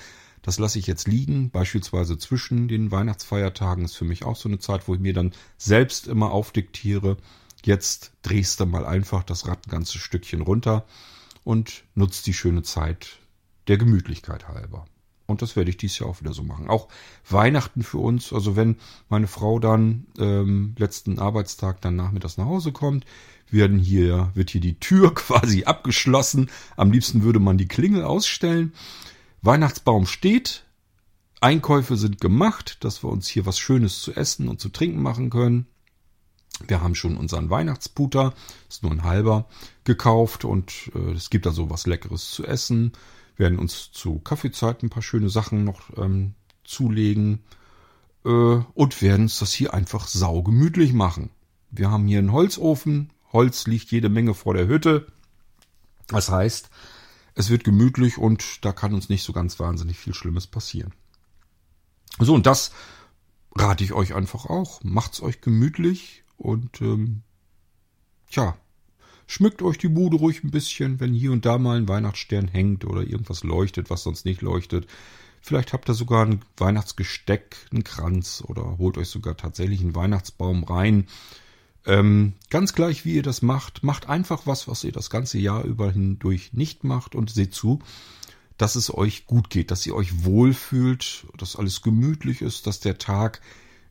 das 0.44 0.60
lasse 0.60 0.78
ich 0.78 0.86
jetzt 0.86 1.08
liegen. 1.08 1.50
Beispielsweise 1.50 2.18
zwischen 2.18 2.68
den 2.68 2.92
Weihnachtsfeiertagen 2.92 3.86
ist 3.86 3.96
für 3.96 4.06
mich 4.06 4.24
auch 4.24 4.36
so 4.36 4.48
eine 4.48 4.60
Zeit, 4.60 4.88
wo 4.88 4.94
ich 4.94 5.00
mir 5.00 5.14
dann 5.14 5.32
selbst 5.58 6.06
immer 6.06 6.32
aufdiktiere. 6.32 7.18
Jetzt 7.64 8.12
drehst 8.22 8.60
du 8.60 8.66
mal 8.66 8.86
einfach 8.86 9.24
das 9.24 9.48
Rad 9.48 9.66
ein 9.66 9.72
ganzes 9.72 9.96
Stückchen 9.96 10.42
runter 10.42 10.86
und 11.46 11.84
nutzt 11.96 12.28
die 12.28 12.34
schöne 12.34 12.62
Zeit 12.62 13.20
der 13.68 13.78
Gemütlichkeit 13.78 14.50
halber. 14.50 14.86
Und 15.26 15.42
das 15.42 15.56
werde 15.56 15.70
ich 15.70 15.78
dieses 15.78 16.00
Jahr 16.00 16.10
auch 16.10 16.20
wieder 16.20 16.34
so 16.34 16.44
machen. 16.44 16.68
Auch 16.68 16.90
Weihnachten 17.30 17.82
für 17.82 18.00
uns, 18.00 18.34
also 18.34 18.58
wenn 18.58 18.76
meine 19.08 19.28
Frau 19.28 19.60
dann 19.60 20.06
ähm, 20.20 20.76
letzten 20.78 21.20
Arbeitstag 21.20 21.80
dann 21.80 21.96
nachmittags 21.96 22.38
nach 22.38 22.46
Hause 22.46 22.74
kommt, 22.74 23.06
werden 23.50 23.80
hier, 23.80 24.32
wird 24.34 24.50
hier 24.50 24.60
die 24.60 24.80
Tür 24.80 25.14
quasi 25.16 25.64
abgeschlossen. 25.64 26.50
Am 26.76 26.92
liebsten 26.92 27.24
würde 27.24 27.40
man 27.40 27.58
die 27.58 27.68
Klingel 27.68 28.04
ausstellen. 28.04 28.74
Weihnachtsbaum 29.44 30.06
steht, 30.06 30.64
Einkäufe 31.42 31.98
sind 31.98 32.22
gemacht, 32.22 32.78
dass 32.86 33.04
wir 33.04 33.10
uns 33.10 33.28
hier 33.28 33.46
was 33.46 33.60
Schönes 33.60 34.02
zu 34.02 34.14
essen 34.14 34.48
und 34.48 34.62
zu 34.62 34.70
trinken 34.70 35.02
machen 35.02 35.30
können. 35.30 35.68
Wir 36.66 36.82
haben 36.82 36.96
schon 36.96 37.18
unseren 37.18 37.50
Weihnachtsputer, 37.50 38.34
ist 38.70 38.84
nur 38.84 38.94
ein 38.94 39.04
halber, 39.04 39.50
gekauft 39.84 40.46
und 40.46 40.92
äh, 40.96 41.12
es 41.12 41.30
gibt 41.30 41.46
da 41.46 41.52
so 41.52 41.70
was 41.70 41.86
Leckeres 41.86 42.32
zu 42.32 42.46
essen. 42.46 42.94
Wir 43.36 43.46
werden 43.46 43.60
uns 43.60 43.92
zu 43.92 44.20
Kaffeezeit 44.20 44.82
ein 44.82 44.90
paar 44.90 45.04
schöne 45.04 45.30
Sachen 45.30 45.66
noch 45.66 45.82
ähm, 45.98 46.36
zulegen 46.64 47.40
äh, 48.24 48.30
und 48.30 49.02
werden 49.02 49.24
uns 49.24 49.40
das 49.40 49.52
hier 49.52 49.74
einfach 49.74 50.08
saugemütlich 50.08 50.94
machen. 50.94 51.32
Wir 51.70 51.92
haben 51.92 52.08
hier 52.08 52.20
einen 52.20 52.32
Holzofen, 52.32 53.12
Holz 53.34 53.68
liegt 53.68 53.92
jede 53.92 54.08
Menge 54.08 54.36
vor 54.36 54.54
der 54.54 54.68
Hütte. 54.68 55.08
Das 56.08 56.30
heißt, 56.30 56.70
es 57.36 57.50
wird 57.50 57.64
gemütlich 57.64 58.18
und 58.18 58.64
da 58.64 58.72
kann 58.72 58.94
uns 58.94 59.10
nicht 59.10 59.24
so 59.24 59.34
ganz 59.34 59.60
wahnsinnig 59.60 59.98
viel 59.98 60.14
Schlimmes 60.14 60.48
passieren. 60.48 60.94
So, 62.20 62.34
und 62.36 62.46
das 62.46 62.72
rate 63.56 63.84
ich 63.84 63.94
euch 63.94 64.14
einfach 64.14 64.46
auch. 64.46 64.84
Macht's 64.84 65.22
euch 65.22 65.42
gemütlich 65.42 66.24
und 66.38 66.82
ähm, 66.82 67.24
tja, 68.30 68.58
schmückt 69.26 69.62
euch 69.62 69.78
die 69.78 69.90
Bude 69.90 70.18
ruhig 70.18 70.44
ein 70.44 70.52
bisschen, 70.52 71.00
wenn 71.00 71.14
hier 71.14 71.32
und 71.32 71.46
da 71.46 71.58
mal 71.58 71.78
ein 71.78 71.88
Weihnachtsstern 71.88 72.48
hängt 72.48 72.86
oder 72.86 73.02
irgendwas 73.02 73.44
leuchtet, 73.44 73.90
was 73.90 74.04
sonst 74.04 74.26
nicht 74.26 74.42
leuchtet. 74.42 74.88
Vielleicht 75.42 75.74
habt 75.74 75.90
ihr 75.90 75.94
sogar 75.94 76.26
ein 76.26 76.42
Weihnachtsgesteck, 76.58 77.58
einen 77.72 77.84
Kranz 77.84 78.44
oder 78.48 78.78
holt 78.78 78.98
euch 78.98 79.10
sogar 79.10 79.36
tatsächlich 79.36 79.82
einen 79.82 79.96
Weihnachtsbaum 79.96 80.64
rein. 80.64 81.08
Ähm, 81.86 82.34
ganz 82.50 82.74
gleich, 82.74 83.04
wie 83.04 83.16
ihr 83.16 83.24
das 83.24 83.42
macht, 83.42 83.84
macht 83.84 84.08
einfach 84.08 84.48
was, 84.48 84.68
was 84.68 84.84
ihr 84.84 84.92
das 84.92 85.10
ganze 85.10 85.38
Jahr 85.38 85.64
über 85.64 85.92
hindurch 85.92 86.54
nicht 86.54 86.84
macht 86.84 87.14
und 87.14 87.30
seht 87.30 87.54
zu, 87.54 87.80
dass 88.58 88.76
es 88.76 88.94
euch 88.94 89.26
gut 89.26 89.50
geht, 89.50 89.72
dass 89.72 89.86
ihr 89.86 89.96
euch 89.96 90.24
wohlfühlt, 90.24 91.26
dass 91.38 91.56
alles 91.56 91.82
gemütlich 91.82 92.42
ist, 92.42 92.68
dass 92.68 92.80
der 92.80 92.98
Tag 92.98 93.42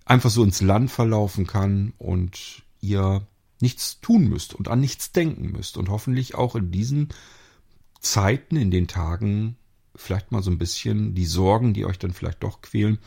einfach 0.05 0.30
so 0.30 0.43
ins 0.43 0.62
Land 0.62 0.90
verlaufen 0.90 1.47
kann 1.47 1.93
und 1.99 2.62
ihr 2.80 3.26
nichts 3.61 4.01
tun 4.01 4.28
müsst 4.28 4.55
und 4.55 4.68
an 4.68 4.80
nichts 4.80 5.12
denken 5.12 5.53
müsst 5.53 5.76
und 5.76 5.88
hoffentlich 5.88 6.34
auch 6.34 6.57
in 6.57 6.70
diesen 6.70 7.09
Zeiten, 8.01 8.57
in 8.57 8.70
den 8.70 8.88
Tagen 8.88 9.57
vielleicht 9.95 10.32
mal 10.32 10.43
so 10.43 10.51
ein 10.51 10.59
bisschen 10.59 11.14
die 11.14 11.26
Sorgen, 11.26 11.74
die 11.74 11.84
euch 11.84 11.99
dann 11.99 12.12
vielleicht 12.12 12.43
doch 12.43 12.62
quälen, 12.62 12.99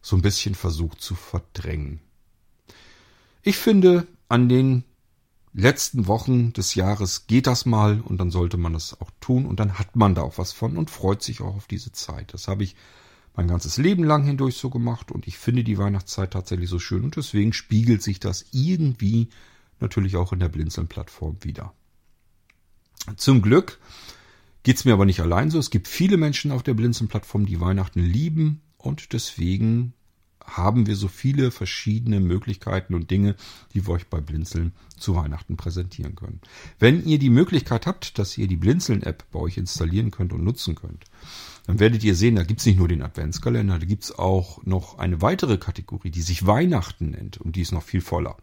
so 0.00 0.16
ein 0.16 0.22
bisschen 0.22 0.54
versucht 0.54 1.00
zu 1.00 1.14
verdrängen. 1.14 2.00
Ich 3.42 3.56
finde, 3.56 4.06
an 4.28 4.48
den 4.48 4.84
letzten 5.52 6.06
Wochen 6.06 6.52
des 6.52 6.74
Jahres 6.74 7.26
geht 7.26 7.46
das 7.46 7.66
mal 7.66 8.00
und 8.00 8.18
dann 8.18 8.30
sollte 8.30 8.56
man 8.56 8.74
das 8.74 9.00
auch 9.00 9.10
tun 9.20 9.46
und 9.46 9.58
dann 9.60 9.78
hat 9.78 9.96
man 9.96 10.14
da 10.14 10.22
auch 10.22 10.38
was 10.38 10.52
von 10.52 10.76
und 10.76 10.90
freut 10.90 11.22
sich 11.22 11.40
auch 11.40 11.56
auf 11.56 11.66
diese 11.66 11.92
Zeit. 11.92 12.34
Das 12.34 12.48
habe 12.48 12.64
ich 12.64 12.76
mein 13.34 13.48
ganzes 13.48 13.76
Leben 13.76 14.04
lang 14.04 14.24
hindurch 14.24 14.56
so 14.56 14.70
gemacht 14.70 15.10
und 15.10 15.26
ich 15.26 15.38
finde 15.38 15.64
die 15.64 15.78
Weihnachtszeit 15.78 16.32
tatsächlich 16.32 16.68
so 16.68 16.78
schön 16.78 17.04
und 17.04 17.16
deswegen 17.16 17.52
spiegelt 17.52 18.02
sich 18.02 18.20
das 18.20 18.46
irgendwie 18.52 19.28
natürlich 19.80 20.16
auch 20.16 20.32
in 20.32 20.40
der 20.40 20.48
Blinzeln-Plattform 20.48 21.38
wieder. 21.42 21.72
Zum 23.16 23.42
Glück 23.42 23.78
geht's 24.64 24.84
mir 24.84 24.92
aber 24.92 25.06
nicht 25.06 25.20
allein 25.20 25.50
so. 25.50 25.58
Es 25.58 25.70
gibt 25.70 25.88
viele 25.88 26.16
Menschen 26.16 26.50
auf 26.50 26.62
der 26.62 26.74
Blinzeln-Plattform, 26.74 27.46
die 27.46 27.60
Weihnachten 27.60 28.00
lieben 28.00 28.60
und 28.76 29.12
deswegen 29.12 29.94
haben 30.56 30.86
wir 30.86 30.96
so 30.96 31.08
viele 31.08 31.50
verschiedene 31.50 32.20
Möglichkeiten 32.20 32.94
und 32.94 33.10
Dinge, 33.10 33.36
die 33.74 33.86
wir 33.86 33.94
euch 33.94 34.08
bei 34.08 34.20
Blinzeln 34.20 34.72
zu 34.96 35.14
Weihnachten 35.14 35.56
präsentieren 35.56 36.16
können. 36.16 36.40
Wenn 36.78 37.04
ihr 37.04 37.18
die 37.18 37.30
Möglichkeit 37.30 37.86
habt, 37.86 38.18
dass 38.18 38.36
ihr 38.38 38.48
die 38.48 38.56
Blinzeln-App 38.56 39.24
bei 39.30 39.38
euch 39.38 39.58
installieren 39.58 40.10
könnt 40.10 40.32
und 40.32 40.44
nutzen 40.44 40.74
könnt, 40.74 41.04
dann 41.66 41.78
werdet 41.78 42.02
ihr 42.02 42.14
sehen, 42.14 42.36
da 42.36 42.44
gibt's 42.44 42.66
nicht 42.66 42.78
nur 42.78 42.88
den 42.88 43.02
Adventskalender, 43.02 43.78
da 43.78 43.86
gibt's 43.86 44.10
auch 44.10 44.64
noch 44.64 44.98
eine 44.98 45.20
weitere 45.20 45.58
Kategorie, 45.58 46.10
die 46.10 46.22
sich 46.22 46.46
Weihnachten 46.46 47.10
nennt 47.10 47.38
und 47.38 47.56
die 47.56 47.60
ist 47.60 47.72
noch 47.72 47.82
viel 47.82 48.00
voller. 48.00 48.36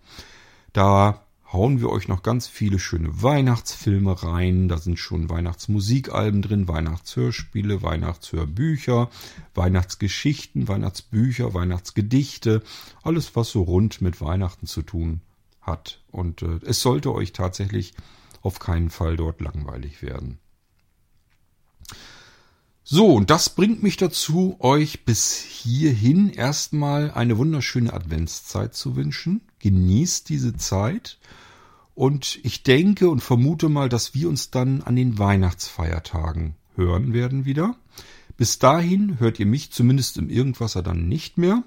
Da 0.73 1.24
hauen 1.55 1.79
wir 1.79 1.89
euch 1.89 2.07
noch 2.07 2.21
ganz 2.21 2.47
viele 2.47 2.77
schöne 2.77 3.23
Weihnachtsfilme 3.23 4.21
rein. 4.21 4.67
Da 4.67 4.77
sind 4.77 4.99
schon 4.99 5.29
Weihnachtsmusikalben 5.29 6.41
drin, 6.41 6.67
Weihnachtshörspiele, 6.67 7.81
Weihnachtshörbücher, 7.81 9.09
Weihnachtsgeschichten, 9.55 10.67
Weihnachtsbücher, 10.67 11.53
Weihnachtsgedichte. 11.53 12.61
Alles, 13.03 13.35
was 13.35 13.49
so 13.49 13.63
rund 13.63 14.01
mit 14.01 14.21
Weihnachten 14.21 14.67
zu 14.67 14.81
tun 14.81 15.21
hat. 15.61 16.03
Und 16.11 16.41
äh, 16.41 16.59
es 16.65 16.81
sollte 16.81 17.13
euch 17.13 17.33
tatsächlich 17.33 17.93
auf 18.41 18.59
keinen 18.59 18.89
Fall 18.89 19.15
dort 19.15 19.41
langweilig 19.41 20.01
werden. 20.01 20.39
So, 22.83 23.07
und 23.07 23.31
das 23.31 23.49
bringt 23.49 23.81
mich 23.81 23.97
dazu, 23.97 24.57
euch 24.59 25.05
bis 25.05 25.37
hierhin 25.37 26.29
erstmal 26.29 27.09
eine 27.09 27.39
wunderschöne 27.39 27.91
Adventszeit 27.91 28.75
zu 28.75 28.95
wünschen. 28.95 29.41
Genießt 29.57 30.29
diese 30.29 30.55
Zeit. 30.55 31.17
Und 31.95 32.39
ich 32.43 32.63
denke 32.63 33.09
und 33.09 33.21
vermute 33.21 33.69
mal, 33.69 33.89
dass 33.89 34.13
wir 34.13 34.27
uns 34.29 34.51
dann 34.51 34.81
an 34.81 34.95
den 34.97 35.17
Weihnachtsfeiertagen 35.17 36.55
hören 36.75 37.13
werden 37.13 37.45
wieder. 37.45 37.77
Bis 38.37 38.59
dahin 38.59 39.19
hört 39.19 39.39
ihr 39.39 39.45
mich 39.45 39.71
zumindest 39.71 40.17
im 40.17 40.29
Irgendwasser 40.29 40.83
dann 40.83 41.07
nicht 41.07 41.37
mehr. 41.37 41.63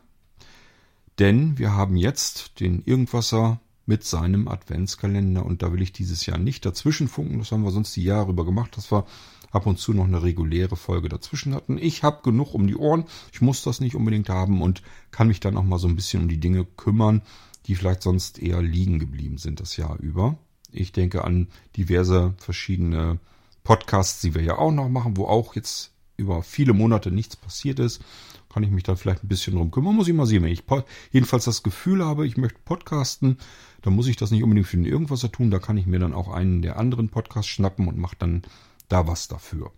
Denn 1.18 1.58
wir 1.58 1.72
haben 1.72 1.96
jetzt 1.96 2.60
den 2.60 2.82
Irgendwasser 2.84 3.60
mit 3.86 4.04
seinem 4.04 4.48
Adventskalender 4.48 5.46
und 5.46 5.62
da 5.62 5.72
will 5.72 5.80
ich 5.80 5.92
dieses 5.92 6.26
Jahr 6.26 6.36
nicht 6.36 6.66
dazwischen 6.66 7.08
funken. 7.08 7.38
Das 7.38 7.50
haben 7.50 7.64
wir 7.64 7.70
sonst 7.70 7.96
die 7.96 8.04
Jahre 8.04 8.30
über 8.30 8.44
gemacht, 8.44 8.76
dass 8.76 8.92
wir 8.92 9.06
ab 9.50 9.66
und 9.66 9.78
zu 9.78 9.94
noch 9.94 10.04
eine 10.04 10.22
reguläre 10.22 10.76
Folge 10.76 11.08
dazwischen 11.08 11.54
hatten. 11.54 11.78
Ich 11.78 12.02
habe 12.02 12.20
genug 12.22 12.52
um 12.52 12.66
die 12.66 12.76
Ohren. 12.76 13.04
Ich 13.32 13.40
muss 13.40 13.62
das 13.62 13.80
nicht 13.80 13.96
unbedingt 13.96 14.28
haben 14.28 14.60
und 14.60 14.82
kann 15.10 15.28
mich 15.28 15.40
dann 15.40 15.56
auch 15.56 15.64
mal 15.64 15.78
so 15.78 15.88
ein 15.88 15.96
bisschen 15.96 16.22
um 16.22 16.28
die 16.28 16.38
Dinge 16.38 16.66
kümmern, 16.76 17.22
die 17.68 17.74
vielleicht 17.74 18.02
sonst 18.02 18.38
eher 18.38 18.62
liegen 18.62 18.98
geblieben 18.98 19.38
sind 19.38 19.60
das 19.60 19.76
Jahr 19.76 19.98
über. 20.00 20.38
Ich 20.72 20.92
denke 20.92 21.24
an 21.24 21.48
diverse 21.76 22.34
verschiedene 22.38 23.20
Podcasts, 23.62 24.20
die 24.22 24.34
wir 24.34 24.42
ja 24.42 24.58
auch 24.58 24.72
noch 24.72 24.88
machen, 24.88 25.16
wo 25.16 25.26
auch 25.26 25.54
jetzt 25.54 25.92
über 26.16 26.42
viele 26.42 26.72
Monate 26.72 27.10
nichts 27.10 27.36
passiert 27.36 27.78
ist. 27.78 28.02
Kann 28.48 28.62
ich 28.62 28.70
mich 28.70 28.82
da 28.82 28.96
vielleicht 28.96 29.22
ein 29.22 29.28
bisschen 29.28 29.54
drum 29.54 29.70
kümmern. 29.70 29.94
Muss 29.94 30.08
ich 30.08 30.14
mal 30.14 30.26
sehen. 30.26 30.42
Wenn 30.42 30.52
ich 30.52 30.64
jedenfalls 31.12 31.44
das 31.44 31.62
Gefühl 31.62 32.04
habe, 32.04 32.26
ich 32.26 32.36
möchte 32.36 32.58
podcasten, 32.64 33.38
dann 33.82 33.94
muss 33.94 34.08
ich 34.08 34.16
das 34.16 34.30
nicht 34.30 34.42
unbedingt 34.42 34.66
für 34.66 34.78
den 34.78 34.86
Irgendwas 34.86 35.20
tun. 35.20 35.50
Da 35.50 35.58
kann 35.58 35.76
ich 35.76 35.86
mir 35.86 35.98
dann 35.98 36.14
auch 36.14 36.28
einen 36.28 36.62
der 36.62 36.78
anderen 36.78 37.10
Podcasts 37.10 37.50
schnappen 37.50 37.86
und 37.86 37.98
mache 37.98 38.16
dann 38.18 38.42
da 38.88 39.06
was 39.06 39.28
dafür. 39.28 39.70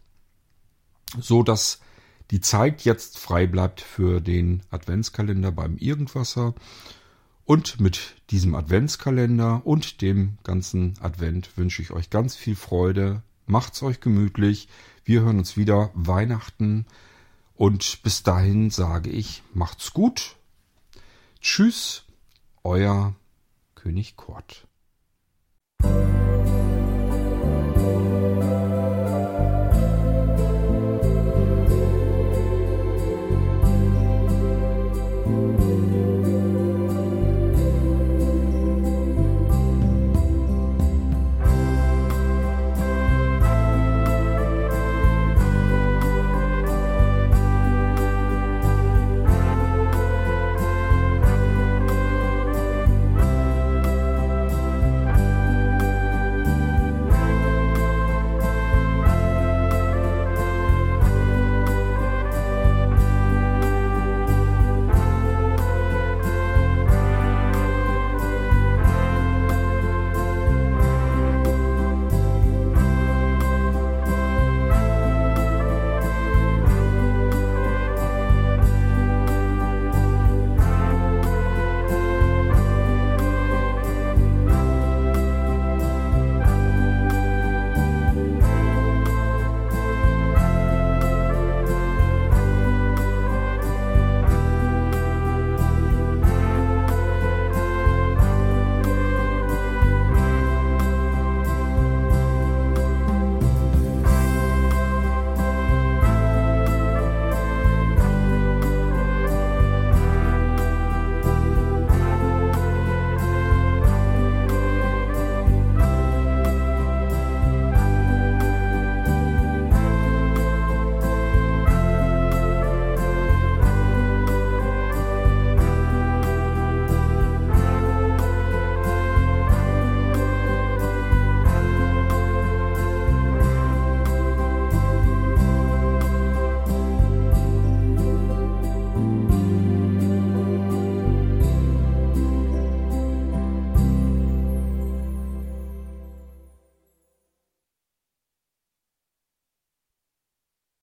So 1.18 1.42
dass 1.42 1.80
die 2.30 2.40
Zeit 2.40 2.82
jetzt 2.82 3.18
frei 3.18 3.48
bleibt 3.48 3.80
für 3.80 4.20
den 4.20 4.62
Adventskalender 4.70 5.50
beim 5.50 5.76
Irgendwasser. 5.76 6.54
Und 7.50 7.80
mit 7.80 8.14
diesem 8.30 8.54
Adventskalender 8.54 9.62
und 9.66 10.02
dem 10.02 10.38
ganzen 10.44 10.94
Advent 11.00 11.58
wünsche 11.58 11.82
ich 11.82 11.90
euch 11.90 12.08
ganz 12.08 12.36
viel 12.36 12.54
Freude. 12.54 13.24
Macht's 13.46 13.82
euch 13.82 13.98
gemütlich. 13.98 14.68
Wir 15.02 15.22
hören 15.22 15.40
uns 15.40 15.56
wieder 15.56 15.90
Weihnachten. 15.94 16.86
Und 17.56 18.04
bis 18.04 18.22
dahin 18.22 18.70
sage 18.70 19.10
ich, 19.10 19.42
macht's 19.52 19.92
gut. 19.92 20.36
Tschüss, 21.40 22.04
euer 22.62 23.16
König 23.74 24.14
Kurt. 24.14 24.68